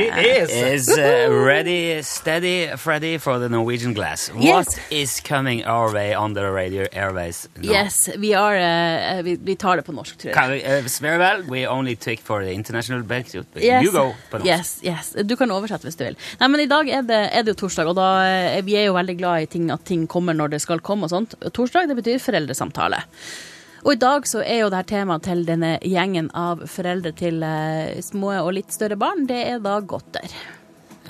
is, 0.74 0.88
uh, 0.98 1.30
ready, 1.30 2.02
steady, 2.02 2.66
Freddy 2.76 3.18
for 3.18 3.38
the 3.38 3.48
Norwegian 3.48 3.94
glass. 3.94 4.30
What 4.34 4.44
Yes. 4.44 4.78
is 4.90 5.20
coming 5.20 5.64
our 5.64 5.92
way 5.94 6.12
on 6.16 6.34
the 6.34 6.50
radio 6.50 6.86
airways 6.92 7.48
now? 7.56 7.70
Yes, 7.70 8.08
vi, 8.16 8.32
are, 8.34 8.58
uh, 8.58 9.22
vi, 9.22 9.36
vi 9.36 9.54
tar 9.54 9.76
det 9.76 9.84
på 9.86 9.92
norsk, 9.92 10.18
tror 10.18 10.32
jeg. 10.32 10.34
Kan 10.34 10.50
vi, 10.50 10.58
uh, 10.64 11.02
very 11.02 11.18
well. 11.18 11.44
We 11.48 11.68
only 11.68 11.94
take 11.94 12.20
for 12.24 12.42
the 12.42 12.52
international 12.52 13.02
back. 13.04 13.26
Yes. 13.34 13.84
You 13.84 13.92
go 13.92 14.14
på 14.30 14.38
norsk. 14.38 14.46
Yes, 14.46 14.80
yes. 14.82 15.14
Du 15.24 15.36
kan 15.36 15.50
oversette 15.50 15.86
hvis 15.86 15.94
du 15.96 16.04
vil. 16.04 16.16
Nei, 16.40 16.48
men 16.48 16.60
I 16.60 16.66
dag 16.66 16.88
er 16.88 17.02
det, 17.02 17.22
er 17.32 17.42
det 17.46 17.54
jo 17.54 17.66
torsdag, 17.66 17.86
og 17.86 17.94
da, 17.94 18.08
eh, 18.56 18.60
vi 18.66 18.74
er 18.74 18.88
jo 18.90 18.94
veldig 18.98 19.18
glad 19.18 19.42
i 19.42 19.46
ting, 19.46 19.70
at 19.70 19.84
ting 19.84 20.08
kommer 20.08 20.34
når 20.34 20.56
det 20.56 20.62
skal 20.66 20.80
komme. 20.80 21.04
og 21.04 21.10
sånt. 21.10 21.38
Torsdag 21.54 21.86
det 21.86 21.96
betyr 22.02 22.18
foreldresamtale. 22.18 22.87
Og 23.84 23.92
I 23.94 24.00
dag 24.00 24.26
så 24.26 24.42
er 24.42 24.62
jo 24.62 24.70
det 24.72 24.80
her 24.80 24.88
temaet 24.90 25.26
til 25.28 25.44
denne 25.46 25.76
gjengen 25.86 26.30
av 26.36 26.64
foreldre 26.68 27.12
til 27.16 27.44
eh, 27.46 28.00
små 28.04 28.34
og 28.40 28.50
litt 28.56 28.74
større 28.74 28.98
barn, 29.00 29.26
det 29.28 29.38
er 29.52 29.62
da 29.64 29.78
godter. 29.80 30.34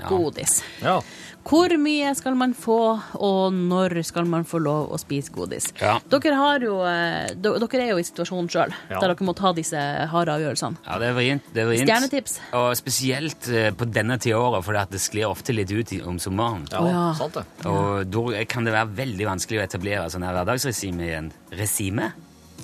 Godis. 0.08 0.60
Ja. 0.82 1.00
Hvor 1.48 1.72
mye 1.80 2.10
skal 2.12 2.34
man 2.36 2.52
få, 2.52 2.76
og 3.24 3.54
når 3.56 4.02
skal 4.04 4.26
man 4.28 4.44
få 4.44 4.58
lov 4.60 4.90
å 4.92 4.98
spise 5.00 5.32
godis? 5.32 5.70
Ja. 5.80 5.94
Dere, 6.12 6.34
har 6.36 6.60
jo, 6.60 6.82
eh, 6.84 7.30
dere 7.40 7.80
er 7.80 7.94
jo 7.94 8.00
i 8.02 8.04
situasjonen 8.04 8.50
sjøl, 8.52 8.74
Ja. 8.90 9.00
der 9.00 9.14
dere 9.14 9.24
må 9.24 9.34
ta 9.34 9.54
disse 9.56 9.80
harde 10.12 10.28
avgjørelsene. 10.28 10.76
Ja, 10.84 10.98
det 10.98 11.08
er 11.08 11.14
vrient. 11.16 11.42
Det 11.54 11.62
er 11.62 11.70
vrient. 11.70 11.88
Stjernetips. 11.88 12.38
Og 12.52 12.76
spesielt 12.76 13.48
eh, 13.48 13.70
på 13.72 13.88
denne 13.90 14.18
tida 14.20 14.36
av 14.36 14.52
året, 14.52 14.64
for 14.64 14.74
det 14.74 15.00
sklir 15.00 15.30
ofte 15.30 15.56
litt 15.56 15.72
ut 15.72 16.06
om 16.06 16.18
sommeren. 16.18 16.68
Ja, 16.70 16.84
ja. 16.84 17.14
sant 17.14 17.32
det. 17.32 17.46
Og 17.64 18.04
da 18.12 18.44
kan 18.44 18.64
det 18.64 18.74
være 18.76 18.92
veldig 19.00 19.24
vanskelig 19.32 19.62
å 19.62 19.64
etablere 19.64 20.10
sånn 20.12 20.26
her 20.28 20.36
hverdagsregime 20.36 21.08
igjen. 21.08 21.32
Resime? 21.56 22.12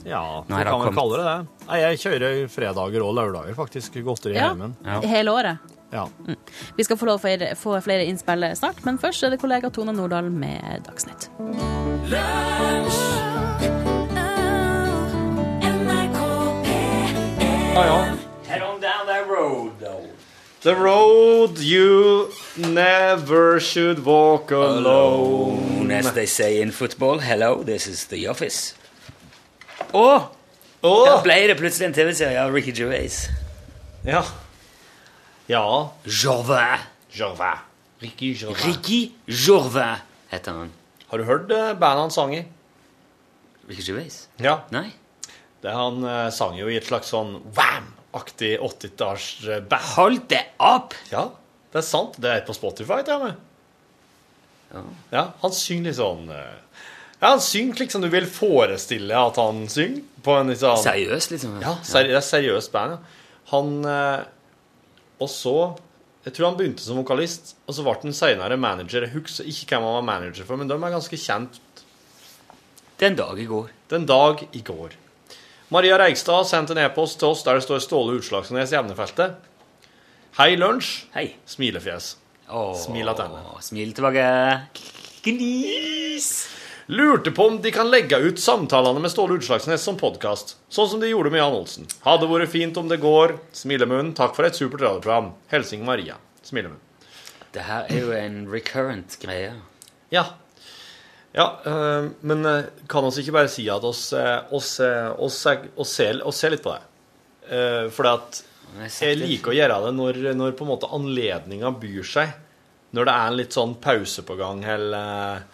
Ja, 0.05 0.45
Nå 0.49 0.57
vi 0.57 0.63
det 0.65 0.71
kan 0.71 0.81
vel 0.81 0.89
kommet- 0.89 0.99
kalle 0.99 1.17
det 1.17 1.25
det. 1.25 1.67
Nei, 1.69 1.79
jeg 1.81 1.99
kjører 1.99 2.49
fredager 2.53 3.05
og 3.07 3.15
lørdager, 3.17 3.55
faktisk. 3.55 3.93
Godteri 4.05 4.35
Ja. 4.35 4.49
hjemmen. 4.53 4.77
Ja. 4.85 5.01
Hele 5.01 5.31
året. 5.33 5.59
Ja. 5.93 6.07
Vi 6.77 6.83
skal 6.85 6.97
få 6.97 7.07
lov 7.07 7.21
til 7.21 7.39
å 7.39 7.55
få 7.57 7.81
flere 7.83 8.05
innspill 8.07 8.45
snart, 8.57 8.85
men 8.85 8.99
først 8.99 9.23
er 9.23 9.31
det 9.31 9.41
kollega 9.41 9.71
Tone 9.73 9.93
Nordahl 9.95 10.31
med 10.31 10.83
Dagsnytt. 10.85 11.31
Ja, 17.75 17.85
ja. 17.87 18.05
Head 18.47 18.63
on 18.63 18.81
down 18.81 19.07
that 19.07 19.27
road, 19.29 19.73
though. 19.81 20.07
The 20.63 20.75
road 20.75 21.59
you 21.59 22.31
never 22.57 23.61
should 23.61 24.05
walk 24.05 24.51
alone. 24.53 25.91
As 25.91 26.13
they 26.13 26.27
say 26.27 26.61
in 26.63 26.71
football, 26.73 27.19
hello, 27.19 27.63
this 27.65 27.87
is 27.87 28.07
the 28.07 28.29
office. 28.29 28.75
Å! 29.95 30.07
Åh! 30.85 31.05
da 31.07 31.19
ble 31.23 31.37
det 31.49 31.55
plutselig 31.57 31.87
en 31.87 31.95
TV-serie 31.97 32.41
av 32.43 32.51
Ricky 32.53 32.73
Gervais. 32.75 33.29
Ja. 34.05 34.25
Ja. 35.47 35.63
Jorvin. 36.05 36.83
Gervais. 37.15 37.63
Ricky 38.03 38.33
Gervais. 38.35 38.65
Ricky 38.67 38.99
Jorvin 39.31 40.03
heter 40.33 40.59
han. 40.59 40.75
Har 41.09 41.23
du 41.23 41.29
hørt 41.29 41.55
eh, 41.55 41.71
bandet 41.79 42.03
han 42.09 42.13
sang 42.13 42.35
i? 42.35 42.43
Ricky 43.71 43.87
Gervais? 43.87 44.19
Ja. 44.43 44.59
Nei? 44.75 44.89
Det 45.63 45.73
Han 45.73 46.03
eh, 46.05 46.29
sang 46.35 46.59
jo 46.59 46.67
i 46.69 46.77
et 46.77 46.91
slags 46.91 47.15
sånn 47.15 47.39
wham-aktig 47.57 48.57
80-tallsband. 48.59 49.79
Hold 49.95 50.27
det 50.35 50.43
opp! 50.59 50.99
Ja, 51.15 51.29
det 51.73 51.81
er 51.81 51.87
sant. 51.87 52.19
Det 52.21 52.35
er 52.35 52.45
på 52.45 52.57
Spotify, 52.57 52.99
til 53.07 53.15
er 53.15 53.29
med. 53.31 53.41
Ja. 54.75 54.83
Ja, 55.15 55.25
han 55.41 55.55
synger 55.55 55.89
litt 55.89 56.01
sånn 56.03 56.29
eh, 56.35 56.83
Ja, 57.25 57.31
han 57.33 57.41
synger 57.41 57.79
slik 57.79 57.93
som 57.95 58.03
du 58.05 58.11
vil 58.13 58.27
forestille 58.29 59.17
at 59.17 59.39
han 59.41 59.63
synger. 59.73 60.03
På 60.25 60.35
en 60.43 60.51
sånn 60.57 60.77
Seriøst, 60.81 61.31
liksom? 61.33 61.55
Ja, 61.65 61.75
seri 61.85 62.11
det 62.13 62.19
er 62.19 62.25
seriøst 62.25 62.73
band, 62.73 62.95
ja. 62.95 63.21
Han 63.53 63.71
eh, 63.89 64.25
Og 65.21 65.29
så 65.33 65.55
Jeg 66.25 66.33
tror 66.37 66.51
han 66.51 66.57
begynte 66.57 66.85
som 66.85 66.97
vokalist, 66.97 67.55
og 67.69 67.77
så 67.77 67.85
ble 67.85 67.95
han 68.03 68.17
senere 68.17 68.57
manager. 68.61 69.05
Jeg 69.05 69.13
husker 69.13 69.49
ikke 69.49 69.75
hvem 69.75 69.85
han 69.85 69.97
var 69.99 70.07
manager 70.09 70.47
for, 70.49 70.57
men 70.61 70.69
de 70.69 70.77
er 70.77 70.95
ganske 70.95 71.19
kjent 71.21 71.59
Den 73.01 73.17
dag 73.17 73.41
i 73.41 73.45
går. 73.49 73.69
den 73.93 74.07
dag 74.09 74.45
i 74.53 74.61
går. 74.65 74.97
Maria 75.73 75.97
Reigstad 76.01 76.45
sendte 76.49 76.73
en 76.77 76.85
e-post 76.85 77.19
til 77.21 77.29
oss 77.33 77.45
der 77.45 77.57
det 77.59 77.65
står 77.65 77.81
Ståle 77.85 78.19
Utslagsnes 78.21 78.73
i 78.73 78.77
evnefeltet. 78.77 79.37
Hei, 80.39 80.57
lunsj. 80.57 81.07
Hei. 81.15 81.35
Smilefjes. 81.47 82.17
Åh, 82.49 82.75
Smil 83.65 83.93
tilbake. 83.97 84.29
Glis. 85.25 86.31
Lurte 86.87 87.31
på 87.31 87.47
om 87.47 87.63
de 87.63 87.71
kan 87.73 87.89
legge 87.91 88.19
ut 88.19 88.39
samtalene 88.39 89.01
med 89.01 89.09
Ståle 89.11 89.39
Utslagsnes 89.39 89.81
som 89.81 89.97
podkast, 89.97 90.59
sånn 90.69 90.89
som 90.91 91.01
de 91.01 91.09
gjorde 91.09 91.31
med 91.33 91.41
Jan 91.41 91.55
Olsen. 91.57 91.87
Hadde 92.05 92.29
vært 92.29 92.53
fint 92.53 92.77
om 92.77 92.91
det 92.91 92.99
går. 93.01 93.39
Smilemunn, 93.57 94.11
takk 94.13 94.35
for 94.37 94.45
et 94.45 94.59
supert 94.59 94.85
radioprogram. 94.85 95.31
Helsing 95.49 95.87
Maria. 95.89 96.19
Smilemunn. 96.45 96.83
Det 97.57 97.65
her 97.65 97.89
er 97.89 98.03
jo 98.03 98.13
en 98.13 98.37
recurrent 98.53 99.17
greie. 99.23 99.55
Ja. 100.13 100.27
Ja, 101.33 101.47
øh, 101.65 102.11
men 102.21 102.45
øh, 102.45 102.69
kan 102.93 103.09
oss 103.09 103.17
ikke 103.23 103.39
bare 103.39 103.49
si 103.49 103.65
at 103.73 103.89
oss, 103.89 104.11
øh, 104.13 104.53
oss, 104.53 104.77
oss, 104.85 105.41
oss, 105.73 105.97
ser, 105.97 106.21
oss 106.21 106.45
ser 106.45 106.53
litt 106.53 106.67
på 106.67 106.77
det? 106.77 106.85
Uh, 107.45 107.89
fordi 107.93 108.13
at 108.13 108.45
Jeg 109.01 109.19
liker 109.21 109.53
å 109.53 109.57
gjøre 109.57 109.81
det 109.87 109.97
når, 109.97 110.21
når 110.37 110.55
på 110.57 110.65
en 110.65 110.73
måte 110.75 110.93
anledninga 110.93 111.73
byr 111.81 112.05
seg. 112.13 112.37
Når 112.93 113.09
det 113.09 113.17
er 113.17 113.33
en 113.33 113.41
litt 113.41 113.57
sånn 113.57 113.77
pause 113.81 114.25
på 114.25 114.37
gang, 114.37 114.63
eller 114.69 115.45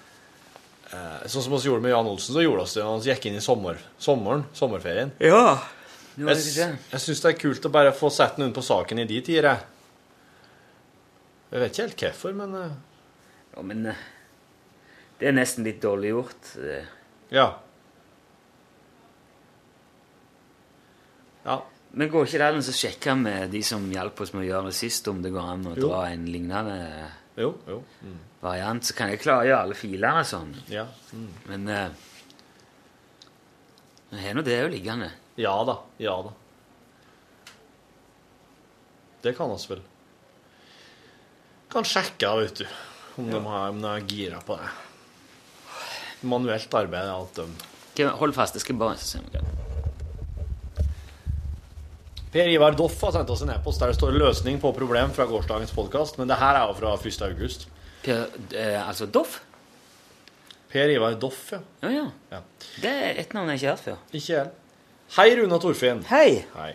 eh, 0.93 1.27
Sånn 1.31 1.43
som 1.45 1.53
vi 1.55 1.61
gjorde 1.69 1.83
med 1.85 1.93
Jan 1.95 2.07
Olsen, 2.11 2.35
så 2.35 2.43
gjorde 2.45 2.65
vi 2.67 2.75
det 2.81 2.85
når 2.87 3.03
vi 3.05 3.11
gikk 3.13 3.27
inn 3.31 3.39
i 3.41 3.45
sommer, 3.45 3.79
sommeren, 3.99 4.45
sommerferien. 4.55 5.13
Ja. 5.21 5.45
Er 6.19 6.27
Jeg, 6.27 6.37
det 6.37 6.47
ikke 6.51 6.67
det. 6.71 6.79
jeg 6.93 7.01
syns 7.07 7.21
det 7.25 7.29
er 7.31 7.39
kult 7.41 7.67
å 7.67 7.71
bare 7.73 7.93
få 7.97 8.11
sett 8.13 8.37
noen 8.39 8.53
på 8.53 8.63
saken 8.67 8.99
i 8.99 9.05
de 9.09 9.21
tider. 9.25 9.47
jeg. 9.49 9.61
Jeg 11.51 11.61
vet 11.61 11.73
ikke 11.73 11.83
helt 11.87 12.05
hvorfor, 12.05 12.35
men 12.43 12.55
eh, 12.63 12.73
Ja, 13.57 13.63
men 13.67 13.87
eh, 13.87 14.03
det 15.21 15.29
er 15.29 15.33
nesten 15.37 15.65
litt 15.65 15.81
dårlig 15.83 16.11
gjort. 16.15 16.55
eh. 16.63 16.85
ja. 17.31 17.49
Ja. 21.45 21.63
Men 21.93 22.11
går 22.13 22.27
ikke 22.29 22.39
det 22.39 22.47
an 22.53 22.61
å 22.63 22.75
sjekke 22.77 23.15
med 23.19 23.51
de 23.51 23.63
som 23.67 23.87
hjalp 23.91 24.21
oss 24.23 24.33
med 24.35 24.45
å 24.45 24.49
gjøre 24.51 24.71
det 24.71 24.77
sist, 24.79 25.09
om 25.11 25.23
det 25.25 25.33
går 25.35 25.47
an 25.55 25.65
å 25.67 25.77
Jo. 25.79 25.89
dra 25.89 26.03
en 26.13 26.27
lignende 26.31 26.77
Jo, 27.41 27.55
jo. 27.67 27.81
Mm. 28.05 28.19
Variant? 28.43 28.85
Så 28.85 28.97
kan 28.97 29.13
jeg 29.13 29.23
klargjøre 29.23 29.63
alle 29.65 29.79
filene 29.79 30.25
sånn. 30.27 30.53
Ja. 30.73 30.87
Mm. 31.13 31.31
Men 31.51 31.69
eh, 31.69 32.07
jeg 34.11 34.27
har 34.27 34.37
nå 34.39 34.45
det 34.47 34.59
jo 34.59 34.71
liggende. 34.73 35.13
ja 35.39 35.55
da. 35.65 35.79
Ja 36.03 36.17
da. 36.27 36.35
Det 39.23 39.35
kan 39.37 39.53
oss 39.53 39.69
vel. 39.69 39.83
Kan 41.71 41.85
sjekke, 41.87 42.31
vet 42.41 42.63
du, 42.63 42.67
om 43.21 43.29
de 43.31 43.41
har, 43.45 43.69
om 43.71 43.83
de 43.83 43.91
er 43.93 44.07
gira 44.09 44.41
på 44.43 44.57
det. 44.59 44.71
Manuelt 46.27 46.75
arbeid 46.75 47.07
er 47.07 47.15
alt 47.15 47.39
de 47.39 47.47
Ok, 47.91 48.01
Hold 48.21 48.35
fast, 48.37 48.57
jeg 48.57 48.65
skal 48.65 48.77
bare 48.81 48.99
se 49.01 49.21
om 49.21 49.29
jeg 49.33 49.45
Per 52.31 52.47
Ivar 52.47 52.77
Doff 52.79 53.01
har 53.03 53.15
sendt 53.17 53.31
oss 53.35 53.41
en 53.43 53.51
e-post 53.51 53.81
der 53.83 53.91
det 53.91 53.97
står 53.97 54.15
'løsning 54.15 54.61
på 54.63 54.71
problem' 54.77 55.11
fra 55.11 55.27
gårsdagens 55.27 55.73
podkast, 55.75 56.19
men 56.19 56.29
det 56.29 56.39
her 56.39 56.55
er 56.55 56.69
jo 56.69 56.77
fra 56.79 56.95
1. 56.95 57.67
Per, 58.05 58.27
eh, 58.57 58.77
altså 58.81 59.07
Doff? 59.07 59.41
Per 60.71 60.93
Ivar 60.93 61.17
Doff, 61.21 61.51
ja. 61.53 61.61
Ja, 61.83 61.91
ja. 61.91 62.07
ja. 62.31 62.41
Det 62.81 62.91
er 62.91 63.19
et 63.21 63.35
navn 63.35 63.51
jeg 63.53 63.61
ikke 63.61 63.67
har 63.67 63.77
hørt 63.77 63.87
før. 63.89 63.99
Ikke 64.13 64.33
jeg. 64.33 64.53
Hei, 65.17 65.27
Rune 65.41 65.57
og 65.57 65.65
Torfinn. 65.65 66.05
Hei! 66.07 66.45
Hei. 66.55 66.71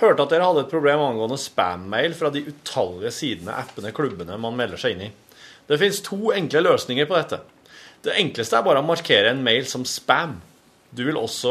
Hørte 0.00 0.24
at 0.24 0.32
dere 0.32 0.44
hadde 0.48 0.66
et 0.66 0.72
problem 0.72 1.00
angående 1.04 1.36
spam-mail 1.40 2.14
fra 2.16 2.30
de 2.32 2.42
utallige 2.48 3.12
sidene, 3.12 3.56
appene, 3.56 3.92
klubbene 3.96 4.36
man 4.40 4.56
melder 4.56 4.80
seg 4.80 4.96
inn 4.96 5.06
i. 5.08 5.10
Det 5.68 5.78
finnes 5.80 6.02
to 6.04 6.32
enkle 6.36 6.62
løsninger 6.64 7.08
på 7.08 7.16
dette. 7.16 7.40
Det 8.04 8.16
enkleste 8.20 8.56
er 8.56 8.64
bare 8.64 8.80
å 8.80 8.86
markere 8.86 9.32
en 9.32 9.42
mail 9.44 9.66
som 9.68 9.84
spam. 9.88 10.38
Du 10.90 11.04
vil, 11.06 11.14
også, 11.14 11.50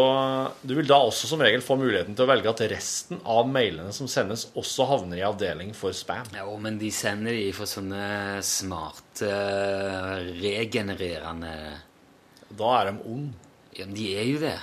du 0.67 0.73
vil 0.75 0.87
da 0.89 0.97
også 0.99 1.29
som 1.29 1.39
regel 1.39 1.61
få 1.63 1.77
muligheten 1.79 2.15
til 2.15 2.25
å 2.25 2.27
velge 2.27 2.51
at 2.51 2.63
resten 2.73 3.21
av 3.23 3.47
mailene 3.47 3.93
som 3.95 4.09
sendes, 4.11 4.49
også 4.59 4.87
havner 4.89 5.21
i 5.21 5.23
avdeling 5.23 5.71
for 5.77 5.95
spam. 5.95 6.27
Jo, 6.35 6.57
men 6.59 6.75
de 6.81 6.89
sender 6.91 7.37
de 7.37 7.45
for 7.55 7.69
sånne 7.69 8.41
smarte, 8.43 9.31
regenererende 10.41 11.53
Da 12.49 12.75
er 12.81 12.91
de 12.91 13.07
ond. 13.07 13.31
Ja, 13.77 13.87
men 13.87 13.95
de 13.95 14.11
er 14.19 14.27
jo 14.27 14.43
det. 14.43 14.57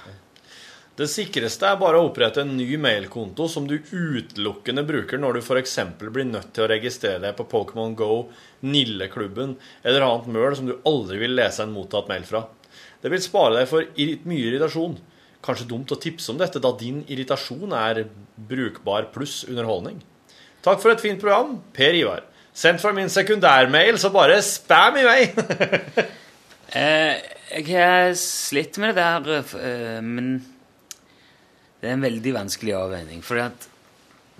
Det 0.96 1.08
sikreste 1.12 1.68
er 1.68 1.80
bare 1.80 1.98
å 2.00 2.06
opprette 2.08 2.40
en 2.40 2.54
ny 2.56 2.78
mailkonto 2.80 3.50
som 3.52 3.66
du 3.68 3.74
utelukkende 3.76 4.84
bruker 4.88 5.20
når 5.20 5.36
du 5.36 5.40
f.eks. 5.42 5.74
blir 6.00 6.24
nødt 6.28 6.54
til 6.56 6.64
å 6.64 6.70
registrere 6.72 7.20
deg 7.20 7.34
på 7.36 7.44
Pokémon 7.52 7.92
Go, 7.96 8.26
Nilleklubben 8.64 9.58
eller 9.84 10.04
annet 10.06 10.30
møl 10.32 10.56
som 10.56 10.68
du 10.68 10.78
aldri 10.88 11.20
vil 11.20 11.36
lese 11.36 11.64
en 11.64 11.74
mottatt 11.76 12.08
mail 12.08 12.24
fra. 12.28 12.46
Det 13.02 13.12
vil 13.12 13.22
spare 13.22 13.58
deg 13.60 13.68
for 13.70 13.86
mye 14.26 14.46
irritasjon. 14.48 14.96
Kanskje 15.46 15.68
dumt 15.70 15.92
å 15.94 15.98
tipse 16.00 16.32
om 16.32 16.38
dette, 16.40 16.62
da 16.62 16.72
din 16.78 17.02
irritasjon 17.12 17.74
er 17.76 18.04
brukbar 18.48 19.10
pluss 19.14 19.44
underholdning. 19.48 20.00
Takk 20.64 20.80
for 20.82 20.90
et 20.90 21.02
fint 21.02 21.20
program, 21.22 21.60
Per 21.76 21.94
Ivar. 21.94 22.24
Sendt 22.56 22.80
fra 22.82 22.90
min 22.96 23.10
sekundærmail, 23.12 23.98
så 24.00 24.10
bare 24.14 24.40
spam 24.44 25.02
i 25.02 25.06
vei! 25.06 25.20
Eh, 26.76 27.20
jeg 27.62 27.76
har 27.78 28.08
slitt 28.18 28.74
med 28.82 28.96
det 28.98 29.04
der, 29.22 29.44
eh, 29.62 30.00
men 30.02 30.32
det 31.78 31.86
er 31.86 31.92
en 31.94 32.02
veldig 32.02 32.32
vanskelig 32.34 32.74
avveining. 32.74 33.20
For 33.24 33.38
at 33.38 33.68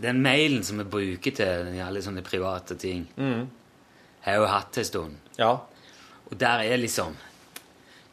den 0.02 0.18
mailen 0.24 0.64
som 0.66 0.82
vi 0.82 0.88
bruker 0.90 1.36
til 1.38 1.78
alle 1.84 2.02
sånne 2.02 2.24
private 2.26 2.74
ting, 2.82 3.06
har 4.26 4.34
jeg 4.34 4.42
jo 4.42 4.48
hatt 4.50 4.80
en 4.82 4.88
stund. 4.90 5.22
ja. 5.38 5.52
Og 6.26 6.34
der 6.42 6.64
er 6.66 6.82
liksom 6.82 7.14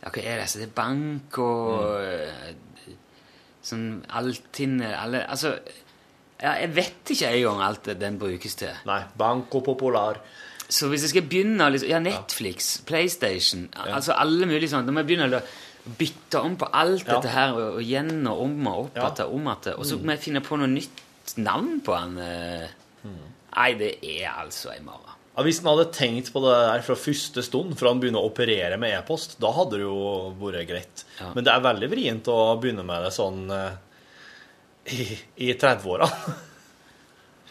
Ja, 0.04 0.12
hva 0.12 0.24
er 0.24 0.42
det? 0.42 0.50
Så 0.52 0.60
det 0.60 0.68
er 0.68 0.76
bank 0.76 1.38
og 1.40 2.02
mm. 2.04 2.96
Sånn 3.64 3.84
Altinn 4.20 4.82
alle, 4.84 5.22
Altså 5.32 5.54
ja, 6.42 6.58
Jeg 6.60 6.74
vet 6.76 7.14
ikke 7.16 7.30
engang 7.32 7.62
alt 7.64 7.86
det 7.88 8.00
den 8.02 8.18
brukes 8.20 8.58
til. 8.60 8.74
Nei, 8.90 9.00
Banco 9.18 9.62
Popular. 9.64 10.20
Så 10.68 10.90
hvis 10.92 11.06
jeg 11.06 11.14
skal 11.14 11.28
begynne 11.30 11.70
liksom, 11.72 11.90
Ja, 11.94 12.02
Netflix, 12.04 12.74
PlayStation 12.88 13.70
Altså 13.80 14.18
alle 14.18 14.50
mulige 14.50 14.68
sånne. 14.74 14.90
Da 14.90 14.96
må 14.96 15.04
jeg 15.06 15.12
begynne 15.14 15.40
å 15.40 15.44
bytte 16.00 16.40
om 16.44 16.58
på 16.60 16.68
alt 16.74 17.08
Ja. 17.08 17.16
dette 17.18 17.32
her, 17.32 17.54
og, 17.54 17.78
og 17.78 17.82
igjen 17.84 18.28
og 18.28 18.42
om 18.46 18.68
og 18.68 18.86
opp 18.86 18.96
Ja. 19.00 19.08
igjen, 19.10 19.26
om 19.32 19.48
igjen. 19.52 19.78
Og 19.78 19.86
så 19.88 19.98
må 20.00 20.16
jeg 20.16 20.24
finne 20.24 20.42
på 20.44 20.60
noe 20.60 20.68
nytt 20.72 21.36
navn 21.38 21.82
på 21.84 21.96
han. 21.96 22.16
mm. 23.04 23.18
Nei, 23.56 23.74
det 23.80 23.92
er 24.02 24.32
altså 24.32 24.72
ei 24.72 24.80
mare. 24.84 25.16
Ja, 25.34 25.44
Hvis 25.46 25.64
han 25.64 25.72
hadde 25.72 25.90
tenkt 25.96 26.30
på 26.34 26.44
det 26.44 26.54
der 26.54 26.84
fra 26.86 26.96
første 27.00 27.42
stund, 27.46 27.74
fra 27.80 27.90
han 27.90 28.02
begynner 28.02 28.22
å 28.22 28.30
operere 28.30 28.78
med 28.82 28.94
e-post, 29.00 29.40
da 29.42 29.50
hadde 29.56 29.80
det 29.80 29.88
jo 29.88 30.34
vært 30.38 30.68
greit. 30.70 31.06
Ja. 31.18 31.32
Men 31.34 31.48
det 31.48 31.54
er 31.54 31.64
veldig 31.66 31.90
vrient 31.90 32.30
å 32.30 32.40
begynne 32.62 32.86
med 32.86 33.08
det 33.08 33.14
sånn 33.16 33.48
eh, 33.54 33.72
i, 34.94 35.08
i 35.48 35.54
30-åra. 35.58 36.10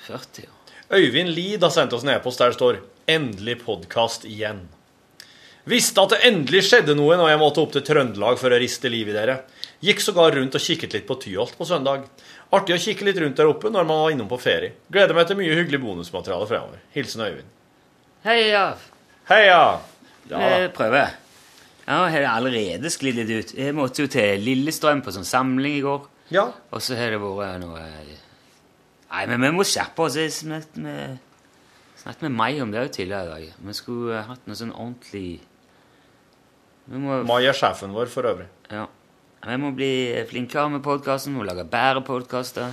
40, 0.06 0.46
år. 0.46 0.58
Øyvind 0.92 1.32
Lid 1.32 1.62
har 1.64 1.72
sendt 1.74 1.94
oss 1.96 2.04
en 2.04 2.12
e-post 2.12 2.38
der 2.42 2.52
det 2.52 2.58
står 2.58 2.82
'Endelig 3.08 3.62
podkast 3.64 4.26
igjen'. 4.28 4.66
Visste 5.64 6.02
at 6.02 6.10
det 6.10 6.24
endelig 6.26 6.64
skjedde 6.66 6.94
noe 6.98 7.16
når 7.18 7.30
jeg 7.30 7.40
måtte 7.40 7.62
opp 7.62 7.72
til 7.74 7.84
Trøndelag 7.86 8.38
for 8.38 8.50
å 8.50 8.58
riste 8.58 8.90
liv 8.90 9.10
i 9.10 9.14
dere. 9.14 9.40
Gikk 9.82 10.02
sågar 10.02 10.34
rundt 10.34 10.58
og 10.58 10.62
kikket 10.62 10.94
litt 10.94 11.06
på 11.06 11.16
Tyholt 11.22 11.54
på 11.58 11.66
søndag. 11.66 12.06
Artig 12.50 12.76
å 12.76 12.82
kikke 12.82 13.06
litt 13.06 13.18
rundt 13.22 13.38
der 13.38 13.50
oppe 13.50 13.70
når 13.70 13.86
man 13.86 14.02
var 14.02 14.14
innom 14.14 14.30
på 14.30 14.40
ferie. 14.42 14.74
Gleder 14.90 15.14
meg 15.14 15.30
til 15.30 15.38
mye 15.38 15.54
hyggelig 15.54 15.80
bonusmateriale 15.82 16.50
fremover. 16.50 16.82
Hilsen 16.94 17.22
Øyvind. 17.26 17.61
Heia! 18.22 18.76
Heia! 19.26 19.80
Ja, 20.30 20.38
Vi 20.38 20.44
Jeg 20.44 20.72
prøver. 20.76 21.16
Ja, 21.82 22.04
jeg 22.06 22.22
har 22.22 22.36
allerede 22.36 22.90
sklidd 22.94 23.16
litt 23.18 23.30
ut. 23.32 23.54
Jeg 23.58 23.74
måtte 23.74 24.04
jo 24.04 24.10
til 24.10 24.38
Lillestrøm 24.46 25.02
på 25.02 25.10
sånn 25.10 25.26
samling 25.26 25.80
i 25.80 25.82
går. 25.82 26.06
ja. 26.30 26.44
Og 26.70 26.80
så 26.80 26.94
har 26.96 27.10
det 27.10 27.18
vært 27.20 27.60
noe 27.60 27.82
Nei, 29.12 29.26
men 29.26 29.42
vi 29.42 29.50
må 29.52 29.64
skjerpe 29.66 30.06
oss. 30.06 30.14
Jeg 30.16 30.30
snakket 30.32 30.78
med, 30.80 31.18
snakket 32.00 32.22
med 32.22 32.36
meg 32.38 32.62
om 32.62 32.70
det 32.72 32.84
jo 32.86 32.92
tidligere 32.94 33.24
i 33.26 33.32
dag. 33.32 33.58
Vi 33.66 33.74
skulle 33.76 34.14
eh, 34.20 34.24
hatt 34.30 34.46
noe 34.46 34.56
sånn 34.56 34.72
ordentlig 34.72 35.40
Vi 36.86 37.02
må, 37.02 37.18
Mai 37.28 37.42
er 37.44 37.52
sjefen 37.58 37.92
vår 37.92 38.08
for 38.10 38.30
øvrig. 38.30 38.46
ja. 38.70 38.86
vi 39.46 39.56
må 39.58 39.74
bli 39.74 39.92
flinkere 40.30 40.70
med 40.70 40.82
podkasten. 40.82 41.34
Må 41.34 41.42
lage 41.44 41.66
bedre 41.66 42.00
podkaster. 42.06 42.72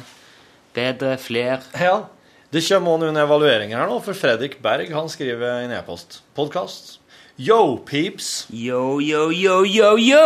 Bedre, 0.74 1.18
flere. 1.18 1.60
Ja. 1.74 2.06
Det 2.50 2.64
kommer 2.66 2.96
også 2.96 3.06
noen 3.06 3.18
evalueringer 3.22 3.78
her 3.78 3.90
nå, 3.92 4.00
for 4.02 4.18
Fredrik 4.18 4.56
Berg 4.66 4.90
han 4.90 5.10
skriver 5.14 5.60
i 5.62 5.66
en 5.68 5.74
e-post. 5.78 6.24
Podkast. 6.34 6.96
Yo, 7.38 7.78
peeps. 7.86 8.48
Yo, 8.50 8.98
yo, 9.06 9.28
yo, 9.30 9.60
yo, 9.70 9.92
yo! 10.02 10.24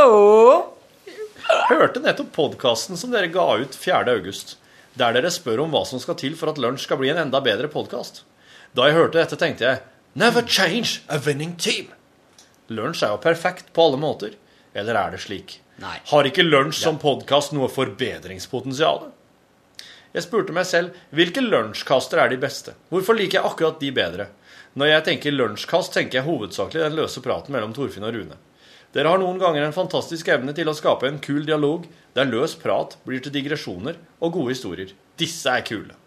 Hørte 1.68 2.00
nettopp 2.00 2.30
podkasten 2.32 2.96
som 2.96 3.12
dere 3.12 3.28
ga 3.34 3.44
ut 3.60 3.76
4. 3.76 4.08
august, 4.14 4.56
der 4.96 5.18
dere 5.18 5.34
spør 5.36 5.66
om 5.66 5.76
hva 5.76 5.82
som 5.90 6.00
skal 6.00 6.16
til 6.22 6.38
for 6.40 6.54
at 6.54 6.62
lunsj 6.64 6.86
skal 6.88 7.02
bli 7.02 7.12
en 7.12 7.20
enda 7.26 7.42
bedre 7.44 7.68
podkast. 7.74 8.22
Da 8.72 8.88
jeg 8.88 8.96
hørte 9.02 9.20
dette, 9.20 9.36
tenkte 9.42 9.68
jeg 9.68 9.84
Never 10.16 10.48
change 10.48 11.02
a 11.12 11.20
winning 11.20 11.58
team. 11.60 11.90
Lunsj 12.72 13.04
er 13.04 13.18
jo 13.18 13.20
perfekt 13.20 13.74
på 13.76 13.90
alle 13.90 14.00
måter. 14.00 14.38
Eller 14.72 14.96
er 14.96 15.12
det 15.12 15.20
slik? 15.26 15.58
Nei. 15.84 15.98
Har 16.08 16.32
ikke 16.32 16.48
lunsj 16.48 16.86
som 16.86 17.02
podkast 17.04 17.52
noe 17.52 17.68
forbedringspotensial? 17.68 19.10
Jeg 20.14 20.28
spurte 20.28 20.54
meg 20.54 20.68
selv 20.70 20.94
hvilke 21.16 21.42
lunsjkaster 21.42 22.22
er 22.22 22.30
de 22.30 22.38
beste. 22.42 22.76
Hvorfor 22.94 23.18
liker 23.18 23.40
jeg 23.40 23.50
akkurat 23.50 23.80
de 23.82 23.90
bedre? 23.96 24.28
Når 24.78 24.90
jeg 24.92 25.06
tenker 25.08 25.34
lunsjkast, 25.34 25.94
tenker 25.96 26.20
jeg 26.20 26.28
hovedsakelig 26.28 26.84
den 26.84 26.98
løse 26.98 27.22
praten 27.26 27.54
mellom 27.56 27.74
Torfinn 27.74 28.06
og 28.06 28.14
Rune. 28.14 28.38
Dere 28.94 29.10
har 29.10 29.18
noen 29.18 29.42
ganger 29.42 29.66
en 29.66 29.74
fantastisk 29.74 30.30
evne 30.30 30.54
til 30.54 30.70
å 30.70 30.76
skape 30.78 31.10
en 31.10 31.18
kul 31.18 31.48
dialog 31.48 31.88
der 32.14 32.30
løs 32.30 32.54
prat 32.62 32.94
blir 33.08 33.24
til 33.26 33.34
digresjoner 33.34 33.98
og 34.22 34.36
gode 34.38 34.54
historier. 34.54 34.94
Disse 35.18 35.50
er 35.50 35.66
kule. 35.66 35.98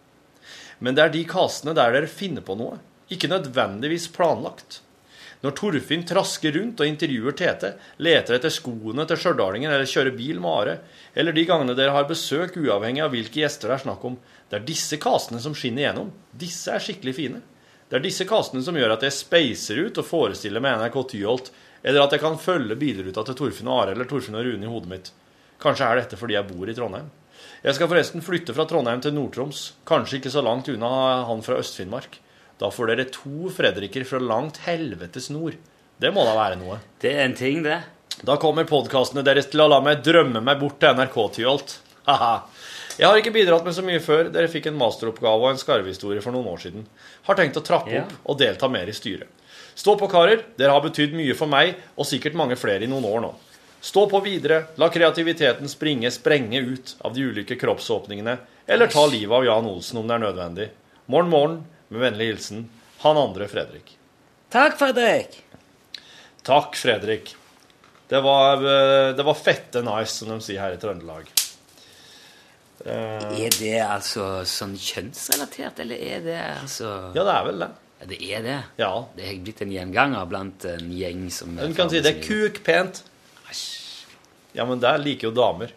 Men 0.78 0.94
det 0.94 1.02
er 1.02 1.14
de 1.14 1.24
kastene 1.26 1.74
der 1.74 1.94
dere 1.96 2.10
finner 2.10 2.46
på 2.46 2.54
noe, 2.58 2.78
ikke 3.10 3.30
nødvendigvis 3.32 4.06
planlagt. 4.14 4.84
Når 5.44 5.52
Torfinn 5.58 6.04
trasker 6.08 6.54
rundt 6.56 6.80
og 6.80 6.88
intervjuer 6.88 7.34
Tete, 7.36 7.74
leter 8.02 8.38
etter 8.38 8.52
skoene 8.52 9.04
til 9.08 9.20
stjørdalingen 9.20 9.72
eller 9.72 9.88
kjører 9.88 10.16
bil 10.16 10.40
med 10.40 10.52
Are, 10.52 10.76
eller 11.14 11.36
de 11.36 11.44
gangene 11.48 11.76
dere 11.76 11.92
har 11.96 12.08
besøk 12.08 12.56
uavhengig 12.56 13.04
av 13.04 13.12
hvilke 13.12 13.42
gjester 13.42 13.70
det 13.70 13.76
er 13.76 13.84
snakk 13.84 14.06
om, 14.08 14.16
det 14.48 14.60
er 14.60 14.66
disse 14.66 14.98
kasene 15.02 15.42
som 15.42 15.54
skinner 15.58 15.88
gjennom. 15.88 16.10
Disse 16.32 16.72
er 16.72 16.82
skikkelig 16.82 17.14
fine. 17.18 17.42
Det 17.86 17.98
er 17.98 18.02
disse 18.02 18.26
kasene 18.26 18.64
som 18.66 18.78
gjør 18.78 18.96
at 18.96 19.04
jeg 19.06 19.14
speiser 19.14 19.84
ut 19.86 20.00
og 20.00 20.08
forestiller 20.08 20.62
meg 20.64 20.80
NRK 20.80 20.98
Tyholt, 21.12 21.52
eller 21.86 22.02
at 22.02 22.16
jeg 22.16 22.24
kan 22.24 22.40
følge 22.40 22.78
bilruta 22.80 23.22
til 23.26 23.38
Torfinn 23.38 23.70
og 23.70 23.82
Are 23.82 23.94
eller 23.94 24.08
Torfinn 24.10 24.38
og 24.38 24.46
Rune 24.46 24.66
i 24.66 24.72
hodet 24.72 24.90
mitt. 24.90 25.12
Kanskje 25.62 25.86
er 25.86 26.00
dette 26.00 26.18
fordi 26.18 26.34
jeg 26.34 26.48
bor 26.48 26.68
i 26.68 26.74
Trondheim. 26.76 27.12
Jeg 27.62 27.76
skal 27.76 27.90
forresten 27.90 28.24
flytte 28.24 28.54
fra 28.56 28.66
Trondheim 28.68 29.02
til 29.04 29.14
Nord-Troms, 29.14 29.62
kanskje 29.88 30.18
ikke 30.18 30.32
så 30.34 30.42
langt 30.44 30.70
unna 30.72 30.90
han 31.28 31.44
fra 31.46 31.60
Øst-Finnmark. 31.60 32.18
Da 32.60 32.70
får 32.72 32.92
dere 32.92 33.04
to 33.12 33.50
Fredriker 33.52 34.04
fra 34.08 34.20
langt 34.22 34.62
helvetes 34.64 35.28
nord. 35.30 35.56
Det 36.00 36.12
må 36.12 36.24
da 36.24 36.34
være 36.36 36.58
noe. 36.60 36.78
Det 37.00 37.12
er 37.12 37.24
en 37.26 37.34
ting, 37.36 37.62
det. 37.64 37.80
Da 38.24 38.36
kommer 38.40 38.64
podkastene 38.68 39.24
deres 39.24 39.48
til 39.52 39.60
å 39.64 39.68
la 39.68 39.80
meg 39.84 40.00
drømme 40.04 40.40
meg 40.44 40.60
bort 40.60 40.78
til 40.80 40.96
NRK 40.96 41.16
Tyholt. 41.36 41.76
Haha. 42.06 42.34
Jeg 42.96 43.04
har 43.10 43.18
ikke 43.20 43.32
bidratt 43.34 43.64
med 43.66 43.74
så 43.76 43.82
mye 43.84 44.00
før. 44.00 44.30
Dere 44.32 44.48
fikk 44.48 44.70
en 44.70 44.78
masteroppgave 44.80 45.42
og 45.42 45.50
en 45.52 45.60
skarvehistorie 45.60 46.22
for 46.24 46.32
noen 46.32 46.48
år 46.48 46.62
siden. 46.62 46.86
Har 47.28 47.36
tenkt 47.36 47.58
å 47.60 47.64
trappe 47.64 47.92
Ja. 47.92 48.04
opp 48.06 48.12
og 48.32 48.38
delta 48.40 48.68
mer 48.72 48.88
i 48.88 48.94
styret. 48.96 49.28
Stå 49.76 49.98
på, 50.00 50.08
karer. 50.08 50.44
Dere 50.56 50.72
har 50.72 50.80
betydd 50.80 51.12
mye 51.12 51.34
for 51.36 51.46
meg, 51.46 51.74
og 51.98 52.06
sikkert 52.08 52.32
mange 52.32 52.56
flere 52.56 52.84
i 52.84 52.88
noen 52.88 53.04
år 53.04 53.20
nå. 53.20 53.34
Stå 53.84 54.06
på 54.08 54.22
videre, 54.24 54.68
la 54.80 54.88
kreativiteten 54.88 55.68
springe, 55.68 56.08
sprenge 56.10 56.62
ut 56.64 56.94
av 57.04 57.12
de 57.14 57.20
ulike 57.28 57.58
kroppsåpningene, 57.60 58.38
eller 58.66 58.86
ta 58.88 59.04
livet 59.06 59.36
av 59.36 59.44
Jan 59.44 59.66
Olsen 59.68 59.98
om 60.00 60.08
det 60.08 60.14
er 60.16 60.24
nødvendig. 60.24 60.68
Morgen, 61.12 61.28
morgen, 61.30 61.58
med 61.88 62.00
vennlig 62.02 62.30
hilsen 62.32 62.66
han 63.02 63.18
andre 63.20 63.46
Fredrik. 63.50 63.92
Takk, 64.50 64.78
Fredrik. 64.80 65.42
Takk, 66.46 66.76
Fredrik. 66.78 67.34
Det 68.08 68.20
var, 68.22 68.56
eh, 68.62 69.12
det 69.18 69.22
var 69.26 69.34
fette 69.34 69.82
nice, 69.82 70.14
som 70.20 70.28
de 70.30 70.40
sier 70.40 70.62
her 70.62 70.76
i 70.76 70.80
Trøndelag. 70.80 71.26
Eh, 72.86 73.44
Er 73.46 73.50
det 73.58 73.74
altså 73.82 74.44
sånn 74.46 74.76
kjønnsrelatert, 74.78 75.80
eller 75.82 75.96
er 75.96 76.20
det 76.22 76.38
altså 76.62 76.90
ja, 77.16 77.24
det 77.24 77.34
er 77.34 77.44
vel 77.48 77.64
det. 77.64 77.70
Ja, 77.96 78.06
det 78.10 78.18
er 78.30 78.42
det. 78.44 78.56
Ja. 78.78 78.90
Det 79.16 79.26
har 79.26 79.38
blitt 79.46 79.62
en 79.64 79.72
gjenganger 79.72 80.26
blant 80.28 80.64
en 80.68 80.90
gjeng 80.92 81.26
som 81.32 81.56
Du 81.56 81.74
kan 81.74 81.90
si 81.90 82.02
det 82.04 82.12
er 82.18 82.22
kukpent. 82.22 83.02
Ja, 84.56 84.64
men 84.68 84.80
der 84.80 84.98
liker 85.00 85.28
jo 85.30 85.34
damer. 85.36 85.72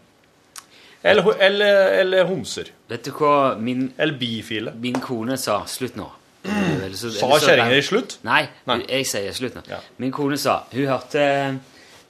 Eller, 1.04 1.30
eller, 1.40 1.76
eller 2.02 2.26
homser. 2.28 2.72
Vet 2.90 3.06
du 3.06 3.12
hva 3.16 3.56
min, 3.58 3.94
Eller 3.98 4.18
bifile. 4.20 4.74
min 4.76 4.98
kone 5.00 5.38
sa? 5.40 5.62
Slutt 5.66 5.96
nå. 5.96 6.10
Eller 6.44 6.96
så- 6.96 7.12
Sa 7.12 7.26
eller 7.26 7.40
så- 7.40 7.48
kjerringa 7.48 7.78
i 7.78 7.82
slutt? 7.82 8.18
Nei, 8.24 8.48
Nei. 8.68 8.86
jeg 8.90 9.06
sier 9.08 9.32
slutt 9.34 9.56
nå. 9.56 9.62
Ja. 9.70 9.80
Min 9.98 10.12
kone 10.12 10.38
sa 10.38 10.64
Hun 10.72 10.86
hørte 10.88 11.60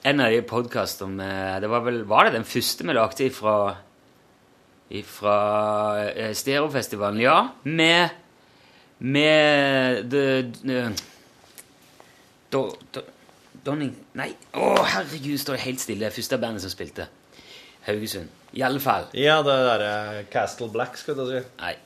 en 0.04 0.20
av 0.20 0.30
de 0.30 0.40
podkastene 0.42 1.04
om 1.06 1.20
eh, 1.20 1.60
Det 1.60 1.68
var 1.70 1.80
vel 1.80 2.04
Var 2.08 2.24
det 2.24 2.32
den 2.34 2.44
første 2.44 2.86
vi 2.86 2.92
lagde 2.94 3.24
ifra 3.26 3.76
Fra 5.04 6.08
eh, 6.10 6.32
Stereofestivalen? 6.34 7.20
Ja. 7.20 7.48
Med 7.64 8.08
Med 8.98 10.10
the, 10.10 10.42
the 10.64 10.94
do, 12.52 12.72
do, 12.92 13.00
Donning 13.66 13.94
Nei, 14.14 14.32
å 14.54 14.74
herregud, 14.84 15.38
står 15.38 15.56
det 15.58 15.60
helt 15.66 15.80
stille. 15.80 16.10
Første 16.10 16.38
bandet 16.40 16.62
som 16.62 16.70
spilte. 16.72 17.06
Haugesund. 17.86 18.28
I 18.56 18.62
alle 18.66 18.80
fall. 18.82 19.06
Ja, 19.14 19.38
det 19.46 19.54
derre 19.66 20.24
Castle 20.32 20.68
Black, 20.74 20.96
skal 20.98 21.14
du 21.18 21.24
si. 21.28 21.42
Nei. 21.60 21.76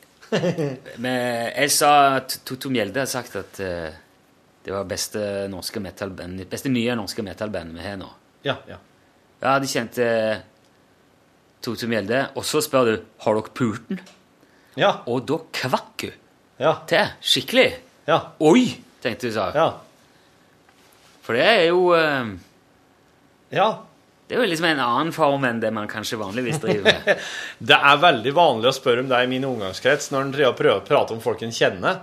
Men 1.04 1.50
jeg 1.52 1.70
sa 1.74 1.90
at 2.16 2.38
Totto 2.48 2.70
Mjelde 2.72 3.02
har 3.04 3.10
sagt 3.10 3.36
at 3.38 3.60
uh, 3.62 3.92
det 4.64 4.72
var 4.72 4.86
beste 4.88 5.20
norske 5.52 5.82
metalband, 5.84 6.40
beste 6.50 6.72
nye 6.72 6.96
norske 6.98 7.22
metalband 7.26 7.76
vi 7.76 7.84
har 7.84 7.98
nå. 8.00 8.08
Ja, 8.48 8.56
ja. 8.68 8.78
Ja, 9.44 9.58
de 9.60 9.68
kjente 9.68 10.06
Totto 11.64 11.88
Mjelde, 11.90 12.24
og 12.34 12.44
så 12.48 12.62
spør 12.64 12.88
du 12.88 12.94
har 13.26 13.36
dere 13.38 13.52
pulten? 13.56 14.00
Ja, 14.80 15.02
Og 15.06 15.22
da 15.28 15.36
kvakk 15.54 16.02
hun 16.08 16.16
ja, 16.58 16.72
til. 16.88 17.12
Skikkelig. 17.22 17.68
ja. 18.08 18.18
Oi, 18.42 18.64
tenkte 19.04 19.28
hun 19.28 19.36
sa. 19.36 19.50
ja. 19.54 19.68
For 21.24 21.36
det 21.38 21.44
er 21.46 21.62
jo 21.70 21.84
eh, 21.96 22.32
ja. 23.56 23.68
Det 24.28 24.36
er 24.36 24.40
jo 24.40 24.48
liksom 24.48 24.66
en 24.70 24.80
annen 24.80 25.12
form 25.12 25.44
enn 25.44 25.58
det 25.60 25.70
man 25.76 25.88
kanskje 25.90 26.16
vanligvis 26.20 26.56
driver 26.62 26.86
med. 26.88 27.24
Det 27.70 27.76
er 27.76 27.98
veldig 28.00 28.32
vanlig 28.36 28.70
å 28.70 28.76
spørre 28.76 29.02
om 29.04 29.10
det 29.10 29.18
i 29.20 29.28
min 29.28 29.44
omgangskrets 29.44 30.10
når 30.14 30.22
en 30.24 30.32
prøver 30.34 30.78
å 30.80 30.84
prate 30.86 31.12
om 31.12 31.20
folk 31.20 31.42
en 31.44 31.52
kjenner. 31.52 31.98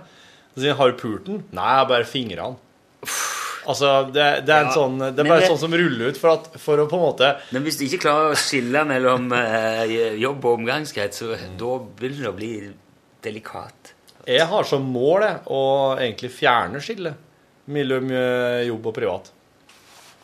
Så 0.54 0.62
sier 0.62 0.76
har 0.78 0.92
du 0.92 0.98
pult 1.00 1.26
den? 1.26 1.40
Nei, 1.50 1.66
jeg 1.72 1.80
har 1.80 1.88
bare 1.90 2.06
fingrene. 2.06 2.54
Altså, 3.62 3.90
det, 4.14 4.24
det 4.46 4.54
er 4.54 4.64
en 4.64 4.70
Ja, 4.70 4.74
sånn 4.74 4.96
Det 5.02 5.22
er 5.22 5.28
bare 5.28 5.42
det- 5.44 5.48
sånn 5.52 5.60
som 5.62 5.74
ruller 5.78 6.10
ut 6.10 6.16
for, 6.18 6.32
at, 6.38 6.48
for 6.62 6.82
å 6.82 6.86
på 6.90 6.98
en 6.98 7.02
måte 7.04 7.28
Men 7.54 7.62
hvis 7.62 7.76
du 7.78 7.84
ikke 7.86 8.00
klarer 8.08 8.32
å 8.34 8.38
skille 8.38 8.82
mellom 8.90 9.28
eh, 9.38 10.16
jobb 10.18 10.46
og 10.50 10.56
omgangskrets, 10.60 11.22
så 11.22 11.36
da 11.58 11.76
begynner 11.98 12.24
det 12.26 12.32
å 12.32 12.38
bli 12.38 12.50
delikat. 13.22 13.92
Jeg 14.26 14.46
har 14.50 14.66
som 14.66 14.82
mål 14.94 15.26
jeg, 15.26 15.36
å 15.54 15.60
egentlig 15.98 16.30
fjerne 16.34 16.82
skillet 16.82 17.70
mellom 17.70 18.10
eh, 18.14 18.64
jobb 18.66 18.90
og 18.90 18.96
privat. 18.98 19.30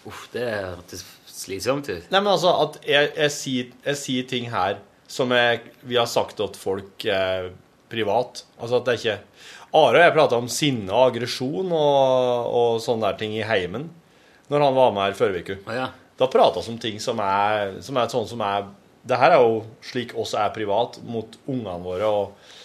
Uff, 0.06 0.26
det 0.34 0.46
hørtes 0.46 1.06
slitsomt 1.48 1.88
ut. 1.90 2.10
Nei, 2.12 2.20
men 2.20 2.32
altså 2.34 2.52
at 2.64 2.78
jeg, 2.86 3.10
jeg, 3.16 3.34
sier, 3.34 3.72
jeg 3.86 4.00
sier 4.02 4.28
ting 4.30 4.50
her 4.52 4.78
som 5.08 5.32
jeg, 5.32 5.64
vi 5.88 5.96
har 5.96 6.08
sagt 6.10 6.36
til 6.36 6.60
folk 6.60 7.04
eh, 7.08 7.48
privat. 7.88 8.44
Altså 8.60 8.78
at 8.78 8.86
det 8.86 8.94
er 8.94 9.02
ikke 9.02 9.54
Are 9.78 9.98
og 9.98 10.00
jeg 10.00 10.12
prata 10.14 10.36
om 10.40 10.46
sinne 10.48 10.88
og 10.88 11.10
aggresjon 11.10 11.72
og, 11.76 12.46
og 12.56 12.78
sånne 12.80 13.10
der 13.10 13.18
ting 13.20 13.34
i 13.36 13.44
heimen 13.44 13.90
når 14.48 14.62
han 14.64 14.76
var 14.78 14.94
med 14.96 15.02
her 15.04 15.16
forrige 15.18 15.44
uke. 15.44 15.56
Å 15.68 15.74
ja. 15.76 15.88
Da 16.18 16.28
prata 16.32 16.62
vi 16.64 16.72
om 16.72 16.78
ting 16.80 16.96
som 17.04 17.20
er, 17.20 17.74
som 17.84 17.98
er 18.00 18.08
sånn 18.08 18.28
som 18.30 18.40
er 18.42 18.70
Det 19.08 19.18
her 19.20 19.36
er 19.36 19.42
jo 19.44 19.60
slik 19.84 20.14
oss 20.18 20.32
er 20.34 20.48
privat 20.56 20.98
mot 21.04 21.36
ungene 21.46 21.76
våre, 21.84 22.08
og, 22.08 22.56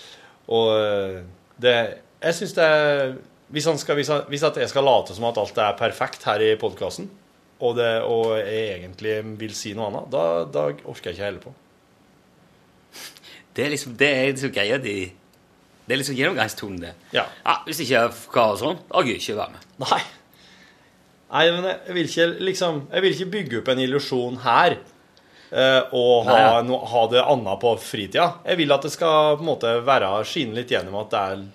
og 0.48 0.72
eh, 0.80 1.20
det 1.62 1.76
Jeg 2.24 2.40
syns 2.40 2.56
det 2.58 2.70
er 2.72 3.14
hvis, 3.54 3.68
han 3.70 3.78
skal, 3.78 4.00
hvis, 4.00 4.10
han, 4.10 4.24
hvis 4.32 4.44
at 4.48 4.58
jeg 4.58 4.72
skal 4.72 4.88
late 4.88 5.14
som 5.14 5.28
at 5.28 5.38
alt 5.38 5.60
er 5.62 5.76
perfekt 5.78 6.24
her 6.26 6.42
i 6.42 6.56
podkasten, 6.58 7.12
og, 7.60 7.76
det- 7.78 8.04
og 8.04 8.38
jeg 8.40 8.80
egentlig 8.80 9.18
vil 9.40 9.54
si 9.56 9.74
noe 9.74 9.88
annet, 9.92 10.10
da, 10.12 10.24
da 10.46 10.66
orker 10.90 11.12
jeg 11.12 11.18
ikke 11.18 11.26
heller 11.28 11.44
på. 11.44 11.54
Det 13.56 13.66
er 13.66 13.70
liksom, 13.74 13.94
det 14.00 14.08
er 14.10 14.32
liksom 14.32 14.52
greia 14.56 14.78
di. 14.82 14.96
Det 15.86 15.94
er 15.94 16.00
liksom 16.00 16.16
gjennomgangstonen, 16.18 16.80
det. 16.82 16.94
Ja. 17.14 17.26
ja. 17.46 17.58
Hvis 17.68 17.82
ikke 17.84 17.94
jeg 18.00 18.14
forklarer 18.18 18.60
sånn, 18.62 18.80
da 18.90 19.02
gidder 19.04 19.20
jeg 19.20 19.24
ikke 19.26 19.38
være 19.42 19.54
med. 19.58 19.68
Nei. 19.84 20.00
Nei, 21.34 21.44
men 21.52 21.66
jeg, 21.70 21.94
vil 21.98 22.10
ikke 22.10 22.26
liksom 22.46 22.76
Jeg 22.94 23.02
vil 23.02 23.14
ikke 23.16 23.32
bygge 23.34 23.60
opp 23.64 23.70
en 23.74 23.80
illusjon 23.82 24.36
her 24.44 24.76
eh, 24.78 25.80
og 25.98 26.28
ha, 26.28 26.62
no, 26.66 26.78
ha 26.92 27.02
det 27.10 27.24
anna 27.26 27.56
på 27.62 27.72
fritida. 27.82 28.28
Jeg 28.46 28.60
vil 28.62 28.74
at 28.76 28.86
det 28.86 28.92
skal 28.94 29.38
på 29.40 29.42
en 29.46 29.50
måte 29.50 29.72
være 29.88 30.12
skinne 30.30 30.58
litt 30.60 30.74
gjennom 30.74 31.00
at 31.02 31.10
det 31.14 31.24
er 31.34 31.46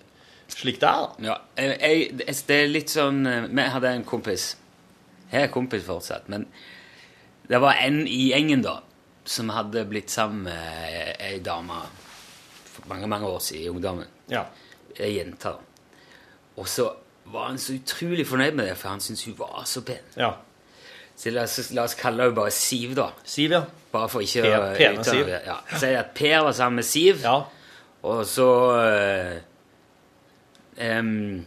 slik 0.58 0.80
det 0.82 0.88
er. 0.90 1.04
da. 1.04 1.28
Ja, 1.28 1.36
jeg, 1.62 1.76
jeg, 1.78 2.08
det- 2.22 2.36
det 2.48 2.58
er 2.64 2.72
litt 2.74 2.90
sånn 2.94 3.20
eh, 3.30 3.46
Vi 3.50 3.68
hadde 3.74 3.94
en 4.00 4.06
kompis 4.08 4.48
Jeg 5.32 5.42
er 5.42 5.46
kompis 5.52 5.84
fortsatt, 5.84 6.28
men 6.32 6.46
det 7.48 7.58
var 7.60 7.76
en 7.84 8.06
i 8.08 8.30
gjengen 8.30 8.62
da 8.64 8.78
som 9.28 9.50
hadde 9.52 9.82
blitt 9.88 10.08
sammen 10.10 10.42
med 10.48 11.16
ei 11.20 11.38
dame 11.44 11.82
for 12.64 12.88
mange, 12.88 13.06
mange 13.10 13.26
år 13.28 13.38
siden 13.44 13.64
i 13.64 13.68
ungdommen. 13.68 14.06
Ja. 14.32 14.46
Ei 14.96 15.18
jente. 15.18 15.52
Og 16.56 16.68
så 16.68 16.86
var 17.28 17.46
han 17.50 17.58
så 17.60 17.74
utrolig 17.76 18.24
fornøyd 18.26 18.54
med 18.56 18.66
det, 18.70 18.76
for 18.80 18.88
han 18.88 19.00
syntes 19.04 19.24
hun 19.28 19.36
var 19.38 19.64
så 19.68 19.82
pen. 19.84 20.04
ja. 20.16 20.32
Så 21.18 21.30
la 21.34 21.42
oss, 21.48 21.72
la 21.74 21.82
oss 21.82 21.96
kalle 21.98 22.22
henne 22.22 22.34
bare 22.36 22.50
Siv, 22.54 22.92
da. 22.94 23.08
Siv, 23.26 23.50
ja. 23.50 23.64
Bare 23.90 24.06
for 24.08 24.22
ikke 24.22 24.44
å 24.54 24.68
pene 24.78 25.02
Siv. 25.04 25.26
Ja. 25.28 25.56
Si 25.74 25.88
at 25.98 26.12
Per 26.14 26.44
var 26.46 26.52
sammen 26.54 26.76
med 26.78 26.84
Siv, 26.86 27.18
Ja. 27.24 27.40
og 28.06 28.20
så 28.26 28.46
øh, 28.78 29.40
um, 31.00 31.42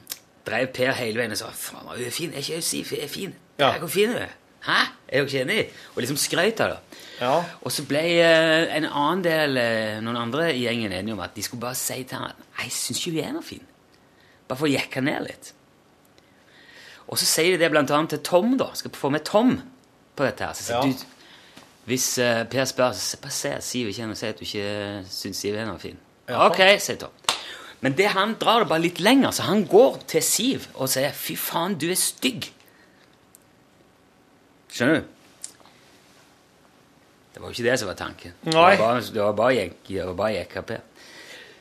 drev 0.48 0.68
Per 0.76 0.92
hele 1.00 1.18
veien 1.22 1.32
og 1.32 1.38
sa 1.40 1.48
Faen, 1.56 1.88
hun 1.88 2.04
er 2.04 2.12
fin. 2.12 2.34
Er 2.34 2.44
ikke 2.44 2.54
hun 2.60 2.68
Siv 2.68 2.92
er 3.00 3.08
fin? 3.08 3.32
Ja. 3.60 3.78
Hvor 3.80 3.88
fin 3.92 4.10
du 4.14 4.18
er. 4.18 4.32
Hæ? 4.66 4.80
Er 5.10 5.18
dere 5.18 5.26
ikke 5.26 5.42
enig? 5.42 5.70
Og 5.96 6.02
liksom 6.04 6.18
skrøt 6.18 6.60
av 6.62 6.70
det. 6.70 7.00
ja. 7.22 7.44
Og 7.62 7.72
så 7.72 7.84
ble 7.90 8.00
eh, 8.22 8.76
en 8.78 8.86
annen 8.86 9.24
del, 9.26 9.58
eh, 9.58 10.00
noen 10.02 10.18
andre 10.18 10.52
i 10.54 10.64
gjengen 10.68 10.92
enige 10.94 11.14
om 11.14 11.20
at 11.20 11.34
de 11.36 11.44
skulle 11.44 11.62
bare 11.62 11.76
si 11.76 12.04
til 12.04 12.18
han 12.18 12.32
Nei, 12.58 12.68
jeg 12.68 12.72
syns 12.72 13.00
ikke 13.02 13.12
hun 13.18 13.24
er 13.28 13.34
noe 13.34 13.44
fin. 13.44 13.66
Bare 14.48 14.58
for 14.60 14.68
å 14.68 14.72
jekke 14.72 15.02
ned 15.02 15.26
litt. 15.28 15.54
Og 17.08 17.18
så 17.20 17.26
sier 17.28 17.56
de 17.58 17.64
det 17.64 17.72
blant 17.74 17.92
annet 17.92 18.10
til 18.16 18.22
Tom, 18.24 18.54
da. 18.58 18.70
Skal 18.78 18.92
få 18.96 19.10
med 19.12 19.26
Tom 19.28 19.58
på 20.16 20.24
dette 20.28 20.46
her. 20.46 20.54
Så 20.54 20.64
sier 20.64 20.78
Ja. 20.78 20.82
du, 20.86 20.94
hvis 21.90 22.18
eh, 22.22 22.44
Per 22.46 22.66
spør, 22.70 22.94
så 22.94 23.18
bare 23.22 23.32
se 23.36 23.50
at 23.58 23.64
Siv 23.66 23.90
ikke 23.90 24.04
er 24.06 24.08
noe, 24.12 24.16
si 24.20 24.28
at 24.30 24.38
du 24.40 24.46
ikke 24.46 25.04
syns 25.10 25.42
Siv 25.42 25.56
er 25.58 25.66
noe 25.66 25.80
fin. 25.82 25.98
Ja. 26.30 26.46
Ok, 26.48 26.62
sier 26.80 26.98
Tom. 27.02 27.10
Men 27.82 27.96
det 27.98 28.12
han 28.14 28.36
drar 28.40 28.60
det 28.62 28.70
bare 28.70 28.84
litt 28.86 29.00
lenger, 29.02 29.32
så 29.34 29.48
han 29.50 29.66
går 29.66 29.98
til 30.08 30.22
Siv 30.24 30.68
og 30.76 30.88
sier 30.90 31.12
'fy 31.12 31.36
faen, 31.36 31.76
du 31.82 31.90
er 31.90 31.98
stygg'. 31.98 32.52
Skjønner 34.72 35.02
du? 35.02 35.04
Det 37.32 37.40
var 37.42 37.48
jo 37.48 37.56
ikke 37.56 37.68
det 37.70 37.78
som 37.80 37.88
var 37.92 37.98
tanken. 38.00 38.34
Nei. 38.44 38.52
Det 38.54 38.62
var 38.62 38.78
bare, 38.80 39.02
det 39.16 39.22
var 39.24 39.36
bare, 39.40 39.54
jek- 39.58 39.88
det 39.88 40.06
var 40.06 40.18
bare 40.20 40.34
jekka 40.36 40.80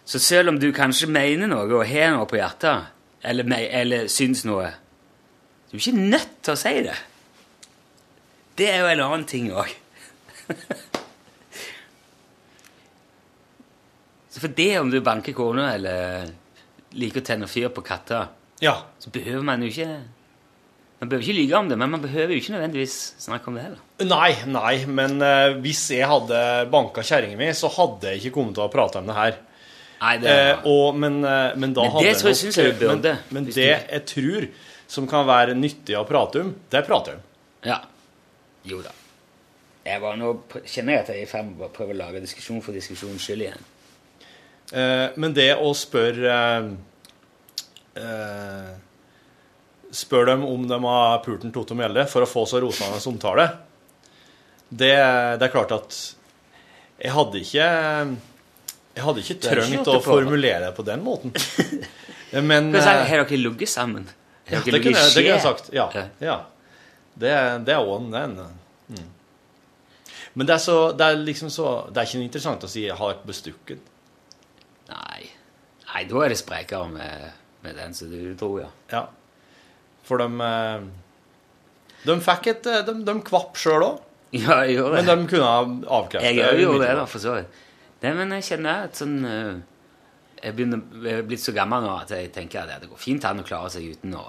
Så 0.05 0.19
selv 0.19 0.49
om 0.49 0.59
du 0.59 0.73
kanskje 0.73 1.07
mener 1.07 1.47
noe 1.47 1.67
og 1.71 1.87
har 1.87 2.11
noe 2.17 2.27
på 2.27 2.37
hjertet, 2.41 2.87
eller, 3.23 3.45
eller 3.71 4.09
syns 4.09 4.45
noe, 4.45 4.71
du 5.71 5.77
er 5.77 5.81
ikke 5.81 5.97
nødt 6.11 6.43
til 6.43 6.53
å 6.53 6.57
si 6.59 6.73
det. 6.83 6.97
Det 8.59 8.69
er 8.71 8.81
jo 8.81 8.87
en 8.91 9.01
annen 9.01 9.25
ting 9.25 9.53
òg. 9.53 9.71
Så 14.31 14.41
for 14.41 14.49
det 14.55 14.79
om 14.79 14.91
du 14.91 15.01
banker 15.03 15.35
kona 15.35 15.73
eller 15.75 16.29
liker 16.95 17.21
å 17.23 17.27
tenne 17.27 17.49
fyr 17.51 17.69
på 17.75 17.83
katter, 17.87 18.29
ja. 18.63 18.77
så 18.99 19.11
behøver 19.11 19.43
man 19.47 19.63
jo 19.63 19.71
ikke 19.71 19.89
Man 21.01 21.09
behøver 21.09 21.25
ikke 21.25 21.37
lyve 21.41 21.57
om 21.57 21.69
det, 21.71 21.77
men 21.81 21.91
man 21.95 22.03
behøver 22.03 22.35
jo 22.35 22.41
ikke 22.43 22.53
nødvendigvis 22.53 22.97
snakke 23.25 23.49
om 23.49 23.55
det 23.57 23.63
heller. 23.65 23.79
Nei, 24.05 24.33
nei, 24.53 24.73
men 24.85 25.15
uh, 25.25 25.55
hvis 25.65 25.87
jeg 25.97 26.05
hadde 26.11 26.41
banka 26.73 27.01
kjerringa 27.09 27.39
mi, 27.41 27.47
så 27.57 27.71
hadde 27.73 28.11
jeg 28.13 28.21
ikke 28.21 28.35
kommet 28.37 28.59
til 28.59 28.67
å 28.67 28.73
prate 28.73 29.01
om 29.01 29.09
det 29.09 29.17
her. 29.17 29.39
Nei, 30.03 30.13
det 30.21 30.35
Uh, 30.61 30.67
og, 30.69 30.99
men, 31.01 31.17
uh, 31.25 31.55
men 31.61 31.73
da 31.77 31.87
Men 31.87 31.91
hadde 31.95 32.05
det 32.05 32.13
jeg 32.13 32.21
nok- 32.27 32.37
synes 32.43 32.57
jeg 32.61 32.75
du 32.75 32.79
burde, 32.85 33.15
Men, 33.31 33.35
men 33.39 33.49
det 33.49 33.55
du- 33.57 33.95
jeg 33.95 34.05
tror 34.13 34.47
som 34.91 35.07
kan 35.09 35.25
være 35.29 35.55
nyttig 35.57 35.97
å 35.97 36.05
prate 36.09 36.41
om, 36.45 36.53
det 36.73 36.85
prater 36.87 37.13
jeg 37.17 37.21
om. 37.21 37.25
Ja. 37.71 37.81
Jo 38.69 38.83
da. 38.85 38.93
Jeg 39.87 40.01
var 40.05 40.17
nå 40.21 40.35
kjenner 40.69 40.93
jeg 40.99 41.01
at 41.01 41.09
jeg 41.15 41.19
er 41.19 41.23
i 41.25 41.31
ferd 41.33 41.47
med 41.49 41.65
å 41.65 41.73
prøve 41.73 41.95
å 41.95 41.99
lage 42.01 42.21
diskusjon 42.21 42.61
for 42.61 42.77
diskusjonens 42.77 43.25
skyld 43.25 43.47
igjen. 43.47 43.63
Men 45.17 45.33
det 45.35 45.49
å 45.57 45.71
spørre 45.75 46.37
Spør 49.91 50.29
dem 50.31 50.45
om 50.47 50.69
de 50.71 50.79
har 50.85 51.19
pult 51.25 51.45
en 51.45 51.53
Toto 51.55 51.75
Mjelde 51.75 52.07
for 52.11 52.23
å 52.23 52.29
få 52.31 52.45
så 52.47 52.61
rosende 52.63 53.01
omtale, 53.11 53.49
det, 54.71 54.95
det 55.41 55.47
er 55.47 55.51
klart 55.51 55.73
at 55.75 55.97
jeg 57.01 57.11
hadde 57.17 57.41
ikke 57.41 57.67
Jeg 58.95 59.05
hadde 59.07 59.23
ikke 59.25 59.37
trengt 59.43 59.89
å 59.91 59.99
formulere 60.05 60.69
det 60.69 60.73
på 60.77 60.85
den 60.87 61.03
måten. 61.03 61.33
Men 62.51 62.75
eh, 62.75 62.85
Har 62.85 63.25
dere 63.25 63.39
ligget 63.41 63.73
sammen? 63.73 64.07
Ja, 64.51 64.61
det 64.61 64.83
kunne 64.83 64.99
jeg, 64.99 65.15
det 65.15 65.23
kunne 65.23 65.37
jeg 65.37 65.43
sagt. 65.43 65.71
Ja. 65.75 65.87
Ja. 66.23 66.37
Det, 67.15 67.33
det 67.67 67.75
er 67.75 67.87
òg 67.87 68.15
en 68.15 68.37
mm. 68.39 69.09
Men 70.35 70.47
det 70.47 70.55
er, 70.55 70.63
så, 70.63 70.77
det 70.95 71.07
er 71.07 71.23
liksom 71.23 71.51
så 71.51 71.67
Det 71.91 72.03
er 72.03 72.09
ikke 72.09 72.23
interessant 72.23 72.67
å 72.67 72.71
si 72.71 72.85
'jeg 72.87 72.97
har 72.99 73.19
bestukket'. 73.27 73.89
Nei. 74.91 75.31
Nei, 75.91 76.05
da 76.11 76.23
er 76.25 76.31
det 76.31 76.39
sprekere 76.39 76.87
med, 76.91 77.31
med 77.63 77.75
den 77.79 77.95
som 77.95 78.11
du 78.11 78.35
tror, 78.39 78.61
ja. 78.63 78.71
Ja. 78.91 79.03
For 80.11 80.19
de 80.19 80.29
eh, 80.51 80.87
De 82.09 82.17
fikk 82.27 82.51
et 82.51 82.69
eh, 82.73 82.83
De, 82.89 82.97
de 83.07 83.17
kvapp 83.31 83.59
sjøl 83.61 83.87
òg, 83.87 84.01
Ja, 84.43 84.61
jeg 84.67 84.77
gjorde 84.81 84.99
det. 84.99 85.07
men 85.07 85.11
de 85.11 85.31
kunne 85.31 85.47
ha 85.49 85.63
avkreftet 86.01 86.27
Jeg 86.29 86.47
òg 86.51 86.63
gjorde 86.65 86.85
det, 86.85 86.93
da, 86.99 87.07
for 87.11 87.23
så 87.23 87.37
vidt. 87.39 87.61
Nei, 88.03 88.13
men 88.19 88.35
jeg 88.39 88.47
kjenner 88.53 88.87
at 88.89 88.99
sånn 89.01 89.17
eh, 89.29 89.55
Jeg 90.43 90.57
begynner, 90.59 90.85
jeg 91.07 91.23
er 91.23 91.27
blitt 91.31 91.43
så 91.47 91.55
gammel 91.57 91.87
nå 91.87 91.97
at 92.03 92.15
jeg 92.17 92.31
tenker 92.35 92.63
at 92.67 92.83
det 92.83 92.91
går 92.91 93.01
fint 93.01 93.27
an 93.29 93.43
å 93.43 93.47
klare 93.47 93.73
seg 93.77 93.91
uten 93.95 94.19
å 94.19 94.27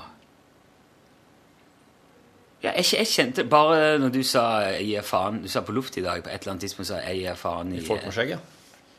ja, 2.62 2.76
jeg, 2.78 2.86
jeg 2.94 3.10
kjente 3.10 3.44
bare 3.50 3.96
når 3.98 4.12
du 4.14 4.20
sa 4.22 4.42
'jeg 4.70 4.84
gir 4.86 5.06
faen' 5.06 5.40
Du 5.42 5.48
sa 5.50 5.64
på 5.66 5.74
luft 5.74 5.96
i 5.98 6.04
dag 6.06 6.22
på 6.22 6.30
et 6.30 6.44
eller 6.44 6.52
annet 6.54 6.62
tidspunkt 6.68 6.92
sa 6.92 7.00
'jeg 7.02 7.24
gir 7.24 7.34
faen' 7.40 7.74
i, 7.74 7.80
I 7.82 7.86
folk 7.88 8.04
med 8.06 8.14
skjegg, 8.14 8.30
ja. 8.36 8.38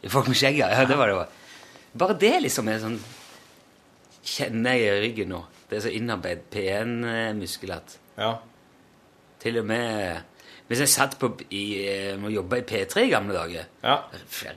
I 0.03 0.09
folk 0.11 0.26
med 0.26 0.39
skjegg, 0.41 0.57
ja. 0.59 0.68
ja. 0.74 0.85
Det 0.85 0.97
var 0.99 1.07
det 1.07 1.14
òg. 1.14 1.37
Bare 2.03 2.16
det 2.18 2.33
liksom 2.43 2.68
er 2.72 2.80
sånn 2.83 2.99
Kjenner 4.22 4.78
jeg 4.78 4.97
i 4.97 5.01
ryggen 5.07 5.30
nå. 5.35 5.41
Det 5.73 5.79
er 5.79 5.85
så 5.87 5.93
innarbeidet 5.97 6.43
P1-muskel 6.53 7.70
at 7.73 7.95
ja. 8.20 8.35
til 9.41 9.57
og 9.62 9.64
med 9.70 10.20
Hvis 10.68 10.83
jeg 10.85 10.89
satt 10.93 11.14
på 11.20 11.31
i, 11.51 11.62
eh, 11.89 12.20
og 12.20 12.29
jobba 12.33 12.59
i 12.61 12.64
P3 12.68 13.07
i 13.07 13.11
gamle 13.11 13.33
dager, 13.35 13.64
Ja. 13.83 13.97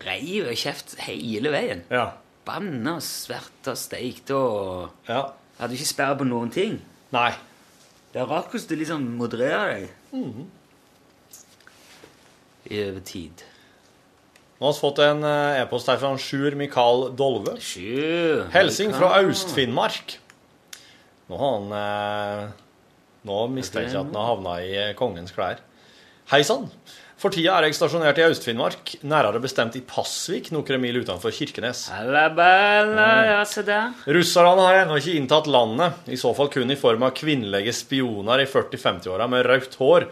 reiv 0.06 0.46
jeg 0.52 0.58
kjeft 0.60 0.96
hele 1.08 1.52
veien. 1.56 1.84
ja. 1.92 2.10
Banna 2.46 2.98
og 3.00 3.02
sverta 3.02 3.72
og 3.74 3.78
steikte 3.80 4.36
og 4.36 4.92
ja. 5.10 5.24
Hadde 5.58 5.74
ikke 5.80 5.88
sperre 5.88 6.18
på 6.20 6.28
noen 6.28 6.52
ting. 6.54 6.76
Nei. 7.16 7.32
Det 8.14 8.22
er 8.22 8.28
rart 8.30 8.52
hvordan 8.52 8.68
du 8.70 8.76
liksom 8.76 9.08
modererer 9.18 9.74
deg. 9.80 9.90
Mhm. 10.12 10.46
I 12.70 12.84
over 12.90 13.00
tid. 13.06 13.44
Nå 14.60 14.68
har 14.68 14.74
vi 14.74 14.80
fått 14.80 15.00
en 15.04 15.24
eh, 15.28 15.62
e-post 15.64 15.88
her 15.92 15.98
fra 16.02 16.14
Sjur 16.22 16.56
Mikael 16.56 17.10
Dolve. 17.18 17.58
Sjur. 17.62 18.46
Helsing 18.54 18.94
fra 18.96 19.10
Aust-Finnmark. 19.22 20.20
Nå 21.32 21.40
har 21.40 21.56
han 21.58 21.72
eh, 21.80 22.52
Nå 23.26 23.40
mistenker 23.54 23.90
jeg 23.90 23.98
at 24.04 24.12
han 24.12 24.20
har 24.20 24.32
havna 24.36 24.60
i 24.62 24.76
eh, 24.78 24.94
kongens 24.98 25.34
klær. 25.34 25.64
Hei 26.30 26.44
sann. 26.46 26.68
For 27.22 27.32
tida 27.32 27.56
er 27.56 27.70
jeg 27.70 27.78
stasjonert 27.78 28.20
i 28.20 28.26
Øst-Finnmark, 28.28 28.92
nærere 29.08 29.40
bestemt 29.42 29.78
i 29.80 29.82
Pasvik, 29.88 30.50
noen 30.54 30.82
mil 30.84 31.00
utenfor 31.00 31.32
Kirkenes. 31.34 31.86
Der. 33.66 33.96
Russerne 34.18 34.66
har 34.68 34.82
ennå 34.82 35.00
ikke 35.00 35.16
inntatt 35.16 35.48
landet, 35.50 36.04
i 36.12 36.20
så 36.20 36.34
fall 36.38 36.52
kun 36.54 36.76
i 36.76 36.78
form 36.78 37.08
av 37.08 37.16
kvinnelige 37.18 37.74
spioner 37.74 38.44
i 38.44 38.50
40-50-åra 38.52 39.30
med 39.32 39.48
rødt 39.48 39.80
hår, 39.80 40.10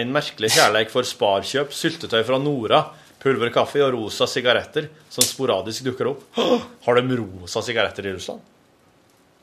en 0.00 0.14
merkelig 0.16 0.54
kjærleik 0.56 0.90
for 0.92 1.06
sparkjøp, 1.06 1.74
syltetøy 1.76 2.22
fra 2.24 2.40
Nora, 2.40 2.82
pulverkaffe 3.22 3.84
og 3.84 3.92
rosa 3.98 4.26
sigaretter 4.30 4.88
som 5.12 5.26
sporadisk 5.26 5.84
dukker 5.90 6.14
opp. 6.14 6.24
Har 6.88 6.98
de 6.98 7.20
rosa 7.20 7.62
sigaretter 7.66 8.08
i 8.08 8.16
Russland? 8.16 8.40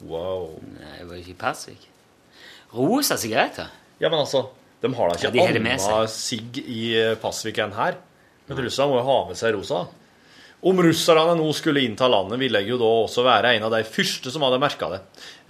Wow. 0.04 0.56
Nei, 0.76 0.98
det 1.00 1.10
var 1.10 1.20
ikke 1.22 1.34
i 1.34 1.40
Pasvik. 1.40 1.90
Rosa 2.76 3.18
sigaretter? 3.20 3.70
Ja, 4.02 4.10
men 4.10 4.20
altså, 4.20 4.50
de 4.84 4.92
har 4.94 5.12
da 5.12 5.16
ikke 5.16 5.32
ja, 5.32 5.46
annet 5.48 6.12
sigg 6.12 6.60
i 6.62 6.82
eh, 7.00 7.14
Pasvik 7.20 7.62
enn 7.64 7.76
her. 7.78 8.00
Men 8.50 8.66
russerne 8.66 8.92
må 8.92 9.00
jo 9.00 9.06
ha 9.08 9.22
med 9.30 9.40
seg 9.40 9.56
rosa. 9.56 9.86
Om 10.66 10.80
russerne 10.82 11.36
nå 11.38 11.46
skulle 11.54 11.84
innta 11.86 12.08
landet, 12.10 12.40
ville 12.42 12.62
jeg 12.62 12.72
jo 12.74 12.78
da 12.82 12.88
også 13.04 13.26
være 13.26 13.52
en 13.54 13.68
av 13.68 13.74
de 13.76 13.84
første 13.86 14.32
som 14.34 14.42
hadde 14.46 14.58
merka 14.62 14.90
det. 14.90 15.02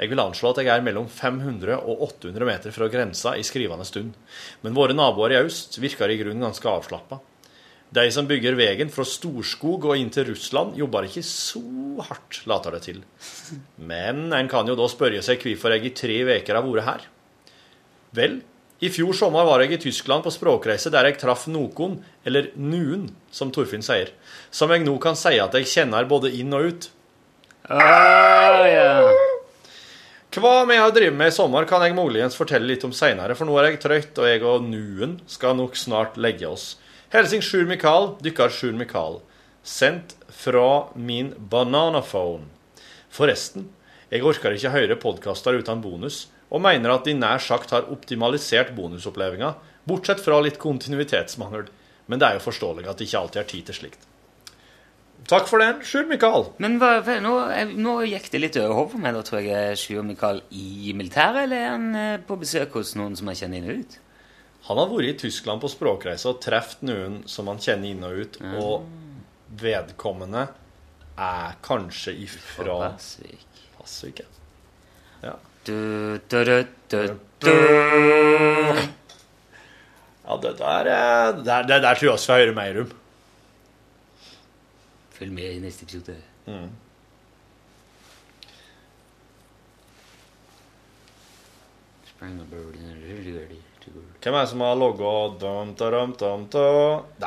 Jeg 0.01 0.11
vil 0.11 0.21
anslå 0.23 0.51
at 0.51 0.59
jeg 0.59 0.71
er 0.73 0.83
mellom 0.83 1.07
500 1.07 1.77
og 1.77 2.01
800 2.09 2.47
meter 2.49 2.75
fra 2.75 2.89
grensa 2.91 3.35
i 3.39 3.45
skrivende 3.47 3.87
stund. 3.87 4.15
Men 4.65 4.75
våre 4.75 4.97
naboer 4.97 5.35
i 5.35 5.39
øst 5.45 5.79
virker 5.79 6.11
i 6.11 6.17
grunnen 6.19 6.43
ganske 6.43 6.67
avslappa. 6.67 7.21
De 7.95 8.03
som 8.11 8.27
bygger 8.27 8.57
veien 8.59 8.89
fra 8.91 9.05
Storskog 9.07 9.85
og 9.87 9.99
inn 9.99 10.09
til 10.11 10.27
Russland, 10.33 10.73
jobber 10.75 11.07
ikke 11.07 11.23
så 11.23 11.61
hardt, 12.03 12.41
later 12.49 12.75
det 12.75 12.81
til. 12.89 13.03
Men 13.79 14.33
en 14.35 14.49
kan 14.51 14.67
jo 14.67 14.75
da 14.75 14.87
spørre 14.91 15.21
seg 15.23 15.39
hvorfor 15.45 15.75
jeg 15.75 15.87
i 15.87 15.93
tre 15.95 16.17
uker 16.27 16.57
har 16.57 16.65
vært 16.65 16.87
her. 16.89 17.05
Vel, 18.15 18.41
i 18.83 18.89
fjor 18.91 19.15
sommer 19.15 19.47
var 19.47 19.63
jeg 19.63 19.77
i 19.77 19.79
Tyskland 19.85 20.25
på 20.25 20.33
språkreise 20.35 20.91
der 20.91 21.07
jeg 21.07 21.21
traff 21.21 21.47
noen, 21.47 22.01
eller 22.27 22.51
nuen, 22.59 23.07
som 23.31 23.53
Torfinn 23.55 23.85
sier, 23.85 24.11
som 24.51 24.73
jeg 24.75 24.83
nå 24.83 24.97
kan 25.03 25.15
si 25.19 25.37
at 25.39 25.55
jeg 25.55 25.71
kjenner 25.71 26.09
både 26.11 26.33
inn 26.35 26.51
og 26.55 26.67
ut. 26.67 26.89
Ah, 27.71 28.59
yeah. 28.67 29.13
Hva 30.35 30.65
vi 30.67 30.75
har 30.75 30.91
drevet 30.91 31.15
med 31.15 31.31
i 31.31 31.33
sommer, 31.33 31.63
kan 31.63 31.85
jeg 31.85 31.95
muligens 31.95 32.35
fortelle 32.35 32.67
litt 32.67 32.83
om 32.83 32.91
seinere, 32.91 33.37
for 33.39 33.47
nå 33.47 33.55
er 33.55 33.71
jeg 33.71 33.85
trøtt, 33.85 34.19
og 34.19 34.27
jeg 34.27 34.43
og 34.43 34.67
Nuen 34.67 35.21
skal 35.31 35.55
nok 35.55 35.79
snart 35.79 36.19
legge 36.19 36.49
oss. 36.49 36.73
Helsing 37.13 37.43
Sjur 37.45 37.67
Mikael, 37.69 38.15
dykkar 38.25 38.49
Sjur 38.49 38.73
Mikael. 38.73 39.19
Sendt 39.61 40.15
fra 40.29 40.89
min 40.97 41.33
bananaphone. 41.37 42.47
Forresten, 43.13 43.69
jeg 44.09 44.25
orker 44.25 44.55
ikke 44.57 44.73
høre 44.73 44.97
podkaster 45.01 45.57
uten 45.59 45.83
bonus, 45.83 46.25
og 46.49 46.63
mener 46.65 46.95
at 46.95 47.05
de 47.05 47.13
nær 47.17 47.41
sagt 47.41 47.73
har 47.73 47.87
optimalisert 47.93 48.73
bonusopplevelsen, 48.77 49.53
bortsett 49.85 50.21
fra 50.21 50.41
litt 50.41 50.57
kontinuitetsmangel. 50.61 51.69
Men 52.09 52.21
det 52.21 52.27
er 52.27 52.39
jo 52.39 52.45
forståelig 52.47 52.89
at 52.89 52.99
det 52.99 53.07
ikke 53.07 53.21
alltid 53.21 53.41
er 53.41 53.49
tid 53.49 53.69
til 53.69 53.79
slikt. 53.79 54.09
Takk 55.25 55.47
for 55.49 55.61
den, 55.61 55.79
Sjur 55.85 56.05
Mikael. 56.09 56.51
Men 56.61 56.77
hva, 56.81 56.99
nå, 57.21 57.35
eh, 57.53 57.69
nå 57.73 57.95
gikk 58.05 58.27
det 58.33 58.41
litt 58.43 58.57
over 58.61 58.75
hodet 58.77 58.93
på 58.93 59.01
meg. 59.01 59.15
Da 59.15 59.23
tror 59.25 59.41
jeg 59.41 59.71
er 59.71 59.79
Sjur 59.79 60.05
Mikael 60.05 60.41
i 60.53 60.93
militæret, 60.93 61.45
eller 61.45 61.61
er 61.61 61.71
han 61.71 61.87
eh, 61.97 62.17
på 62.21 62.37
besøk 62.41 62.77
hos 62.77 62.93
noen 62.99 63.17
som 63.17 63.31
han 63.31 63.39
kjenner 63.39 63.61
inn 63.61 63.81
ut? 63.81 63.97
Han 64.67 64.77
har 64.81 64.87
vært 64.89 65.09
i 65.11 65.17
Tyskland 65.27 65.61
på 65.61 65.69
språkreise 65.69 66.29
og 66.31 66.39
truffet 66.41 66.81
noen 66.87 67.19
som 67.29 67.47
han 67.51 67.59
kjenner 67.61 67.91
inn 67.93 68.03
og 68.07 68.21
ut, 68.23 68.39
og 68.57 68.87
vedkommende 69.61 70.47
er 71.21 71.53
kanskje 71.63 72.15
ifra 72.25 72.79
Pasvik. 72.95 73.45
Pasvik. 73.77 74.23
ja. 74.23 74.29
Ja. 75.29 75.35
Du, 75.65 76.19
du, 76.29 76.39
du, 76.91 76.97
ja, 80.25 80.35
det 80.41 80.51
der, 80.59 80.89
eh, 80.89 81.43
der, 81.45 81.63
der, 81.69 81.79
der 81.81 81.95
tror 81.97 82.11
jeg 82.11 82.19
vi 82.19 82.33
hører 82.33 82.53
mer 82.57 82.81
om. 82.83 82.91
Følg 85.15 85.31
med 85.33 85.55
i 85.55 85.59
neste 85.63 85.85
episode. 85.87 86.17
Sprang 92.05 92.39
a 92.39 92.43
bird 92.49 92.75
in 92.75 92.89
a- 92.89 93.74
Hvem 93.93 94.33
er 94.33 94.41
det 94.41 94.49
som 94.49 94.63
har 94.65 94.77
logga? 94.79 95.11
Det 95.37 95.49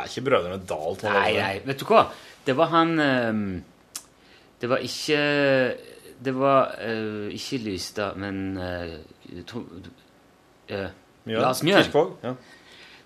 er 0.00 0.09
ikke 0.09 0.24
Brødrene 0.26 0.59
Dal. 0.66 0.98
Nei, 1.06 1.30
nei, 1.38 1.52
vet 1.66 1.78
du 1.78 1.86
hva? 1.86 2.09
Det 2.48 2.56
var 2.56 2.72
han 2.72 2.94
ehm, 3.02 3.44
Det 4.59 4.70
var 4.70 4.82
ikke 4.82 5.20
Det 6.18 6.34
var 6.34 6.74
uh, 6.80 7.28
ikke 7.30 7.61
Lystad, 7.62 8.18
men 8.18 8.59
uh, 8.59 8.96
eh, 10.66 10.88
Lars 11.28 11.62
Mjøen. 11.62 12.14
Ja. 12.24 12.34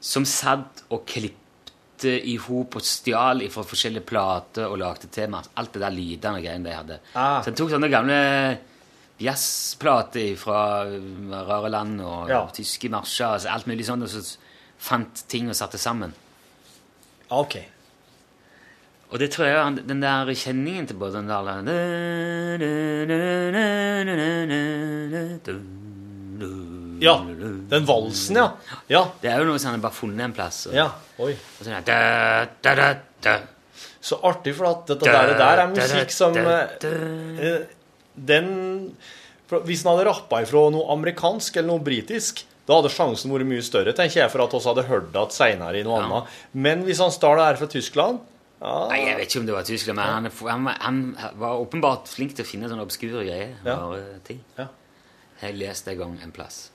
som 0.00 0.24
satt 0.26 0.84
og 0.94 1.04
klippte 1.06 2.14
i 2.16 2.38
hop 2.40 2.78
og 2.78 2.82
stjal 2.86 3.44
fra 3.52 3.62
forskjellige 3.66 4.06
plater 4.08 4.70
og 4.70 4.80
lagde 4.80 5.10
tema. 5.12 5.42
Alt 5.60 5.76
det 5.76 5.82
der 5.84 5.94
lydene 5.94 6.40
og 6.40 6.46
greiene 6.46 6.66
de 6.70 6.74
hadde. 6.74 6.98
Ah. 7.12 7.42
Så 7.42 7.52
han 7.52 7.58
tok 7.60 7.74
sånne 7.74 7.90
gamle 7.92 8.18
jazzplater 9.20 10.36
fra 10.36 10.84
rare 11.48 11.70
land 11.70 12.00
og 12.00 12.28
Ja. 12.30 12.46
tyske 12.52 12.88
marsjer 12.90 13.34
altså 13.36 13.48
alt 13.52 13.66
mulig 13.66 13.84
sånn, 13.86 14.02
og 14.02 14.08
så 14.08 14.36
fant 14.78 15.24
ting 15.28 15.48
og 15.48 15.54
satte 15.54 15.78
sammen. 15.78 16.12
OK. 17.30 17.56
Og 19.12 19.18
det 19.18 19.30
tror 19.30 19.44
jeg 19.46 19.56
er 19.56 19.82
den 19.86 20.00
der 20.00 20.24
kjenningen 20.32 20.86
til 20.88 20.96
både 20.96 21.20
den 21.20 21.28
der 21.28 21.42
Ja. 27.02 27.16
Den 27.68 27.86
valsen, 27.86 28.36
ja. 28.36 28.48
Ja. 28.88 29.02
Det 29.20 29.30
er 29.30 29.42
jo 29.42 29.48
noe 29.50 29.58
som 29.58 29.74
han 29.74 29.82
bare 29.82 29.96
funnet 29.96 30.22
en 30.28 30.32
plass. 30.36 30.66
Og, 30.70 30.76
ja. 30.76 30.88
Oi. 31.18 31.32
og 31.34 31.66
sånn 31.66 31.84
da, 31.84 31.98
da, 32.62 32.74
da, 32.78 32.88
da. 33.24 33.36
Så 34.02 34.18
artig, 34.26 34.54
for 34.58 34.70
at 34.70 34.86
dette 34.90 35.06
der, 35.06 35.32
det 35.32 35.38
der 35.38 35.62
er 35.62 35.70
musikk 35.70 36.10
som 36.14 36.36
eh, 36.38 36.86
eh, 36.88 37.66
Den 38.16 38.94
Hvis 39.52 39.82
han 39.84 39.92
hadde 39.96 40.08
rappa 40.08 40.40
ifra 40.42 40.70
noe 40.72 40.88
amerikansk 40.94 41.56
eller 41.56 41.68
noe 41.74 41.82
britisk, 41.84 42.44
da 42.66 42.78
hadde 42.78 42.88
sjansen 42.94 43.32
vært 43.34 43.44
mye 43.50 43.60
større, 43.64 43.92
tenker 43.92 44.22
jeg, 44.22 44.30
for 44.32 44.40
at 44.44 44.52
vi 44.54 44.60
hadde 44.64 44.84
hørt 44.88 45.08
det 45.12 45.24
seinere 45.34 45.80
i 45.80 45.82
noe 45.84 45.98
Ja. 45.98 46.04
annet. 46.06 46.24
Men 46.54 46.84
hvis 46.86 47.00
han 47.02 47.10
stjal 47.12 47.36
det 47.36 47.44
her 47.50 47.56
fra 47.60 47.66
Tyskland 47.66 48.20
ja, 48.62 48.88
Nei, 48.88 49.00
Jeg 49.04 49.16
vet 49.18 49.28
ikke 49.28 49.40
om 49.40 49.46
det 49.46 49.54
var 49.56 49.64
Tyskland, 49.66 49.96
men 49.98 50.06
han, 50.06 50.30
han, 50.46 50.66
han 50.80 51.00
var 51.36 51.58
åpenbart 51.60 52.06
flink 52.08 52.34
til 52.38 52.44
å 52.44 52.48
finne 52.48 52.68
sånne 52.70 52.84
obskure 52.86 53.24
greier. 53.26 53.56
Ja. 53.66 53.74
rare 53.76 54.20
ting. 54.24 54.40
Ja. 54.56 54.68
Jeg 55.42 55.56
leste 55.58 55.90
en 55.90 55.98
gang 55.98 56.18
en 56.22 56.30
plass. 56.32 56.68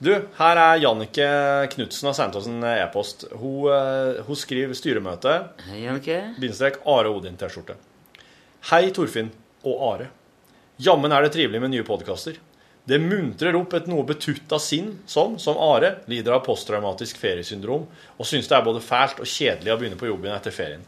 Du, 0.00 0.10
her 0.38 0.56
er 0.58 0.78
Jannike 0.82 1.26
Knutsen 1.74 2.06
har 2.08 2.14
sendt 2.14 2.36
oss 2.38 2.46
en 2.50 2.62
e-post. 2.66 3.26
Hun, 3.34 3.66
eh, 3.74 4.22
hun 4.26 4.36
skriver 4.38 4.74
styremøte, 4.78 5.34
Hei, 5.68 5.84
Jannicke. 5.84 6.20
bindestrek 6.38 6.78
Are 6.86 7.10
Odin 7.10 7.36
T-skjorte. 7.36 7.74
Hei, 8.70 8.90
Torfinn 8.90 9.30
og 9.64 9.84
Are. 9.92 10.08
Jammen 10.82 11.12
er 11.12 11.24
det 11.24 11.34
trivelig 11.34 11.60
med 11.62 11.74
nye 11.74 11.86
podkaster. 11.86 12.40
Det 12.84 12.98
muntrer 13.00 13.56
opp 13.56 13.72
et 13.78 13.86
noe 13.88 14.04
betutta 14.04 14.58
sinn 14.60 14.98
som, 15.08 15.38
som 15.40 15.56
Are, 15.56 15.96
lider 16.10 16.36
av 16.36 16.42
posttraumatisk 16.44 17.16
feriesyndrom 17.20 17.86
og 17.88 18.28
syns 18.28 18.50
det 18.50 18.58
er 18.58 18.66
både 18.66 18.82
fælt 18.84 19.22
og 19.24 19.30
kjedelig 19.30 19.72
å 19.72 19.78
begynne 19.80 20.00
på 20.00 20.10
jobben 20.10 20.34
etter 20.34 20.52
ferien. 20.52 20.84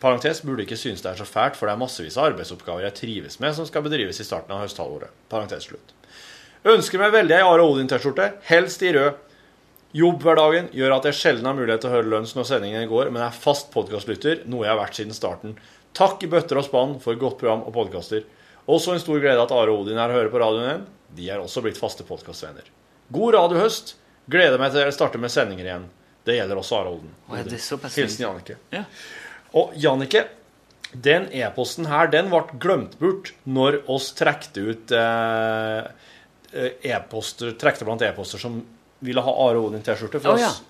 Parentes 0.00 0.40
burde 0.42 0.64
ikke 0.64 0.78
synes 0.80 1.04
det 1.04 1.12
er 1.12 1.20
så 1.20 1.28
fælt, 1.28 1.58
for 1.58 1.68
det 1.68 1.76
er 1.76 1.82
massevis 1.82 2.16
av 2.16 2.30
arbeidsoppgaver 2.30 2.86
jeg 2.86 2.96
trives 3.02 3.36
med, 3.38 3.52
som 3.54 3.66
skal 3.68 3.84
bedrives 3.84 4.18
i 4.22 4.26
starten 4.26 4.56
av 4.56 4.64
høsthalvåret. 4.64 5.12
Parentes 5.30 5.68
slutt. 5.68 5.92
Ønsker 6.70 7.00
meg 7.00 7.12
veldig 7.12 7.36
ei 7.36 7.44
Are 7.44 7.66
Odin-T-skjorte, 7.68 8.30
helst 8.48 8.82
i 8.84 8.94
rød. 8.96 9.26
Jobbhverdagen 9.96 10.70
gjør 10.76 10.96
at 10.96 11.06
jeg 11.08 11.18
sjelden 11.18 11.48
har 11.48 11.56
mulighet 11.58 11.82
til 11.84 11.90
å 11.90 11.94
høre 11.96 12.10
lunsj 12.12 12.36
når 12.36 12.48
sendingen 12.48 12.88
går, 12.88 13.10
men 13.10 13.24
jeg 13.24 13.32
er 13.32 13.42
fast 13.44 13.70
podkastlytter, 13.74 14.44
noe 14.48 14.64
jeg 14.66 14.72
har 14.72 14.80
vært 14.80 14.98
siden 14.98 15.16
starten. 15.16 15.56
Takk 15.96 16.22
i 16.24 16.30
bøtter 16.30 16.60
og 16.60 16.66
spann 16.66 16.98
for 17.02 17.18
godt 17.18 17.40
program 17.40 17.64
og 17.66 17.74
podkaster. 17.74 18.26
Også 18.70 18.94
en 18.94 19.02
stor 19.02 19.20
glede 19.22 19.42
at 19.42 19.54
Are 19.54 19.72
og 19.72 19.84
Odin 19.84 19.98
er 19.98 20.12
å 20.12 20.18
høre 20.18 20.32
på 20.32 20.40
radioen 20.40 20.66
igjen. 20.66 20.84
De 21.16 21.30
er 21.32 21.42
også 21.42 21.62
blitt 21.64 21.80
faste 21.80 22.06
podkastvenner. 22.06 22.68
God 23.10 23.34
radiohøst. 23.34 23.96
Gleder 24.30 24.60
meg 24.62 24.70
til 24.70 24.84
dere 24.84 24.94
starter 24.94 25.22
med 25.22 25.32
sendinger 25.34 25.66
igjen. 25.66 25.88
Det 26.26 26.36
gjelder 26.36 26.60
også 26.60 26.78
Are 26.78 26.92
Odin. 26.94 27.14
Hilsen. 27.96 28.22
Jannicke. 28.22 28.58
Ja. 28.74 28.84
Og 29.58 29.74
Jannicke, 29.80 30.28
den 30.92 31.26
e-posten 31.34 31.88
her, 31.90 32.10
den 32.12 32.30
ble 32.30 32.44
glemt 32.62 32.96
bort 33.00 33.32
når 33.42 33.80
oss 33.90 34.12
trekte 34.18 34.62
ut 34.70 34.94
eh, 34.94 35.90
eh, 36.54 36.90
e-poster, 36.92 37.56
trekte 37.58 37.88
blant 37.88 38.02
e-poster 38.06 38.42
som 38.42 38.60
ville 39.02 39.24
ha 39.24 39.36
Are 39.48 39.62
Odin-T-skjorte. 39.64 40.22
For 40.22 40.36
oh, 40.36 40.42
ja. 40.42 40.52
oss, 40.52 40.62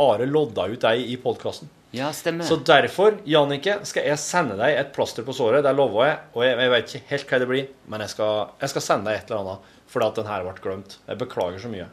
Are 0.00 0.26
lodda 0.26 0.68
ut 0.72 0.88
ei 0.88 1.10
i 1.12 1.18
podkasten. 1.20 1.68
Ja, 1.94 2.08
stemmer. 2.16 2.46
Så 2.48 2.56
derfor, 2.66 3.20
Jannicke, 3.28 3.76
skal 3.86 4.08
jeg 4.08 4.18
sende 4.18 4.56
deg 4.58 4.74
et 4.80 4.90
plaster 4.96 5.22
på 5.26 5.34
såret. 5.36 5.62
Det 5.62 5.74
lover 5.78 6.08
jeg. 6.08 6.16
Og 6.34 6.42
jeg, 6.42 6.56
jeg 6.58 6.72
vet 6.72 6.88
ikke 6.90 7.10
helt 7.12 7.28
hva 7.30 7.38
det 7.42 7.48
blir, 7.50 7.68
men 7.92 8.02
jeg 8.02 8.10
skal, 8.16 8.32
jeg 8.64 8.72
skal 8.72 8.84
sende 8.88 9.10
deg 9.10 9.20
et 9.20 9.30
eller 9.30 9.44
annet 9.44 9.70
fordi 9.94 10.06
at 10.08 10.16
den 10.18 10.26
her 10.26 10.42
ble 10.42 10.54
glemt. 10.64 10.96
Jeg 11.06 11.20
beklager 11.20 11.60
så 11.62 11.68
mye. 11.70 11.84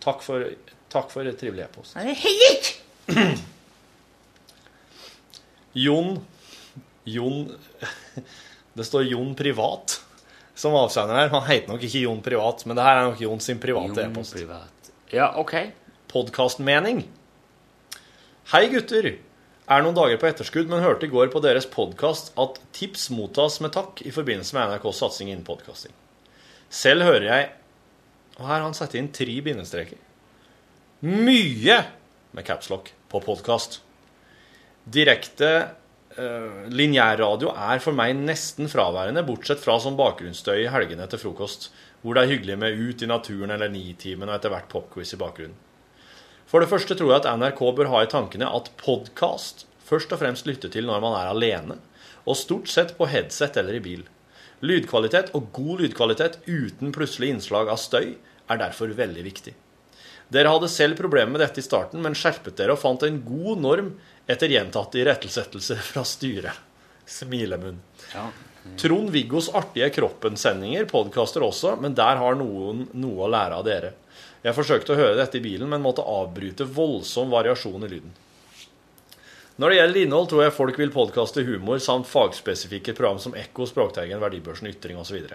Takk 0.00 0.22
for, 0.24 0.46
takk 0.92 1.10
for 1.12 1.28
trivelig 1.36 1.66
e-post. 1.66 1.92
Jon 5.84 6.14
Jon 7.04 7.50
Det 8.78 8.86
står 8.88 9.04
Jon 9.10 9.34
Privat 9.36 9.98
som 10.54 10.74
avsender 10.78 11.18
her. 11.18 11.28
Han 11.34 11.44
heter 11.48 11.68
nok 11.74 11.82
ikke 11.84 12.04
Jon 12.06 12.22
Privat, 12.24 12.64
men 12.64 12.78
det 12.78 12.84
her 12.86 13.00
er 13.00 13.08
nok 13.10 13.20
Jon 13.20 13.40
sin 13.42 13.60
private 13.60 14.06
e-post. 14.06 14.36
privat. 14.38 14.90
Ja, 15.12 15.32
ok. 15.42 15.52
Podkastmening. 16.14 17.04
Hei, 18.54 18.68
gutter. 18.70 19.08
Er 19.64 19.80
noen 19.80 19.96
dager 19.96 20.18
på 20.20 20.28
etterskudd, 20.28 20.68
men 20.68 20.82
hørte 20.84 21.06
i 21.06 21.12
går 21.12 21.30
på 21.32 21.40
deres 21.40 21.64
podkast 21.72 22.34
at 22.40 22.58
tips 22.76 23.06
mottas 23.16 23.62
med 23.64 23.72
takk 23.72 24.02
i 24.04 24.12
forbindelse 24.12 24.52
med 24.52 24.74
NRKs 24.74 24.98
satsing 25.00 25.30
innen 25.30 25.46
podkasting. 25.46 25.94
Selv 26.68 27.06
hører 27.08 27.28
jeg 27.30 27.52
Og 28.34 28.48
her 28.48 28.58
har 28.58 28.64
han 28.64 28.74
satt 28.74 28.96
inn 28.98 29.12
tre 29.14 29.36
bindestreker. 29.46 29.94
Mye 31.06 31.76
med 32.34 32.44
capslock 32.44 32.88
på 33.08 33.20
podkast. 33.22 33.76
Direkte 34.82 35.50
uh, 36.18 36.64
lineærradio 36.66 37.52
er 37.54 37.78
for 37.78 37.94
meg 37.94 38.16
nesten 38.18 38.66
fraværende, 38.72 39.22
bortsett 39.22 39.62
fra 39.62 39.78
som 39.78 39.94
bakgrunnsstøy 39.94 40.64
i 40.64 40.72
helgene 40.74 41.06
etter 41.06 41.22
frokost, 41.22 41.70
hvor 42.02 42.18
det 42.18 42.24
er 42.24 42.32
hyggelig 42.34 42.58
med 42.58 42.74
Ut 42.74 43.06
i 43.06 43.10
naturen 43.12 43.54
eller 43.54 43.70
Nitimen 43.70 44.26
og 44.26 44.34
etter 44.34 44.50
hvert 44.50 44.66
popquiz 44.72 45.14
i 45.14 45.20
bakgrunnen. 45.22 45.54
For 46.54 46.62
det 46.62 46.70
første 46.70 46.94
tror 46.94 47.08
jeg 47.10 47.18
at 47.18 47.32
NRK 47.34 47.60
bør 47.74 47.88
ha 47.90 48.00
i 48.04 48.08
tankene 48.12 48.46
at 48.46 48.68
podkast 48.78 49.64
først 49.82 50.12
og 50.14 50.20
fremst 50.20 50.46
lytter 50.46 50.70
til 50.70 50.86
når 50.86 51.00
man 51.02 51.16
er 51.18 51.32
alene, 51.32 51.80
og 52.30 52.38
stort 52.38 52.70
sett 52.70 52.92
på 52.94 53.08
headset 53.10 53.58
eller 53.58 53.74
i 53.74 53.80
bil. 53.82 54.04
Lydkvalitet 54.62 55.32
og 55.34 55.48
god 55.56 55.82
lydkvalitet 55.82 56.36
uten 56.46 56.94
plutselig 56.94 57.32
innslag 57.34 57.72
av 57.72 57.80
støy 57.82 58.12
er 58.14 58.60
derfor 58.62 58.94
veldig 58.94 59.24
viktig. 59.26 59.56
Dere 60.30 60.52
hadde 60.54 60.70
selv 60.70 60.94
problemer 61.02 61.34
med 61.34 61.42
dette 61.42 61.58
i 61.58 61.66
starten, 61.66 61.98
men 62.06 62.14
skjerpet 62.14 62.54
dere 62.62 62.78
og 62.78 62.82
fant 62.84 63.02
en 63.02 63.18
god 63.26 63.58
norm 63.66 63.90
etter 64.30 64.54
gjentatte 64.54 65.02
irettesettelser 65.02 65.82
fra 65.90 66.06
styret. 66.06 66.62
Smilemunn. 67.02 67.82
Ja. 68.14 68.28
Trond-Viggos 68.78 69.50
artige 69.58 69.90
Kroppen-sendinger 69.98 70.86
podkaster 70.86 71.42
også, 71.50 71.74
men 71.82 71.98
der 71.98 72.22
har 72.22 72.38
noen 72.38 72.86
noe 72.94 73.26
å 73.26 73.34
lære 73.34 73.58
av 73.58 73.66
dere. 73.66 73.96
Jeg 74.44 74.52
forsøkte 74.52 74.92
å 74.92 74.98
høre 74.98 75.16
dette 75.16 75.38
i 75.40 75.44
bilen, 75.44 75.70
men 75.72 75.80
måtte 75.80 76.04
avbryte 76.04 76.66
voldsom 76.68 77.30
variasjon 77.32 77.86
i 77.86 77.88
lyden. 77.88 78.12
Når 79.56 79.70
det 79.70 79.76
gjelder 79.78 80.00
innhold, 80.02 80.26
tror 80.28 80.42
jeg 80.42 80.52
folk 80.56 80.78
vil 80.82 80.90
podkaste 80.92 81.44
humor 81.46 81.78
samt 81.80 82.08
fagspesifikke 82.10 82.92
program 82.98 83.20
som 83.22 83.36
Ekko, 83.38 83.68
Språkteigen, 83.70 84.18
Verdibørsen, 84.20 84.66
Ytring 84.68 84.98
osv. 84.98 85.30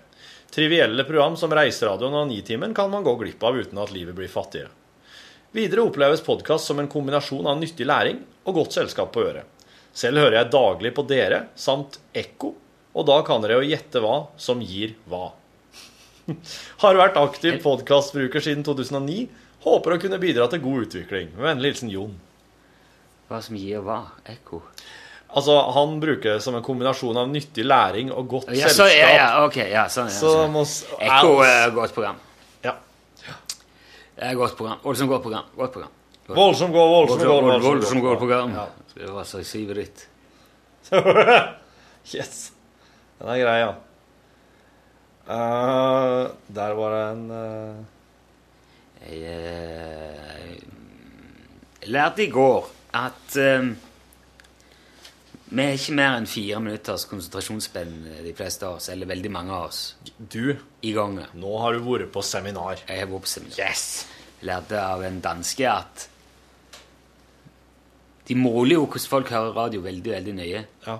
Trivielle 0.54 1.06
program 1.08 1.40
som 1.40 1.56
Reiseradioen 1.56 2.18
og 2.20 2.28
Nitimen 2.28 2.76
kan 2.76 2.92
man 2.92 3.06
gå 3.08 3.16
glipp 3.22 3.48
av 3.48 3.58
uten 3.58 3.80
at 3.80 3.96
livet 3.96 4.18
blir 4.18 4.30
fattigere. 4.30 4.70
Videre 5.56 5.88
oppleves 5.88 6.22
podkast 6.22 6.70
som 6.70 6.84
en 6.84 6.92
kombinasjon 6.92 7.48
av 7.50 7.58
nyttig 7.58 7.88
læring 7.90 8.20
og 8.44 8.60
godt 8.60 8.76
selskap 8.78 9.16
på 9.16 9.24
øret. 9.24 9.48
Selv 9.96 10.22
hører 10.22 10.44
jeg 10.44 10.54
daglig 10.54 10.94
på 10.94 11.08
dere 11.10 11.48
samt 11.58 11.98
Ekko, 12.14 12.54
og 12.94 13.08
da 13.10 13.22
kan 13.26 13.42
dere 13.42 13.58
jo 13.58 13.72
gjette 13.72 14.04
hva 14.04 14.20
som 14.38 14.62
gir 14.62 14.94
hva. 15.10 15.32
Har 16.84 17.00
vært 17.00 17.18
aktiv 17.22 17.60
podkastbruker 17.64 18.44
siden 18.44 18.64
2009. 18.68 19.28
Håper 19.66 19.96
å 19.96 20.00
kunne 20.02 20.20
bidra 20.22 20.48
til 20.52 20.62
god 20.64 20.86
utvikling. 20.88 21.32
Med 21.36 21.46
vennlig 21.50 21.74
hilsen 21.74 21.92
Jon. 21.94 22.14
Hva 23.30 23.42
som 23.46 23.58
gir 23.60 23.82
hva? 23.86 24.00
Ekko? 24.32 24.62
Altså, 25.30 25.60
Han 25.76 26.00
bruker 26.02 26.38
det 26.38 26.42
som 26.42 26.56
en 26.58 26.64
kombinasjon 26.66 27.18
av 27.22 27.28
nyttig 27.30 27.66
læring 27.68 28.10
og 28.12 28.28
godt 28.32 28.48
Ja, 28.56 28.70
så, 28.72 28.88
selskap. 28.88 28.96
ja, 28.98 29.10
ja, 29.14 29.28
ok, 29.46 29.58
ja, 29.70 29.84
sånn, 29.94 30.10
ja, 30.10 30.18
sånn. 30.18 30.56
Så, 30.66 30.88
Ekko 30.98 31.36
er- 31.46 31.76
godt 31.76 31.94
program. 31.94 32.18
Ja. 32.66 32.74
Er 34.18 34.32
et 34.32 34.38
godt 34.40 34.56
program. 34.58 34.80
Voldsomt 34.84 35.10
godt 35.14 35.22
program. 35.28 35.46
Godt 35.56 35.74
program. 35.76 35.92
Voldsomt 36.30 36.74
godt, 36.74 36.90
voldsomt 36.94 37.24
godt, 37.26 37.64
Voldsomt, 37.64 38.02
godt 38.02 38.20
program. 38.20 38.52
Ja. 38.54 38.66
Det 38.96 39.10
var 39.14 39.24
så 39.24 39.44
sivet 39.46 39.76
ditt. 39.76 40.08
yes. 42.16 42.52
Den 43.20 43.30
er 43.30 43.40
grei, 43.44 43.60
ja. 43.62 43.72
Eh, 45.30 46.24
der 46.60 46.74
var 46.80 46.96
det 46.96 47.04
en 47.12 47.32
uh... 47.32 47.86
Jeg 49.10 49.32
uh, 50.52 50.58
lærte 51.88 52.26
i 52.26 52.32
går 52.34 52.66
at 53.00 53.38
vi 55.50 55.64
er 55.64 55.78
ikke 55.78 55.96
mer 55.98 56.18
enn 56.18 56.28
fire 56.30 56.60
minutters 56.62 57.06
konsentrasjonsspenn, 57.10 57.94
de 58.26 58.34
fleste 58.38 58.68
av 58.68 58.78
oss, 58.78 58.90
eller 58.92 59.10
veldig 59.10 59.32
mange 59.34 59.56
av 59.56 59.70
oss, 59.70 59.96
Du, 60.20 60.52
i 60.82 60.92
gangen. 60.94 61.26
nå 61.34 61.58
har 61.64 61.74
du 61.74 61.80
vært 61.88 62.12
på 62.14 62.22
seminar. 62.22 62.84
Jeg 62.86 63.00
har 63.00 63.10
vært 63.10 63.26
på 63.26 63.32
seminar. 63.38 63.58
Yes! 63.64 63.86
lærte 64.42 64.80
av 64.80 65.04
en 65.04 65.20
danske 65.24 65.68
at 65.68 66.06
de 68.30 68.36
måler 68.38 68.78
jo 68.78 68.86
hvordan 68.86 69.10
folk 69.10 69.32
hører 69.34 69.56
radio 69.58 69.82
veldig, 69.82 70.12
veldig 70.12 70.34
nøye. 70.38 70.66
Ja. 70.86 70.98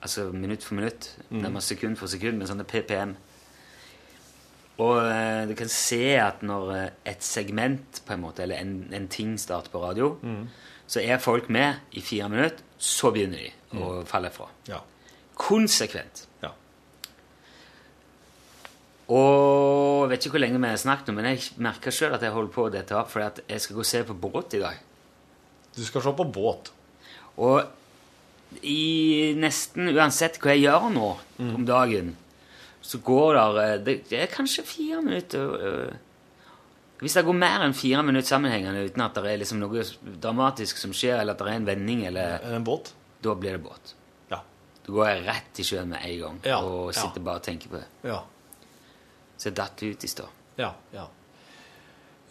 Altså 0.00 0.30
minutt 0.32 0.64
for 0.64 0.74
minutt, 0.78 1.10
nærmest 1.28 1.68
sekund 1.68 1.98
for 2.00 2.08
sekund, 2.08 2.38
med 2.40 2.48
sånne 2.48 2.64
PPM. 2.64 3.12
Og 4.80 4.96
eh, 5.02 5.42
du 5.50 5.54
kan 5.58 5.68
se 5.72 6.02
at 6.16 6.42
når 6.46 6.70
eh, 6.76 6.86
et 7.12 7.24
segment, 7.26 8.00
på 8.06 8.14
en 8.16 8.22
måte, 8.22 8.44
eller 8.46 8.62
en, 8.62 8.74
en 8.96 9.08
ting 9.12 9.34
starter 9.40 9.72
på 9.72 9.82
radio, 9.82 10.14
så 10.90 11.02
er 11.04 11.20
folk 11.22 11.50
med 11.52 11.92
i 11.94 12.00
fire 12.02 12.28
minutter, 12.32 12.64
så 12.80 13.12
begynner 13.14 13.44
de 13.44 13.50
å 13.78 14.00
falle 14.08 14.30
fra. 14.34 14.48
Ja. 14.70 14.80
Konsekvent. 15.40 16.24
ja. 16.42 16.50
Og 19.10 20.04
jeg 20.04 20.10
vet 20.12 20.24
ikke 20.24 20.36
hvor 20.36 20.42
lenge 20.44 20.60
vi 20.62 20.70
har 20.70 20.78
snakket 20.78 21.10
om, 21.10 21.16
men 21.18 21.32
jeg 21.32 21.56
merker 21.62 21.94
sjøl 21.94 22.14
at 22.14 22.22
jeg 22.22 22.34
holder 22.34 22.52
på 22.54 22.66
å 22.68 22.72
dette 22.72 22.94
opp, 22.96 23.10
fordi 23.10 23.42
jeg 23.50 23.64
skal 23.64 23.78
gå 23.78 23.82
og 23.82 23.88
se 23.90 24.02
på 24.06 24.16
båt 24.22 24.54
i 24.54 24.62
dag. 24.62 24.78
Du 25.74 25.82
skal 25.86 26.04
se 26.04 26.12
på 26.14 26.26
båt. 26.30 26.70
Og 27.42 28.60
i 28.66 29.34
nesten 29.38 29.90
uansett 29.92 30.38
hva 30.42 30.54
jeg 30.54 30.64
gjør 30.68 30.88
nå 30.94 31.10
om 31.42 31.66
dagen, 31.66 32.14
så 32.90 32.98
går 33.06 33.36
der, 33.38 33.78
det 33.86 33.94
Det 34.10 34.18
er 34.24 34.30
kanskje 34.32 34.64
fire 34.66 34.98
minutter 35.04 35.52
øh, 35.68 35.92
Hvis 37.00 37.14
det 37.14 37.22
går 37.28 37.36
mer 37.38 37.62
enn 37.68 37.74
fire 37.76 38.02
minutter 38.02 38.28
sammenhengende 38.32 38.82
uten 38.88 39.04
at 39.04 39.14
det 39.20 39.30
er 39.30 39.38
liksom 39.40 39.60
noe 39.62 39.84
dramatisk 40.24 40.80
som 40.82 40.90
skjer, 40.96 41.20
eller 41.22 41.36
at 41.36 41.44
det 41.44 41.52
er 41.52 41.60
en 41.60 41.68
vending, 41.70 42.02
eller, 42.10 42.40
Er 42.42 42.56
en 42.58 42.66
båt? 42.66 42.90
da 43.22 43.34
blir 43.36 43.52
det 43.58 43.62
båt. 43.64 43.94
Ja. 44.32 44.40
Da 44.86 44.92
går 44.96 45.08
jeg 45.10 45.24
rett 45.28 45.60
i 45.62 45.64
sjøen 45.70 45.88
med 45.92 46.02
en 46.08 46.18
gang 46.24 46.38
Ja, 46.48 46.58
og 46.64 46.90
ja. 46.90 46.98
sitter 47.02 47.20
bare 47.24 47.40
og 47.42 47.46
tenker 47.46 47.68
på 47.72 47.78
det. 47.80 47.86
Ja. 48.10 48.18
Så 49.40 49.48
jeg 49.50 49.56
datt 49.60 49.82
ut 49.86 50.04
i 50.04 50.10
stad. 50.12 50.28
Ja. 50.60 50.74
ja. 50.96 51.06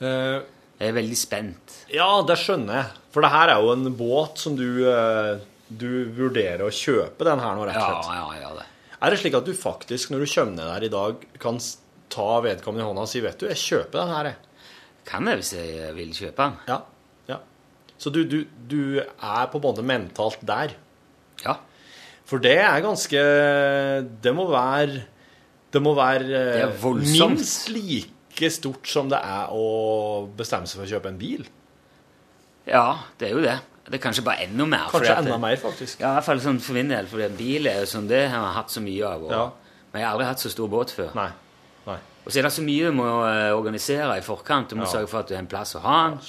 Uh, 0.02 0.40
Jeg 0.80 0.94
er 0.94 0.96
veldig 0.96 1.18
spent. 1.20 1.74
ja, 1.92 2.08
det 2.24 2.38
skjønner 2.40 2.78
jeg. 2.78 2.92
For 3.12 3.26
det 3.26 3.32
her 3.34 3.52
er 3.56 3.64
jo 3.66 3.72
en 3.74 3.90
båt 4.00 4.38
som 4.40 4.54
du 4.56 4.68
eh, 4.88 5.40
Du 5.70 5.90
vurderer 6.16 6.62
å 6.64 6.70
kjøpe 6.74 7.26
den 7.28 7.42
her 7.44 7.58
nå, 7.58 7.66
rett 7.68 7.76
Ja, 7.76 7.90
og 7.98 8.06
slett. 8.06 8.16
ja, 8.16 8.38
ja, 8.46 8.52
det. 8.62 8.69
Er 9.00 9.14
det 9.14 9.20
slik 9.22 9.36
at 9.38 9.48
du 9.48 9.54
faktisk, 9.56 10.12
når 10.12 10.26
du 10.26 10.32
kommer 10.34 10.56
ned 10.58 10.68
der 10.74 10.86
i 10.88 10.92
dag, 10.92 11.22
kan 11.40 11.60
ta 12.12 12.30
vedkommende 12.44 12.84
i 12.84 12.88
hånda 12.90 13.06
og 13.06 13.12
si 13.12 13.22
Vet 13.24 13.40
du, 13.40 13.48
jeg 13.48 13.62
kjøper 13.62 14.02
den 14.02 14.14
her, 14.14 14.30
jeg. 14.32 14.72
Kan 15.08 15.30
jeg 15.30 15.40
hvis 15.40 15.54
jeg 15.56 15.94
vil 15.96 16.12
kjøpe 16.14 16.46
den? 16.46 16.58
Ja. 16.68 16.80
ja. 17.32 17.38
Så 17.98 18.12
du, 18.14 18.24
du, 18.28 18.44
du 18.70 18.82
er 19.00 19.48
på 19.50 19.62
en 19.62 19.66
måte 19.66 19.86
mentalt 19.86 20.44
der. 20.46 20.76
Ja. 21.46 21.56
For 22.30 22.44
det 22.44 22.58
er 22.62 22.84
ganske 22.84 23.22
Det 24.22 24.32
må 24.36 24.44
være 24.52 25.00
Det 25.74 25.80
må 25.82 25.96
være 25.98 26.26
eh, 26.28 26.52
Det 26.54 26.66
er 26.68 26.76
voldsomt. 26.84 27.40
minst 27.40 27.70
like 27.74 28.52
stort 28.54 28.86
som 28.88 29.10
det 29.10 29.18
er 29.18 29.50
å 29.56 30.28
bestemme 30.38 30.70
seg 30.70 30.82
for 30.82 30.86
å 30.86 30.92
kjøpe 30.92 31.10
en 31.10 31.18
bil. 31.22 31.48
Ja, 32.70 33.00
det 33.18 33.30
er 33.30 33.34
jo 33.34 33.42
det. 33.44 33.56
Det 33.90 33.98
er 34.00 34.04
kanskje 34.10 34.24
bare 34.24 34.44
enda 34.46 34.66
mer. 34.66 34.88
Kanskje 34.92 35.18
enda 35.18 35.32
det- 35.32 35.40
mer, 35.42 35.56
faktisk. 35.58 36.00
Ja, 36.00 36.12
i 36.12 36.14
hvert 36.20 36.24
fall 36.26 36.40
sånn 36.40 36.60
for 36.62 36.74
min 36.74 36.88
del, 36.90 37.06
for 37.08 37.18
bil 37.38 37.68
er 37.68 37.80
jo 37.80 37.86
sånn, 37.86 38.08
det 38.08 38.30
har 38.30 38.46
jeg 38.46 38.54
hatt 38.56 38.70
så 38.70 38.82
mye 38.82 39.04
av. 39.08 39.24
Og, 39.24 39.32
Ja. 39.32 39.50
Men 39.94 40.02
jeg 40.02 40.08
har 40.08 40.14
aldri 40.18 40.26
hatt 40.28 40.38
så 40.40 40.50
stor 40.50 40.68
båt 40.70 40.92
før. 40.92 41.16
Nei. 41.16 41.32
Nei. 41.88 41.98
Og 42.26 42.32
så 42.32 42.38
er 42.40 42.44
det 42.44 42.52
så 42.54 42.62
mye 42.62 42.86
du 42.86 42.92
må 42.92 43.06
eh, 43.26 43.52
organisere 43.58 44.18
i 44.18 44.22
forkant. 44.22 44.70
Du 44.70 44.76
må 44.76 44.82
Ja. 44.86 44.92
sørge 44.92 45.08
for 45.10 45.20
at 45.20 45.28
du 45.28 45.34
har 45.34 45.40
en 45.42 45.48
plass 45.48 45.74
å 45.76 45.80
ha 45.82 46.10
den. 46.10 46.20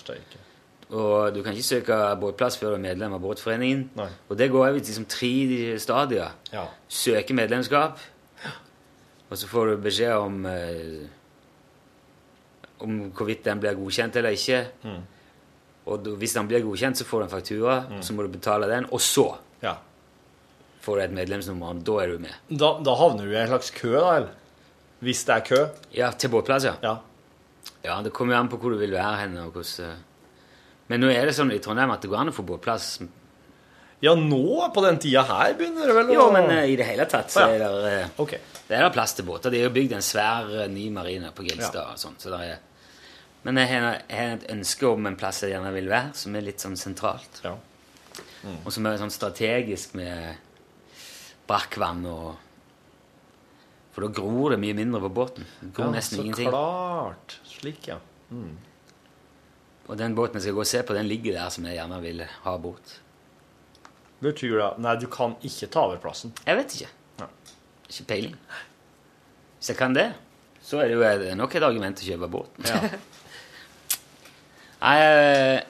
Og 0.93 1.35
du 1.35 1.43
kan 1.43 1.53
ikke 1.53 1.63
søke 1.85 2.19
båtplass 2.21 2.57
før 2.57 2.71
du 2.71 2.75
er 2.75 2.79
medlem 2.95 3.13
av 3.13 3.21
båtforeningen. 3.21 3.91
Nei. 3.95 4.09
Og 4.31 4.37
det 4.39 4.51
går 4.51 4.69
over 4.69 4.79
liksom 4.81 5.05
tre 5.07 5.79
stadier. 5.79 6.31
Ja. 6.53 6.65
Søke 6.89 7.33
medlemskap, 7.35 7.99
og 9.31 9.37
så 9.37 9.47
får 9.47 9.67
du 9.77 9.77
beskjed 9.83 10.17
om 10.17 10.47
eh, 10.47 11.07
om 12.81 13.11
hvorvidt 13.13 13.45
den 13.45 13.61
blir 13.61 13.75
godkjent 13.77 14.17
eller 14.17 14.31
ikke. 14.31 14.67
Mm. 14.85 15.03
Og 15.91 16.11
hvis 16.21 16.35
den 16.37 16.49
blir 16.51 16.63
godkjent, 16.65 17.01
så 17.01 17.07
får 17.09 17.23
du 17.23 17.27
en 17.27 17.33
faktura, 17.33 17.77
så 18.05 18.15
må 18.15 18.27
du 18.27 18.31
betale 18.33 18.69
den, 18.71 18.87
og 18.95 19.03
så 19.03 19.27
ja. 19.65 19.75
får 20.85 21.01
du 21.01 21.05
et 21.05 21.17
medlemsnummer, 21.17 21.81
da 21.87 21.97
er 22.05 22.13
du 22.15 22.21
med. 22.23 22.37
Da, 22.51 22.77
da 22.87 22.95
havner 23.01 23.27
du 23.27 23.35
i 23.35 23.41
en 23.41 23.51
slags 23.51 23.73
kø, 23.75 23.95
da, 23.97 24.11
eller? 24.21 24.37
Hvis 25.01 25.25
det 25.25 25.35
er 25.35 25.47
kø? 25.49 25.61
Ja, 25.97 26.11
til 26.13 26.31
båtplass, 26.33 26.69
ja. 26.69 26.77
Ja. 26.85 26.99
Ja, 27.85 28.03
Det 28.05 28.13
kommer 28.13 28.37
jo 28.37 28.41
an 28.43 28.51
på 28.53 28.59
hvor 28.61 28.75
du 28.75 28.81
vil 28.81 28.93
være 28.93 29.23
hen. 29.23 29.39
og 29.41 29.53
hvordan... 29.57 29.89
eh. 29.89 30.07
Men 30.91 31.05
nå 31.05 31.11
er 31.15 31.29
det 31.29 31.35
sånn 31.37 31.53
i 31.55 31.61
Trondheim 31.63 31.93
at 31.95 32.03
det 32.03 32.11
går 32.11 32.19
an 32.21 32.33
å 32.33 32.35
få 32.35 32.43
båtplass. 32.47 32.87
Ja, 34.03 34.15
nå, 34.17 34.71
på 34.75 34.83
den 34.83 34.99
tida 34.99 35.23
her, 35.29 35.53
begynner 35.59 35.87
det 35.87 35.95
vel 35.95 36.11
å 36.11 36.17
Jo, 36.17 36.25
men 36.35 36.49
eh, 36.51 36.73
i 36.73 36.77
det 36.81 36.87
hele 36.89 37.07
tatt 37.09 37.31
så 37.33 37.45
er 37.47 37.61
det, 37.61 37.69
eh, 37.91 38.17
OK. 38.23 38.35
det 38.69 38.79
er 38.79 38.91
plass 38.95 39.15
til 39.17 39.29
båter. 39.29 39.53
De 39.55 39.61
har 39.63 39.73
bygd 39.75 39.95
en 39.99 40.05
svær 40.05 40.51
ny 40.73 40.89
marine 40.95 41.31
på 41.37 41.45
Gilstad 41.47 41.95
og 41.95 42.01
sånn. 42.01 42.17
Så 42.21 42.33
det 42.33 42.41
er... 42.49 42.59
Men 43.43 43.57
jeg 43.57 43.71
har, 43.71 44.03
jeg 44.11 44.21
har 44.21 44.37
et 44.37 44.47
ønske 44.53 44.87
om 44.89 45.09
en 45.09 45.17
plass 45.17 45.41
jeg 45.45 45.55
gjerne 45.55 45.73
vil 45.73 45.89
være, 45.89 46.13
som 46.19 46.35
er 46.37 46.45
litt 46.45 46.61
sånn 46.61 46.77
sentralt. 46.77 47.41
Ja. 47.45 47.55
Og 48.65 48.71
som 48.73 48.87
er 48.89 49.01
sånn 49.01 49.13
strategisk 49.13 49.95
med 49.99 50.37
brakkvann 51.49 52.07
og 52.09 52.47
For 53.91 54.07
da 54.07 54.13
gror 54.15 54.53
det 54.53 54.61
mye 54.63 54.75
mindre 54.79 55.01
på 55.03 55.09
båten. 55.11 55.47
Det 55.59 55.73
gror 55.75 55.89
ja, 55.89 55.95
nesten 55.97 56.21
så 56.21 56.23
ingenting. 56.23 56.51
klart. 56.53 57.41
Slik, 57.49 57.89
ja. 57.91 57.97
Og 59.91 59.97
den 59.99 60.15
båten 60.15 60.39
jeg 60.39 60.47
skal 60.47 60.55
gå 60.55 60.63
og 60.63 60.71
se 60.71 60.83
på, 60.87 60.95
den 60.95 61.09
ligger 61.11 61.35
der 61.41 61.51
som 61.51 61.67
jeg 61.67 61.75
gjerne 61.81 61.99
vil 62.05 62.23
ha 62.45 62.55
bort. 62.63 62.93
Betyr 64.23 64.55
det 64.61 64.69
Nei, 64.85 64.95
du 65.01 65.09
kan 65.11 65.35
ikke 65.43 65.67
ta 65.75 65.89
over 65.89 65.99
plassen. 65.99 66.31
Jeg 66.47 66.61
vet 66.61 66.77
ikke. 66.77 66.91
Ja. 67.19 67.29
Ikke 67.89 68.07
peiling. 68.13 68.37
Hvis 69.59 69.73
jeg 69.73 69.81
kan 69.81 69.97
det, 69.97 70.13
så 70.63 70.85
er 70.85 70.93
det 70.93 71.01
jo 71.01 71.35
nok 71.41 71.59
et 71.59 71.67
argument 71.67 72.05
å 72.05 72.07
kjøpe 72.07 72.31
båten. 72.31 72.71
Ja. 72.71 72.95
Nei, 74.81 75.63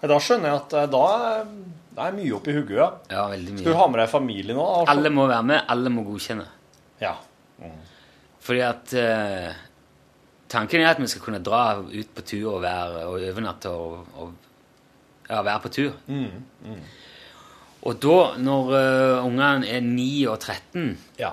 Da 0.00 0.16
skjønner 0.18 0.48
jeg 0.48 0.60
at 0.62 0.76
eh, 0.80 0.86
da 0.94 1.02
er- 1.30 1.48
er 2.00 2.14
mye 2.16 2.32
oppi 2.38 2.52
hodet, 2.56 2.76
ja. 2.78 2.86
ja, 3.10 3.24
veldig 3.28 3.58
Skal 3.58 3.66
du 3.66 3.70
mye. 3.74 3.80
ha 3.80 3.86
med 3.92 4.00
deg 4.00 4.08
familie 4.08 4.54
nå? 4.56 4.62
Altså? 4.64 4.94
Alle 4.94 5.10
må 5.12 5.26
være 5.28 5.44
med, 5.50 5.58
alle 5.68 5.90
må 5.92 6.04
godkjenne. 6.06 6.46
Ja. 7.02 7.14
Fordi 8.40 8.62
at 8.64 8.94
eh, 8.96 9.50
Tanken 10.50 10.80
er 10.82 10.88
at 10.90 10.98
vi 10.98 11.06
skal 11.06 11.22
kunne 11.22 11.42
dra 11.46 11.76
ut 11.78 12.08
på 12.16 12.22
tur 12.26 12.46
og, 12.56 12.62
være, 12.64 13.04
og 13.06 13.20
overnatte 13.28 13.70
og, 13.70 14.08
og 14.18 14.32
ja, 15.28 15.42
være 15.46 15.60
på 15.62 15.70
tur. 15.76 15.92
Og 17.86 18.00
da, 18.02 18.16
når 18.42 18.72
uh, 18.74 19.26
ungene 19.28 19.68
er 19.70 19.80
9 19.84 20.08
og 20.32 20.40
13, 20.42 20.88
ja. 21.20 21.30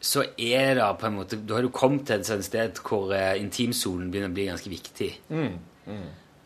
så 0.00 0.22
er 0.38 0.78
det 0.78 0.86
på 1.00 1.08
en 1.10 1.16
måte 1.18 1.36
Da 1.44 1.58
har 1.58 1.66
du 1.66 1.72
kommet 1.74 2.06
til 2.08 2.22
et 2.22 2.44
sted 2.46 2.78
hvor 2.86 3.10
uh, 3.10 3.34
intimsonen 3.40 4.08
begynner 4.12 4.30
å 4.30 4.36
bli 4.38 4.46
ganske 4.52 4.70
viktig. 4.72 5.10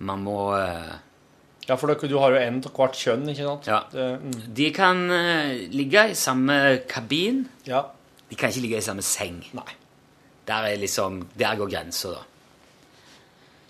Man 0.07 0.25
må 0.27 0.39
eh, 0.59 0.95
Ja, 1.69 1.79
for 1.81 1.93
du 1.95 2.17
har 2.21 2.35
jo 2.35 2.41
en 2.41 2.61
av 2.61 2.75
hvert 2.77 2.99
kjønn, 3.01 3.27
ikke 3.33 3.49
sant? 3.49 3.69
Ja. 3.71 3.81
Det, 3.93 4.09
mm. 4.21 4.37
De 4.59 4.69
kan 4.77 5.03
eh, 5.15 5.65
ligge 5.73 6.09
i 6.13 6.19
samme 6.19 6.59
kabin. 6.91 7.47
ja. 7.69 7.87
De 8.25 8.39
kan 8.41 8.51
ikke 8.51 8.65
ligge 8.65 8.79
i 8.81 8.85
samme 8.85 9.03
seng. 9.05 9.43
Nei. 9.55 9.75
Der, 10.49 10.65
er 10.71 10.81
liksom, 10.81 11.21
der 11.39 11.59
går 11.61 11.69
grensa, 11.71 12.15
da. 12.17 12.23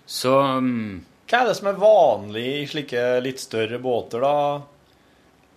Så 0.05 0.31
um, 0.39 1.03
Hva 1.27 1.41
er 1.41 1.49
det 1.49 1.55
som 1.57 1.69
er 1.69 1.81
vanlig 1.81 2.45
i 2.61 2.65
slike 2.71 3.03
litt 3.25 3.41
større 3.43 3.77
båter, 3.83 4.23
da? 4.23 4.63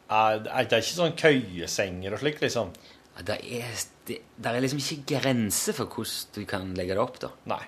Er, 0.09 0.43
er 0.43 0.69
det 0.69 0.83
ikke 0.83 0.99
sånn 0.99 1.17
køyesenger 1.21 2.17
og 2.17 2.23
slikt, 2.23 2.43
liksom? 2.45 2.75
ja, 3.19 3.25
det 3.27 3.39
er, 3.59 3.83
det, 4.07 4.21
der 4.39 4.57
er 4.57 4.63
liksom 4.63 4.81
ikke 4.81 5.19
grenser 5.19 5.75
for 5.77 5.91
hvordan 5.91 6.35
du 6.37 6.45
kan 6.49 6.71
legge 6.79 6.95
det 6.95 7.03
opp, 7.03 7.19
da. 7.23 7.33
Nei. 7.51 7.63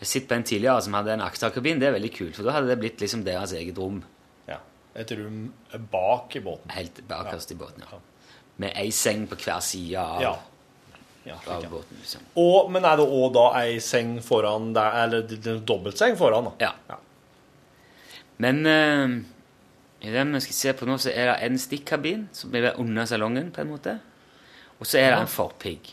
Sitter 0.00 0.28
på 0.28 0.34
en 0.38 0.44
tidligere 0.48 0.82
som 0.82 0.94
hadde 0.96 1.12
en 1.12 1.20
akterkabin. 1.20 1.78
Det 1.80 1.88
er 1.90 1.92
veldig 1.98 2.10
kult, 2.14 2.36
for 2.36 2.46
da 2.48 2.54
hadde 2.56 2.70
det 2.72 2.78
blitt 2.80 3.00
liksom 3.04 3.24
deres 3.26 3.52
eget 3.52 3.76
rom. 3.78 3.98
Ja. 4.48 4.56
Et 4.96 5.10
rom 5.12 5.42
bak 5.92 6.36
i 6.36 6.40
båten. 6.40 6.70
Helt 6.72 7.02
bakerst 7.08 7.52
i 7.52 7.56
båten. 7.60 7.84
Ja. 7.84 7.98
Ja. 7.98 8.38
Med 8.64 8.72
ei 8.80 8.90
seng 8.92 9.26
på 9.28 9.36
hver 9.40 9.60
side 9.64 10.00
av, 10.00 10.22
Ja. 10.22 10.32
ja, 11.24 11.36
av 11.52 11.66
båten. 11.70 12.00
liksom. 12.00 12.24
Og, 12.36 12.70
men 12.72 12.84
er 12.84 12.96
det 12.96 13.06
òg 13.08 13.32
da 13.36 13.44
ei 13.60 13.78
seng 13.84 14.18
foran 14.24 14.72
der, 14.76 14.96
eller 15.04 15.60
dobbeltseng 15.68 16.16
foran, 16.16 16.48
da? 16.48 16.52
Ja. 16.60 16.72
Ja. 16.88 16.96
Men 18.40 18.66
øh, 18.66 19.20
i 20.00 20.10
den 20.12 20.32
vi 20.32 20.40
skal 20.40 20.54
se 20.54 20.72
på 20.80 20.86
nå, 20.88 20.96
så 20.96 21.12
er 21.12 21.34
det 21.34 21.38
en 21.44 21.58
stikkabin 21.60 22.28
som 22.32 22.54
er 22.56 22.72
under 22.80 23.04
salongen, 23.04 23.50
på 23.52 23.60
en 23.60 23.68
måte. 23.74 23.98
Og 24.80 24.86
så 24.88 24.98
er 24.98 25.10
det 25.12 25.20
en 25.26 25.28
forpigg. 25.28 25.92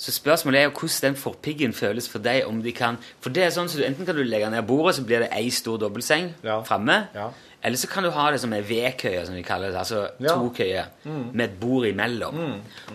Så 0.00 0.14
spørsmålet 0.16 0.58
er 0.62 0.64
jo 0.64 0.72
hvordan 0.78 1.10
den 1.10 1.16
forpiggen 1.20 1.72
føles 1.76 2.06
for 2.08 2.22
deg. 2.24 2.46
om 2.48 2.62
de 2.64 2.72
kan... 2.72 2.96
For 3.20 3.28
det 3.36 3.42
er 3.44 3.50
sånn, 3.52 3.68
så 3.68 3.76
du, 3.76 3.84
Enten 3.84 4.06
kan 4.08 4.16
du 4.16 4.22
legge 4.24 4.48
ned 4.50 4.64
bordet, 4.66 4.94
så 4.96 5.04
blir 5.04 5.20
det 5.26 5.28
ei 5.36 5.50
stor 5.52 5.76
dobbeltseng 5.82 6.30
Ja. 6.42 6.62
framme. 6.64 7.08
Ja. 7.14 7.26
Eller 7.62 7.76
så 7.76 7.86
kan 7.92 8.02
du 8.06 8.10
ha 8.10 8.30
det 8.32 8.38
som 8.40 8.52
ei 8.56 8.62
vedkøye, 8.64 9.26
som 9.28 9.34
vi 9.36 9.42
kaller 9.44 9.68
det. 9.74 9.76
Altså 9.76 10.06
Ja. 10.18 10.32
to 10.32 10.48
køyer 10.56 10.86
med 11.04 11.44
et 11.50 11.60
bord 11.60 11.84
imellom. 11.86 12.40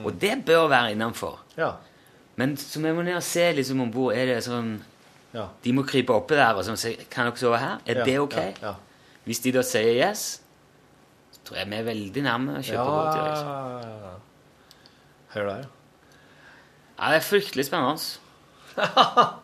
Og 0.04 0.18
det 0.20 0.40
bør 0.48 0.66
være 0.68 0.96
innenfor. 0.96 1.38
Ja. 1.58 1.74
Men 2.38 2.58
så 2.58 2.82
vi 2.82 2.92
må 2.92 3.04
ned 3.06 3.16
og 3.16 3.24
se 3.24 3.52
liksom 3.54 3.82
om 3.86 3.92
bord 3.94 4.16
er 4.18 4.26
det 4.26 4.44
sånn 4.44 4.80
Ja. 5.36 5.46
De 5.64 5.72
må 5.74 5.84
krype 5.86 6.10
oppi 6.16 6.34
der 6.36 6.56
og 6.56 6.64
sånn, 6.66 6.78
si 6.78 6.96
Kan 7.12 7.26
dere 7.30 7.38
sove 7.38 7.58
her? 7.60 7.78
Er 7.86 8.04
det 8.06 8.18
ok? 8.20 8.36
Hvis 9.28 9.42
de 9.44 9.52
da 9.52 9.62
sier 9.62 9.94
yes, 10.10 10.42
så 11.34 11.40
tror 11.46 11.58
jeg 11.58 11.70
vi 11.70 11.76
er 11.76 11.84
veldig 11.84 12.24
nærme 12.24 12.58
å 12.58 12.64
kjøpe 12.66 12.90
Ja, 12.90 13.14
ja, 13.14 13.30
liksom. 13.30 14.22
Hør 15.36 15.48
der, 15.50 15.58
ja. 15.58 15.75
Ja, 17.00 17.10
det 17.12 17.18
er 17.22 17.26
fryktelig 17.30 17.66
spennende. 17.66 18.00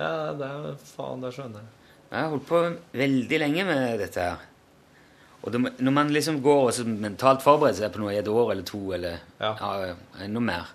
Ja, 0.00 0.32
det 0.38 0.46
er 0.46 0.76
faen, 0.86 1.20
det 1.20 1.32
skjønner 1.34 1.60
jeg. 1.60 1.68
Jeg 2.10 2.18
har 2.22 2.28
holdt 2.32 2.46
på 2.48 2.60
veldig 2.96 3.38
lenge 3.42 3.64
med 3.68 3.98
dette 4.00 4.22
her. 4.22 4.44
Og 5.42 5.52
det, 5.52 5.60
når 5.82 5.92
man 5.92 6.12
liksom 6.14 6.38
går 6.44 6.60
og 6.68 6.72
så 6.76 6.84
mentalt 6.86 7.42
forbereder 7.44 7.78
seg 7.82 7.92
på 7.94 8.00
noe 8.02 8.12
i 8.14 8.20
et 8.20 8.28
år 8.30 8.52
eller 8.54 8.64
to, 8.68 8.80
eller 8.96 9.18
Ja. 9.40 9.50
ja, 9.60 9.94
enda 10.24 10.40
mer, 10.46 10.70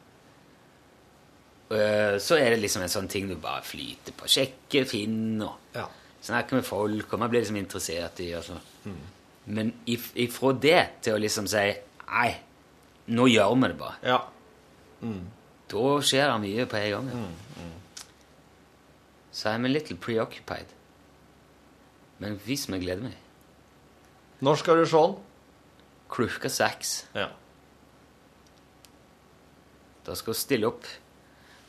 øh, 1.71 2.19
så 2.21 2.37
er 2.37 2.49
det 2.53 2.59
liksom 2.63 2.83
en 2.85 2.89
sånn 2.91 3.09
ting 3.11 3.27
du 3.29 3.35
bare 3.41 3.63
flyter 3.65 4.13
på. 4.17 4.27
Sjekker 4.29 4.85
finner, 4.89 5.55
Ja. 5.75 5.87
snakker 6.21 6.55
med 6.59 6.65
folk, 6.65 7.13
og 7.13 7.19
man 7.19 7.29
blir 7.29 7.41
liksom 7.41 7.57
interessert 7.57 8.19
i 8.19 8.33
og 8.35 8.43
så. 8.43 8.59
Mm. 8.85 8.97
Men 9.45 9.73
if- 9.87 10.13
ifra 10.15 10.51
det 10.59 10.87
til 11.01 11.13
å 11.15 11.19
liksom 11.21 11.47
si 11.47 11.75
Nei, 12.07 12.35
nå 13.07 13.25
gjør 13.27 13.55
vi 13.61 13.67
det 13.67 13.77
bare. 13.77 13.95
Ja. 14.03 14.19
Da 15.71 15.83
skjer 16.05 16.27
det 16.29 16.39
mye 16.43 16.65
på 16.69 16.77
en 16.81 16.91
gang. 16.95 17.09
Mm, 17.09 17.35
Ja. 17.59 17.71
Så 19.35 19.49
I'm 19.51 19.65
a 19.65 19.69
little 19.69 19.97
preoccupied. 19.99 20.69
Men 22.23 22.37
hvis 22.45 22.67
meg 22.71 22.85
gleder 22.85 23.03
meg. 23.09 23.17
Når 24.45 24.55
skal 24.61 24.77
du 24.79 24.85
se 24.87 25.01
den? 25.01 25.15
Klokka 26.11 26.49
seks. 26.53 26.93
Ja. 27.17 27.27
Da 30.05 30.15
skal 30.15 30.33
vi 30.35 30.39
stille 30.39 30.69
opp 30.69 30.85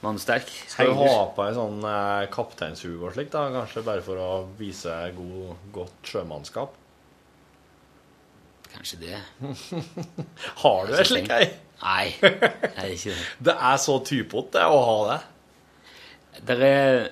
mannsterk. 0.05 0.51
Skal 0.71 0.93
du 0.93 0.99
ha 1.01 1.25
på 1.35 1.43
ei 1.47 1.55
sånn 1.57 1.81
eh, 1.89 2.27
kapteinshue 2.31 3.01
og 3.01 3.15
slikt, 3.17 3.33
da? 3.35 3.47
Kanskje 3.55 3.83
bare 3.87 4.05
for 4.05 4.21
å 4.21 4.31
vise 4.61 4.93
god, 5.17 5.57
godt 5.75 6.11
sjømannskap? 6.13 6.77
Kanskje 8.77 9.01
det. 9.07 9.21
Har 10.63 10.87
du 10.87 10.95
ei 11.01 11.07
slik 11.09 11.31
ei? 11.33 11.49
Nei, 11.83 12.15
det 12.21 12.73
er 12.75 12.91
ikke 12.95 13.13
det. 13.13 13.27
Det 13.49 13.55
er 13.71 13.77
så 13.83 13.99
typete, 14.05 14.65
å 14.67 14.79
ha 14.89 14.99
det. 15.11 15.21
Der 16.49 16.63
er 16.67 17.09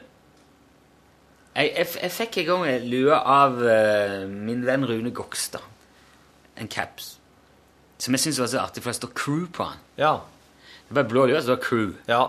jeg, 1.54 1.70
jeg, 1.76 1.86
jeg 2.02 2.10
fikk 2.10 2.38
en 2.42 2.46
gang 2.48 2.64
en 2.66 2.86
lue 2.90 3.14
av 3.14 3.60
uh, 3.62 4.24
min 4.26 4.64
venn 4.66 4.86
Rune 4.88 5.12
Gokstad. 5.14 5.62
En 6.58 6.70
caps. 6.70 7.12
Som 8.02 8.16
jeg 8.16 8.24
syntes 8.24 8.40
var 8.42 8.50
så 8.50 8.62
artig, 8.64 8.82
for 8.82 8.90
det 8.90 8.98
står 8.98 9.12
crew 9.14 9.44
på 9.54 9.68
den. 9.68 9.84
Ja. 10.02 10.16
Det 10.88 10.96
var 10.98 11.06
blå 11.10 11.28
lue, 11.30 11.38
så 11.38 11.52
det 11.52 11.56
var 11.56 11.62
crew. 11.62 11.92
Ja. 12.10 12.24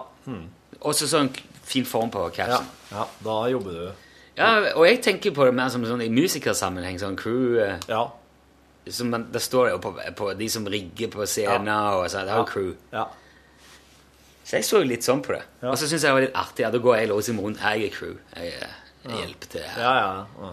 Og 0.81 0.93
så 0.93 1.09
sånn 1.09 1.31
fin 1.65 1.87
form 1.89 2.13
på 2.13 2.27
ja. 2.27 2.35
capsen. 2.37 2.69
ja. 2.91 3.07
Da 3.25 3.39
jobber 3.49 3.79
du. 3.79 4.03
Ja, 4.35 4.51
og 4.75 4.83
jeg 4.85 4.99
tenker 5.01 5.33
på 5.33 5.47
det 5.47 5.55
mer 5.55 5.71
som 5.73 5.85
sånn 5.87 6.03
i 6.05 6.11
musikersammenheng, 6.11 6.99
sånn 7.01 7.17
crew 7.17 7.57
Uh, 7.57 7.79
Ja. 7.89 8.05
Som 8.93 9.09
man, 9.09 9.27
Det 9.31 9.41
står 9.41 9.69
jo 9.71 9.77
på, 9.81 9.93
på 10.17 10.33
de 10.37 10.49
som 10.49 10.65
rigger 10.67 11.09
på 11.13 11.25
scener 11.25 11.95
og 11.99 12.09
sånn. 12.11 12.25
Det 12.27 12.33
er 12.35 12.37
jo 12.41 12.49
crew. 12.49 12.73
Ja. 12.93 13.05
Så 14.45 14.59
jeg 14.59 14.65
så 14.67 14.77
jo 14.83 14.85
litt 14.91 15.03
sånn 15.03 15.23
på 15.25 15.33
det. 15.33 15.41
Ja. 15.63 15.71
Og 15.71 15.77
så 15.81 15.87
syns 15.89 16.03
jeg 16.03 16.09
det 16.11 16.13
var 16.19 16.25
litt 16.27 16.35
artig. 16.37 16.63
Ja, 16.67 16.69
da 16.75 16.77
går 16.83 16.97
jeg 16.99 17.09
liksom 17.09 17.39
rundt. 17.41 17.61
Jeg 17.65 17.87
er 17.87 17.93
crew. 17.95 18.15
Jeg, 18.35 18.51
eh, 18.61 18.75
jeg 19.07 19.21
hjelper 19.23 19.47
til 19.55 19.61
her. 19.65 19.79
Ja, 19.81 19.93
ja. 19.97 20.25
ja. 20.45 20.51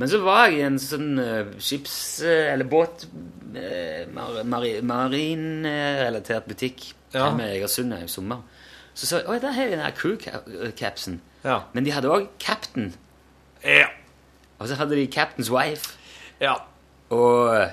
Men 0.00 0.08
så 0.08 0.20
var 0.24 0.46
jeg 0.48 0.60
i 0.60 0.64
en 0.68 0.78
sånn 0.80 1.10
uh, 1.18 1.50
skips- 1.60 2.22
Uh, 2.24 2.52
eller 2.52 2.64
båt 2.70 3.04
uh, 3.10 4.06
mar, 4.14 4.38
mar, 4.48 4.64
Marinrelatert 4.86 6.46
butikk 6.48 6.94
Ja. 7.12 7.30
med 7.34 7.50
Egersund 7.56 7.92
i 7.96 8.06
sommer. 8.08 8.40
Så 8.94 9.06
så 9.06 9.18
jeg 9.20 9.28
Oi, 9.28 9.38
der 9.42 9.52
har 9.52 9.64
vi 9.66 9.70
den 9.74 9.80
her 9.84 9.90
crew-capsen. 9.96 11.20
Ja. 11.44 11.60
Men 11.74 11.84
de 11.84 11.92
hadde 11.92 12.08
òg 12.08 12.28
Captain. 12.38 12.94
Ja. 13.64 13.88
Og 14.58 14.68
så 14.68 14.74
hadde 14.80 14.96
de 14.96 15.06
Captain's 15.08 15.50
Wife. 15.50 15.96
ja. 16.40 16.54
Og 17.10 17.70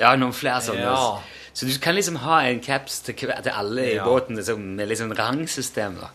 ja, 0.00 0.14
noen 0.16 0.32
flere 0.34 0.60
sånne. 0.64 0.80
Ja. 0.82 1.20
Så 1.54 1.66
du 1.68 1.74
kan 1.78 1.94
liksom 1.94 2.16
ha 2.24 2.40
en 2.48 2.60
caps 2.64 3.00
til, 3.06 3.14
til 3.14 3.50
alle 3.52 3.84
i 3.92 3.94
Ja. 3.96 4.04
båten 4.04 4.36
liksom, 4.36 4.60
med 4.76 4.88
liksom 4.90 5.12
rangsystem. 5.14 5.98
da. 6.00 6.08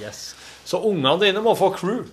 Yes. 0.00 0.34
Så 0.64 0.80
ungene 0.82 1.20
dine 1.20 1.40
må 1.44 1.54
få 1.54 1.70
crew. 1.76 2.06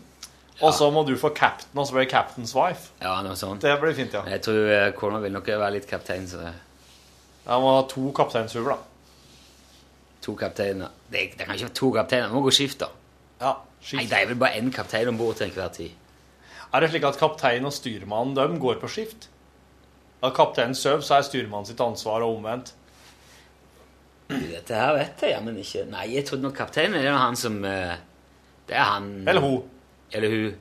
Og 0.62 0.72
så 0.74 0.92
må 0.94 1.02
du 1.08 1.16
få 1.18 1.32
captain, 1.36 1.72
og 1.76 1.88
så 1.88 1.94
blir 1.96 2.06
det 2.06 2.14
captain's 2.14 2.54
wife. 2.56 2.92
Ja, 3.02 3.16
noe 3.26 3.34
sånt. 3.36 3.62
Det 3.66 3.74
blir 3.82 3.94
fint, 3.98 4.14
ja. 4.14 4.22
Jeg 4.30 4.42
tror 4.46 4.70
eh, 4.72 4.92
kona 4.96 5.18
vil 5.20 5.34
nok 5.34 5.48
være 5.50 5.72
litt 5.74 5.88
kaptein, 5.90 6.28
så 6.30 6.44
Jeg 6.46 7.60
må 7.60 7.74
ha 7.76 7.82
to 7.90 8.12
kapteinshuer, 8.16 8.70
da. 8.70 8.78
to 10.22 10.36
kapteiner 10.40 10.88
Det, 11.12 11.34
det 11.38 11.46
kan 11.48 11.56
ikke 11.56 11.66
være 11.66 11.74
to 11.76 11.90
kapteiner, 11.92 12.28
det 12.30 12.34
må 12.38 12.42
gå 12.46 12.52
skift, 12.54 12.80
da. 12.80 12.88
Ja. 13.42 13.56
Nei, 13.98 14.06
det 14.06 14.14
er 14.22 14.28
vel 14.30 14.36
bare 14.40 14.62
én 14.62 14.72
kaptein 14.72 15.10
om 15.12 15.18
bord 15.18 15.36
til 15.36 15.50
enhver 15.50 15.74
tid. 15.74 15.90
Er 16.74 16.82
det 16.82 16.90
slik 16.90 17.04
at 17.06 17.20
kaptein 17.22 17.66
og 17.70 17.74
styrmann 17.76 18.34
dem 18.38 18.56
går 18.62 18.80
på 18.82 18.90
skift? 18.90 19.28
At 20.24 20.34
kapteinen 20.38 20.74
sover, 20.76 21.04
så 21.06 21.20
er 21.20 21.26
styrmannen 21.28 21.68
sitt 21.70 21.82
ansvar 21.84 22.24
og 22.26 22.38
omvendt. 22.40 22.72
Dette 24.32 24.74
her 24.80 24.96
vet 24.98 25.22
jeg 25.22 25.34
jammen 25.36 25.58
ikke. 25.62 25.84
Nei, 25.92 26.06
jeg 26.16 26.26
trodde 26.26 26.48
nok 26.48 26.56
kapteinen 26.58 26.96
er 27.04 27.12
han 27.20 27.36
som 27.38 27.60
eh, 27.68 27.98
Det 28.70 28.78
er 28.80 28.88
han 28.96 29.10
Eller 29.28 29.44
hun. 29.44 29.68
Eller 30.16 30.32
hun 30.34 30.56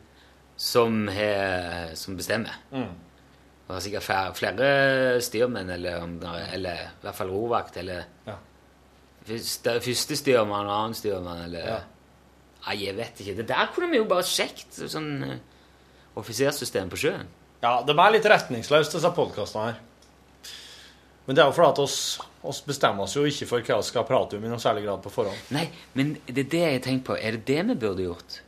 som, 0.62 0.98
he, 1.10 1.30
som 1.98 2.14
bestemmer. 2.18 2.58
Mm. 2.70 2.90
Det 3.62 3.72
var 3.72 3.80
sikkert 3.82 4.04
flere, 4.04 4.34
flere 4.36 4.66
styrmenn, 5.24 5.70
eller, 5.74 6.02
er- 6.28 6.50
eller 6.58 6.82
i 6.84 7.00
hvert 7.06 7.16
fall 7.18 7.30
rovakt, 7.32 7.78
eller 7.80 8.04
Ja. 8.28 8.34
første, 9.26 9.78
første 9.82 10.16
styrmann 10.20 10.66
og 10.68 10.74
annen 10.76 10.94
styrmann, 10.98 11.44
eller 11.48 11.66
Ja. 11.72 11.78
Nei, 12.66 12.76
jeg 12.84 12.94
vet 12.96 13.20
ikke. 13.24 13.36
Det 13.40 13.48
der 13.48 13.72
kunne 13.74 13.90
vi 13.90 13.96
jo 13.98 14.04
bare 14.10 14.22
sjekket. 14.28 14.76
Sånn 14.92 15.08
eh, 15.26 15.38
offisersystem 16.18 16.90
på 16.92 16.98
sjøen. 17.00 17.26
Ja, 17.62 17.76
de 17.86 17.94
er 17.94 18.12
litt 18.16 18.26
retningsløse, 18.26 18.90
disse 18.96 19.10
podkastene 19.16 19.70
her. 19.70 19.80
Men 21.26 21.36
det 21.38 21.42
er 21.44 21.50
jo 21.52 21.54
fordi 21.54 21.70
at 21.70 21.78
oss, 21.84 21.98
oss 22.42 22.58
bestemmer 22.66 23.04
oss 23.06 23.14
jo 23.14 23.22
ikke 23.30 23.46
for 23.46 23.62
hva 23.62 23.76
vi 23.78 23.86
skal 23.86 24.06
prate 24.08 24.36
om 24.36 24.42
i 24.44 24.50
noen 24.50 24.60
særlig 24.62 24.82
grad 24.88 25.02
på 25.04 25.12
forhånd. 25.14 25.38
Nei, 25.54 25.68
men 25.94 26.16
det 26.26 26.42
er 26.48 26.50
det 26.56 26.62
jeg 26.64 26.82
tenker 26.88 27.06
på. 27.12 27.18
Er 27.22 27.36
det 27.38 27.44
det 27.46 27.60
vi 27.68 27.76
burde 27.84 28.08
gjort? 28.08 28.40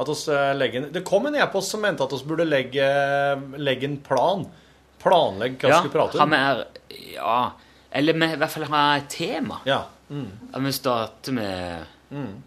At 0.00 0.08
oss 0.08 0.22
eh, 0.32 0.54
legger, 0.56 0.86
det 0.94 1.02
kom 1.04 1.28
en 1.28 1.36
e-post 1.36 1.74
som 1.74 1.82
mente 1.84 2.00
at 2.06 2.14
vi 2.16 2.22
burde 2.30 2.46
legge, 2.48 2.86
legge 3.60 3.84
en 3.90 3.98
plan. 4.00 4.46
Planlegge 5.02 5.60
hva 5.60 5.74
vi 5.74 5.76
skulle 5.82 5.92
prate 5.98 6.22
om. 6.24 6.32
mer 6.32 6.64
Ja. 7.12 7.36
Eller 7.92 8.14
med, 8.16 8.32
i 8.32 8.40
hvert 8.40 8.52
fall 8.54 8.64
ha 8.72 8.82
et 8.96 9.08
tema. 9.12 9.60
Ja. 9.68 9.82
Mm. 10.08 10.30
At 10.54 10.62
vi 10.64 10.72
starter 10.72 11.36
med 11.36 11.86
Mm. 12.10 12.42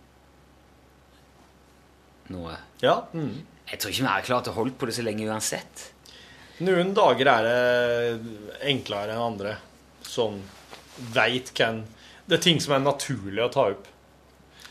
noe. 2.33 2.57
ja. 2.81 2.97
Mm. 3.13 3.45
Jeg 3.74 3.82
tror 3.82 3.89
ikke 3.93 4.05
vi 4.05 4.11
er 4.11 4.26
klare 4.28 4.45
til 4.45 4.53
å 4.53 4.57
holde 4.59 4.76
på 4.78 4.86
det 4.86 4.93
så 4.93 5.03
lenge 5.05 5.26
uansett. 5.26 5.88
Noen 6.61 6.91
dager 6.93 7.30
er 7.32 7.47
det 7.47 8.34
enklere 8.69 9.15
enn 9.15 9.24
andre. 9.32 9.55
Sånn 10.05 10.38
veit 11.15 11.49
hvem 11.57 11.80
Det 12.30 12.38
er 12.38 12.43
ting 12.43 12.59
som 12.61 12.76
er 12.76 12.84
naturlig 12.84 13.41
å 13.43 13.49
ta 13.51 13.65
opp. 13.74 13.88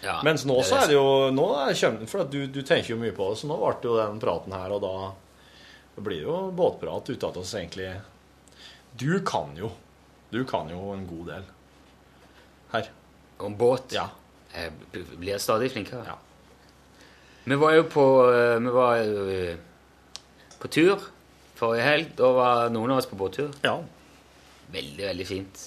Ja, 0.03 0.21
Mens 0.25 0.47
nå 0.47 0.55
det 0.61 0.63
er 0.63 0.69
så 0.71 0.79
er 0.79 0.87
det 0.91 0.95
jo 0.95 1.09
nå 1.35 1.49
er 1.59 1.69
det 1.73 1.79
kjømt, 1.79 2.07
For 2.11 2.23
at 2.25 2.31
du, 2.33 2.47
du 2.47 2.63
tenker 2.63 2.95
jo 2.95 3.01
mye 3.03 3.13
på 3.15 3.27
det, 3.31 3.41
så 3.43 3.51
nå 3.51 3.59
ble 3.59 3.75
det 3.83 3.91
jo 3.91 3.99
den 3.99 4.23
praten 4.23 4.55
her, 4.57 4.73
og 4.75 4.81
da 4.87 4.95
det 5.93 6.05
blir 6.07 6.23
jo 6.25 6.39
båtprat 6.57 7.11
ute 7.11 7.29
av 7.29 7.37
oss, 7.43 7.53
egentlig. 7.59 7.91
Du 8.97 9.21
kan 9.27 9.53
jo. 9.59 9.69
Du 10.33 10.41
kan 10.49 10.71
jo 10.73 10.95
en 10.95 11.05
god 11.11 11.27
del. 11.35 11.51
Her. 12.73 12.89
Om 13.45 13.59
båt? 13.61 13.93
Ja. 13.93 14.07
Jeg 14.55 14.73
blir 15.21 15.43
stadig 15.43 15.69
flinkere. 15.75 16.07
Ja. 16.09 16.17
Vi 17.45 17.59
var 17.59 17.75
jo 17.75 17.83
på 17.91 18.07
eh, 18.31 18.59
Vi 18.63 18.73
var 18.75 18.97
eh, 19.03 19.57
på 20.63 20.69
tur 20.69 21.09
forrige 21.63 21.87
helg. 21.87 22.11
Da 22.19 22.33
var 22.35 22.73
noen 22.75 22.95
av 22.95 23.03
oss 23.03 23.09
på 23.11 23.19
båttur. 23.19 23.53
Ja. 23.63 23.77
Veldig, 24.73 25.05
veldig 25.07 25.27
fint. 25.29 25.63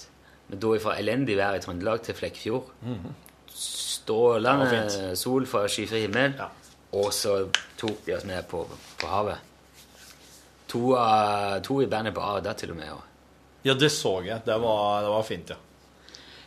Vi 0.47 0.59
dro 0.61 0.75
fra 0.81 0.97
elendig 0.99 1.37
vær 1.39 1.57
i 1.57 1.63
Trøndelag 1.63 2.03
til 2.03 2.17
Flekkfjord. 2.17 2.69
Mm 2.81 2.95
-hmm. 2.95 3.13
Strålende 3.55 5.15
sol 5.15 5.47
fra 5.47 5.67
skyfri 5.67 6.01
himmel. 6.01 6.33
Ja. 6.37 6.47
Og 6.91 7.13
så 7.13 7.47
tok 7.77 8.05
de 8.05 8.15
oss 8.15 8.25
med 8.25 8.43
på, 8.47 8.67
på 8.99 9.07
havet. 9.07 9.37
To, 10.67 10.95
uh, 10.95 11.61
to 11.63 11.81
i 11.81 11.85
bandet 11.85 12.13
på 12.13 12.39
der 12.43 12.53
til 12.53 12.71
og 12.71 12.77
med. 12.77 12.85
ja, 13.63 13.73
det 13.73 13.91
så 13.91 14.21
jeg. 14.21 14.41
Det 14.45 14.61
var, 14.61 15.01
det 15.01 15.09
var 15.09 15.23
fint, 15.23 15.49
ja. 15.49 15.55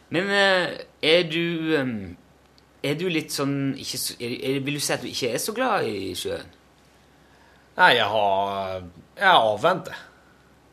Men 0.09 0.25
uh, 0.25 0.79
er 1.03 1.23
du 1.23 1.77
em, 1.77 2.17
Er 2.87 2.95
du 2.95 3.09
litt 3.11 3.33
sånn 3.35 3.75
ikke, 3.81 3.99
er, 4.23 4.61
Vil 4.63 4.77
du 4.79 4.81
si 4.81 4.93
at 4.95 5.03
du 5.03 5.09
ikke 5.11 5.33
er 5.35 5.41
så 5.43 5.55
glad 5.57 5.87
i 5.91 6.13
sjøen? 6.15 6.47
Nei, 7.79 7.93
jeg 7.97 8.07
har 8.11 8.83
Jeg 9.19 9.27
er 9.27 9.39
avvent, 9.53 9.87
jeg. 9.91 10.05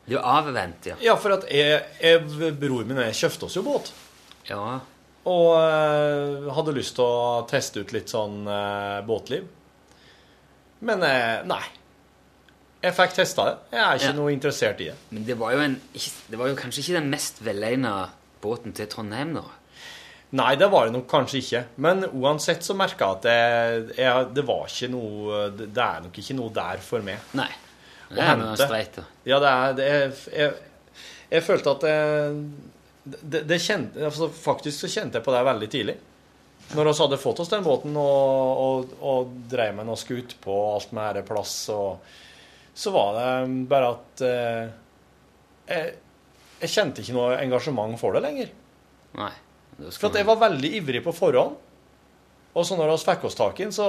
Du 0.06 0.14
er 0.20 0.22
avvent, 0.30 0.86
ja. 0.86 0.94
Ja, 1.02 1.16
for 1.18 1.34
at 1.34 1.48
jeg, 1.50 1.80
jeg 1.98 2.52
Bror 2.60 2.84
min 2.86 2.98
og 3.00 3.08
jeg 3.08 3.16
kjøpte 3.24 3.48
oss 3.48 3.56
jo 3.58 3.62
båt. 3.66 3.90
Ja, 4.46 4.78
Og 5.26 5.48
eh, 5.58 6.46
hadde 6.54 6.74
lyst 6.76 6.94
til 6.94 7.02
å 7.08 7.42
teste 7.50 7.82
ut 7.82 7.90
litt 7.96 8.12
sånn 8.14 8.44
eh, 8.46 9.00
båtliv. 9.08 9.48
Men 10.86 11.02
eh, 11.02 11.40
nei. 11.50 11.64
Jeg 12.84 12.94
fikk 12.94 13.16
testa 13.16 13.48
det. 13.48 13.56
Jeg 13.74 13.82
er 13.82 13.98
ikke 13.98 14.12
Ja. 14.12 14.16
noe 14.20 14.30
interessert 14.36 14.80
i 14.84 14.90
det. 14.92 14.94
Men 15.10 15.24
det 15.26 15.34
var 15.40 15.56
jo, 15.56 15.64
en, 15.64 15.74
det 16.30 16.38
var 16.38 16.52
jo 16.52 16.58
kanskje 16.60 16.84
ikke 16.84 16.98
den 17.00 17.10
mest 17.10 17.42
velegna 17.42 17.94
båten 18.44 18.76
til 18.78 18.86
Trondheim, 18.92 19.32
da? 19.34 19.42
Nei, 20.36 20.52
det 20.60 20.68
var 20.72 20.88
det 20.88 20.96
nok 20.96 21.06
kanskje 21.10 21.40
ikke. 21.40 21.62
Men 21.82 22.04
uansett 22.10 22.64
så 22.66 22.76
merka 22.76 23.06
jeg 23.06 23.16
at 23.16 23.26
det, 23.26 23.96
jeg, 24.00 24.28
det 24.36 24.44
var 24.46 24.66
ikke 24.68 24.88
noe 24.92 25.42
Det 25.54 25.68
det 25.74 25.84
er 25.84 26.02
nok 26.06 26.18
ikke 26.22 26.36
noe 26.38 26.54
der 26.56 26.82
for 26.84 27.06
meg. 27.06 27.30
Nei. 27.38 27.50
Det 28.10 28.22
er 28.22 28.38
noe 28.38 28.56
streit. 28.58 28.98
Ja, 29.26 29.38
det 29.42 29.52
er 29.52 29.76
det 29.78 29.86
jeg, 29.90 30.10
jeg, 30.36 30.98
jeg 31.32 31.46
følte 31.46 31.72
at 31.74 31.86
det, 33.06 33.40
det, 33.46 33.58
kjente, 33.62 34.02
altså 34.06 34.28
Faktisk 34.30 34.84
så 34.84 34.90
kjente 34.90 35.18
jeg 35.18 35.26
på 35.26 35.34
det 35.34 35.42
veldig 35.46 35.70
tidlig. 35.70 35.96
Når 36.74 36.88
vi 36.88 36.94
hadde 36.98 37.18
fått 37.22 37.40
oss 37.44 37.50
den 37.52 37.62
båten 37.62 37.94
og, 38.00 38.62
og, 38.62 38.94
og 39.06 39.34
dreiv 39.50 39.76
med 39.78 39.86
noe 39.86 39.98
skutt 40.00 40.34
på 40.42 40.54
alt 40.72 40.94
med 40.96 41.04
her 41.04 41.26
plass, 41.26 41.54
og, 41.70 42.00
så 42.74 42.90
var 42.94 43.14
det 43.14 43.28
bare 43.70 43.92
at 43.94 44.22
eh, 44.26 44.64
jeg, 45.70 45.92
jeg 46.64 46.72
kjente 46.72 47.04
ikke 47.04 47.14
noe 47.14 47.36
engasjement 47.38 47.94
for 48.00 48.16
det 48.16 48.24
lenger. 48.26 48.50
Nei. 49.16 49.30
For 49.76 50.16
jeg 50.16 50.26
var 50.28 50.38
veldig 50.40 50.70
ivrig 50.78 51.02
på 51.04 51.12
forhånd. 51.14 51.56
Og 52.56 52.64
så 52.64 52.78
når 52.78 52.94
vi 52.94 53.02
fikk 53.04 53.26
oss 53.28 53.36
tak 53.36 53.58
i 53.60 53.66
den, 53.66 53.74
så 53.74 53.86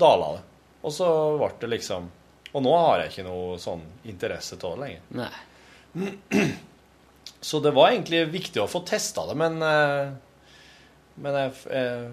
dala 0.00 0.32
det. 0.38 0.44
Og 0.86 0.94
så 0.94 1.08
ble 1.36 1.50
det 1.60 1.72
liksom 1.74 2.06
Og 2.54 2.62
nå 2.64 2.72
har 2.72 3.02
jeg 3.02 3.10
ikke 3.12 3.26
noe 3.26 3.58
sånn 3.60 3.82
interesse 4.08 4.56
av 4.62 4.78
det 4.78 4.86
lenger. 4.86 5.02
Nei. 5.18 6.48
Så 7.40 7.60
det 7.60 7.70
var 7.76 7.92
egentlig 7.92 8.22
viktig 8.32 8.62
å 8.62 8.70
få 8.70 8.80
testa 8.88 9.26
det, 9.28 9.34
men 9.38 9.60
eh, 9.62 10.08
Men 11.20 11.36
jeg, 11.36 11.52
jeg, 11.70 12.08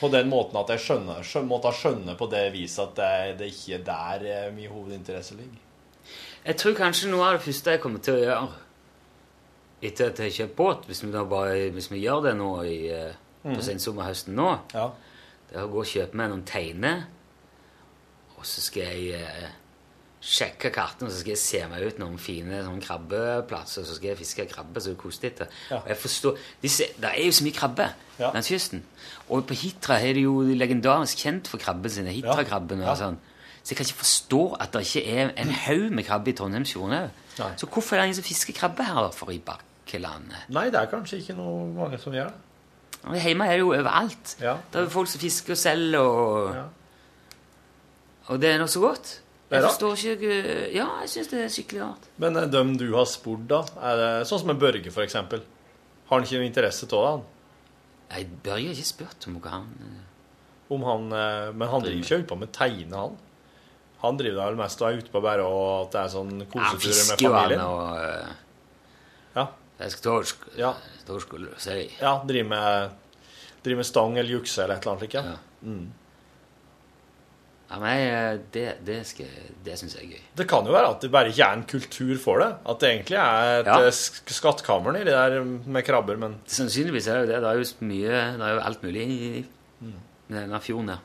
på 0.00 0.08
den 0.12 0.28
måten 0.28 0.58
at 0.60 0.70
jeg 0.72 0.82
skjønner, 0.82 1.22
skjø, 1.24 1.42
måtte 1.48 1.72
skjønne 1.72 2.16
på 2.18 2.28
det 2.32 2.42
viset 2.52 2.82
at 2.84 2.98
det, 2.98 3.36
det 3.40 3.48
ikke 3.52 3.78
er 3.78 3.86
der 3.86 4.26
eh, 4.32 4.52
min 4.56 4.72
hovedinteresse 4.72 5.36
ligger. 5.38 5.62
Jeg 6.46 6.58
tror 6.60 6.76
kanskje 6.78 7.10
noe 7.12 7.26
av 7.28 7.36
det 7.36 7.44
første 7.46 7.76
jeg 7.76 7.82
kommer 7.82 8.02
til 8.04 8.16
å 8.16 8.22
gjøre 8.24 8.40
etter 9.82 10.10
at 10.10 10.18
jeg 10.18 10.30
har 10.30 10.36
kjøpt 10.40 10.56
båt, 10.56 10.86
hvis 10.88 11.02
vi, 11.04 11.10
bare, 11.12 11.70
hvis 11.74 11.90
vi 11.92 12.00
gjør 12.04 12.22
det 12.30 12.36
nå 12.38 12.50
i, 12.64 12.78
på 13.42 13.52
mm. 13.54 13.62
sensommerhøsten 13.62 14.34
nå, 14.34 14.48
Ja. 14.74 14.88
det 15.50 15.58
er 15.58 15.66
å 15.66 15.70
gå 15.72 15.82
og 15.84 15.90
kjøpe 15.90 16.16
meg 16.16 16.32
noen 16.32 16.46
teiner, 16.48 17.04
og 18.36 18.44
så 18.44 18.60
skal 18.64 18.82
jeg 18.82 19.20
eh, 19.20 19.52
sjekke 20.26 20.70
kartene, 20.74 21.08
og 21.08 21.12
så 21.14 21.20
skal 21.20 21.34
jeg 21.34 21.42
se 21.42 21.60
meg 21.70 21.84
ut 21.86 22.00
noen 22.02 22.16
fine 22.20 22.62
sånn 22.64 22.80
krabbeplasser, 22.82 23.84
og 23.84 23.88
så 23.88 23.96
skal 23.98 24.10
jeg 24.10 24.18
fiske 24.20 24.46
krabbe 24.50 24.82
så 24.82 24.94
det 24.96 25.30
er. 25.44 25.52
Ja. 25.70 25.78
Og 25.82 25.88
jeg 25.92 26.00
forstår, 26.02 26.40
disse, 26.62 26.88
det 27.00 27.12
er 27.12 27.24
jo 27.24 27.36
så 27.36 27.44
mye 27.46 27.56
krabbe 27.56 27.88
Ja. 28.18 28.32
langs 28.32 28.48
kysten. 28.48 28.82
Og 29.28 29.46
på 29.46 29.54
Hitra 29.54 30.00
er 30.00 30.14
det 30.14 30.22
jo 30.24 30.40
legendarisk 30.40 31.18
kjent 31.18 31.48
for 31.48 31.58
krabben 31.58 31.90
sine, 31.90 32.10
Hitra-krabben 32.10 32.80
og 32.80 32.88
Ja. 32.88 32.94
sånn. 32.94 33.18
Så 33.62 33.70
jeg 33.74 33.76
kan 33.76 33.86
ikke 33.86 34.04
forstå 34.04 34.56
at 34.60 34.72
det 34.72 34.86
ikke 34.86 35.06
er 35.06 35.32
en 35.36 35.50
haug 35.50 35.90
med 35.92 36.04
krabbe 36.04 36.30
i 36.30 36.32
Trondheimsfjorden 36.32 36.92
òg. 36.92 37.10
Nei. 37.38 37.50
Så 37.60 37.66
hvorfor 37.68 37.96
er 37.96 38.00
det 38.00 38.08
ingen 38.10 38.18
som 38.22 38.24
fisker 38.24 38.56
krabbe 38.56 38.84
her 38.88 39.10
for 39.12 39.30
i 39.34 39.38
bakkelandet? 39.44 40.46
Nei, 40.48 40.66
det 40.72 40.80
er 40.80 40.88
kanskje 40.92 41.18
ikke 41.20 41.36
noe 41.36 41.66
mange 41.76 41.98
som 42.00 42.14
gjør 42.16 42.30
det. 42.32 42.42
Og 43.06 43.14
Hjemme 43.22 43.44
er 43.46 43.52
det 43.52 43.60
jo 43.60 43.68
overalt. 43.74 44.32
Ja. 44.40 44.56
Det 44.72 44.80
er 44.80 44.86
jo 44.88 44.90
folk 44.96 45.08
som 45.12 45.20
fisker 45.20 45.52
og 45.54 45.60
selger, 45.60 46.00
og, 46.00 46.54
Ja. 46.56 46.64
og 48.32 48.40
det 48.42 48.50
er 48.54 48.58
noe 48.58 48.68
så 48.72 48.80
godt. 48.82 49.20
Jeg 49.50 49.62
forstår 49.62 50.00
ikke 50.16 50.38
Ja, 50.74 50.86
jeg 51.04 51.08
syns 51.12 51.28
det 51.30 51.44
er 51.44 51.52
skikkelig 51.54 51.82
rart. 51.84 52.08
Men 52.18 52.36
eh, 52.36 52.48
dem 52.50 52.72
du 52.80 52.88
har 52.96 53.04
spurt, 53.06 53.44
da? 53.46 53.60
Det 53.62 54.26
sånn 54.26 54.40
som 54.42 54.48
med 54.50 54.58
Børge, 54.58 54.90
for 54.90 55.04
eksempel? 55.06 55.44
Har 56.08 56.18
han 56.18 56.26
ikke 56.26 56.40
noe 56.40 56.48
interesse 56.48 56.88
av 56.88 56.90
det? 56.90 57.12
han? 57.12 57.22
Jeg 58.16 58.26
Børge 58.42 58.66
har 58.66 58.74
ikke 58.74 58.88
spurt 58.90 59.26
om 59.28 59.36
noe 59.38 59.52
han 59.52 59.68
eh, 59.86 60.02
Om 60.74 60.82
han, 60.88 61.06
eh, 61.12 61.52
men 61.54 61.68
han 61.70 61.84
driver 61.84 62.02
ikke 62.02 62.18
ut 62.24 62.26
på 62.32 62.38
med 62.40 62.52
tegne, 62.52 62.96
han. 63.04 63.16
Han 64.02 64.16
driver 64.20 64.44
vel 64.50 64.56
mest 64.60 64.82
og 64.82 64.88
er 64.92 64.98
ute 65.00 65.10
på 65.10 65.22
bare 65.24 65.42
og 65.46 65.86
at 65.86 65.92
det 65.92 66.00
er 66.04 66.08
sånn 66.12 66.32
koseturer 66.52 67.08
med 67.10 67.22
familien. 67.24 67.60
og 67.60 67.98
eh, 67.98 68.34
Ja. 69.36 69.46
Fisker 69.78 70.02
torsk. 70.08 70.46
Ja. 70.56 70.74
Torsk 71.06 71.32
og 71.34 71.46
sei. 71.60 71.90
ja, 72.00 72.16
driver 72.26 72.48
med, 72.48 72.90
driver 73.64 73.76
med 73.82 73.86
stang 73.86 74.16
eller 74.18 74.30
jukse 74.38 74.62
eller 74.64 74.76
et 74.76 74.82
eller 74.86 74.92
annet 74.96 75.04
slikt. 75.06 75.14
Ja. 75.14 75.22
Ja. 75.22 75.76
Ja, 77.68 77.78
men 77.82 78.42
det, 78.54 78.66
det, 78.86 79.00
skal, 79.08 79.26
det 79.66 79.74
syns 79.80 79.96
jeg 79.98 80.04
er 80.06 80.10
gøy. 80.14 80.20
Det 80.38 80.44
kan 80.48 80.68
jo 80.68 80.74
være 80.76 80.92
at 80.94 81.00
det 81.02 81.08
bare 81.10 81.32
ikke 81.32 81.42
er 81.48 81.56
en 81.58 81.64
kultur 81.66 82.12
for 82.22 82.38
det. 82.38 82.50
At 82.70 82.78
det 82.84 82.90
egentlig 82.92 83.18
er 83.18 83.62
et 83.64 83.66
Ja. 83.66 83.78
eh, 83.82 83.90
skattkammer 84.36 84.94
nedi 84.94 85.10
der 85.10 85.40
med 85.42 85.82
krabber, 85.84 86.16
men 86.20 86.36
Sannsynligvis 86.46 87.08
er 87.10 87.18
det 87.18 87.26
jo 87.26 87.32
det. 87.32 87.40
Det 87.42 87.50
er 87.50 87.58
jo 87.58 87.88
mye 87.88 88.12
Det 88.38 88.46
er 88.46 88.54
jo 88.54 88.60
alt 88.70 88.82
mulig 88.86 89.02
i 89.08 89.44
Mm. 89.82 89.92
denne 90.30 90.60
fjorden 90.62 90.86
der. 90.94 91.02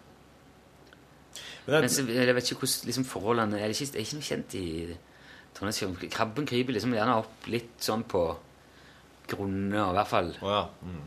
Men 1.72 2.12
jeg 2.12 2.36
vet 2.36 2.52
ikke 2.52 2.66
hvordan 2.66 2.90
liksom, 2.90 3.08
forholdene 3.08 3.60
er. 3.60 3.72
Det 3.72 3.80
ikke, 3.80 3.96
er 3.96 4.06
ikke 4.06 4.20
noe 4.20 4.28
kjent 4.28 4.56
i 4.60 4.66
Trondheimsfjorden. 5.56 6.12
Krabben 6.12 6.48
kryper 6.50 6.76
liksom 6.76 6.96
gjerne 6.98 7.18
opp 7.22 7.48
litt 7.52 7.80
sånn 7.84 8.04
på 8.12 8.26
grunne, 9.32 9.80
i 9.80 9.96
hvert 9.96 10.10
fall 10.10 10.32
Oh, 10.42 10.52
ja. 10.52 10.64
Mm. 10.84 11.02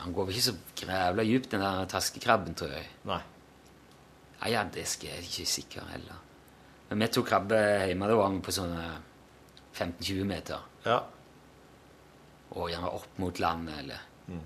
Han 0.00 0.12
går 0.16 0.26
vel 0.26 0.34
ikke 0.34 0.46
så 0.48 0.54
grævla 0.80 1.24
djupt, 1.24 1.50
den 1.52 1.62
der 1.62 1.88
taskekrabben, 1.92 2.54
tror 2.58 2.72
jeg. 2.74 2.86
Nei. 3.08 3.20
Ja, 4.40 4.48
ja, 4.52 4.62
det 4.72 4.86
skal 4.88 5.12
jeg 5.12 5.26
ikke 5.28 5.46
sikker 5.48 5.86
heller. 5.92 6.22
Men 6.88 7.04
vi 7.04 7.08
tok 7.12 7.28
krabbe 7.28 7.60
hjemme, 7.88 8.08
da 8.08 8.16
var 8.18 8.32
vi 8.32 8.40
på 8.44 8.54
sånne 8.56 8.84
15-20 9.76 10.26
meter. 10.28 10.64
Ja. 10.84 10.98
Og 12.56 12.72
gjerne 12.72 12.92
opp 12.96 13.20
mot 13.22 13.40
landet, 13.42 13.78
eller 13.84 14.10
Mm. 14.24 14.40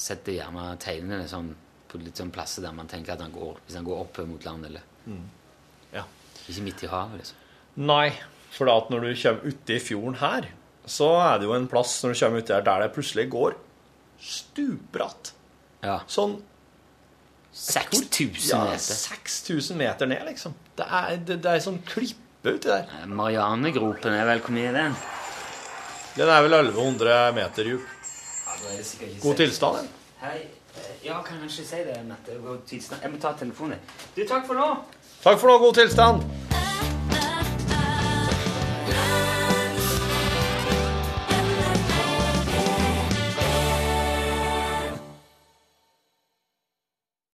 Setter 0.00 0.32
gjerne 0.32 0.62
tegnene 0.80 1.26
sånn 1.28 1.50
på 1.92 2.00
litt 2.00 2.18
sånn 2.18 2.32
plasser 2.32 2.64
der 2.64 2.74
man 2.74 2.88
tenker 2.90 3.14
at 3.14 3.22
han 3.24 3.34
går 3.34 3.60
Hvis 3.66 3.76
han 3.76 3.86
går 3.86 4.00
opp 4.00 4.20
mot 4.28 4.44
landet, 4.48 4.72
eller 4.72 4.86
ja. 5.92 6.06
ikke 6.48 6.64
midt 6.64 6.84
i 6.86 6.90
havet, 6.92 7.20
liksom. 7.20 7.42
Nei, 7.88 8.08
for 8.52 8.68
da 8.68 8.76
at 8.82 8.90
når 8.92 9.06
du 9.06 9.10
kommer 9.16 9.52
uti 9.52 9.78
fjorden 9.80 10.18
her, 10.20 10.48
så 10.84 11.08
er 11.20 11.38
det 11.40 11.48
jo 11.48 11.54
en 11.56 11.68
plass 11.70 11.94
når 12.02 12.14
du 12.14 12.20
kommer 12.20 12.42
uti 12.42 12.54
her 12.56 12.64
der 12.66 12.84
det 12.84 12.94
plutselig 12.96 13.28
går 13.32 13.56
stupbratt. 14.22 15.32
Ja. 15.82 16.00
Sånn 16.10 16.38
6000 17.52 18.48
ja, 18.48 18.62
meter. 18.64 18.96
6000 18.96 19.76
meter 19.76 20.08
ned, 20.08 20.22
liksom. 20.30 20.54
Det 20.78 20.86
er, 20.88 21.16
det, 21.20 21.40
det 21.44 21.50
er 21.52 21.64
sånn 21.64 21.82
klippe 21.88 22.54
uti 22.54 22.70
der. 22.70 22.88
Marianegropen 23.08 24.16
er 24.16 24.28
vel 24.30 24.44
hvor 24.44 24.56
mye 24.56 24.70
er 24.70 24.78
den? 24.78 24.96
Den 26.16 26.28
er 26.28 26.44
vel 26.44 26.58
1100 26.60 27.18
meter 27.36 27.68
dyp. 27.68 27.90
Ja, 28.46 29.12
God 29.22 29.38
tilstand, 29.40 29.82
den. 29.82 30.42
Ja, 31.04 31.22
kan 31.22 31.38
kanskje 31.40 31.64
si 31.64 31.76
det, 31.86 31.98
Mette? 32.08 32.38
Jeg 33.02 33.10
må 33.10 33.18
ta 33.20 33.32
telefonen. 33.38 33.78
Du, 34.16 34.24
takk 34.28 34.46
for 34.46 34.54
nå. 34.54 34.68
Takk 35.22 35.38
for 35.38 35.48
nå, 35.48 35.58
god 35.58 35.74
tilstand. 35.80 36.61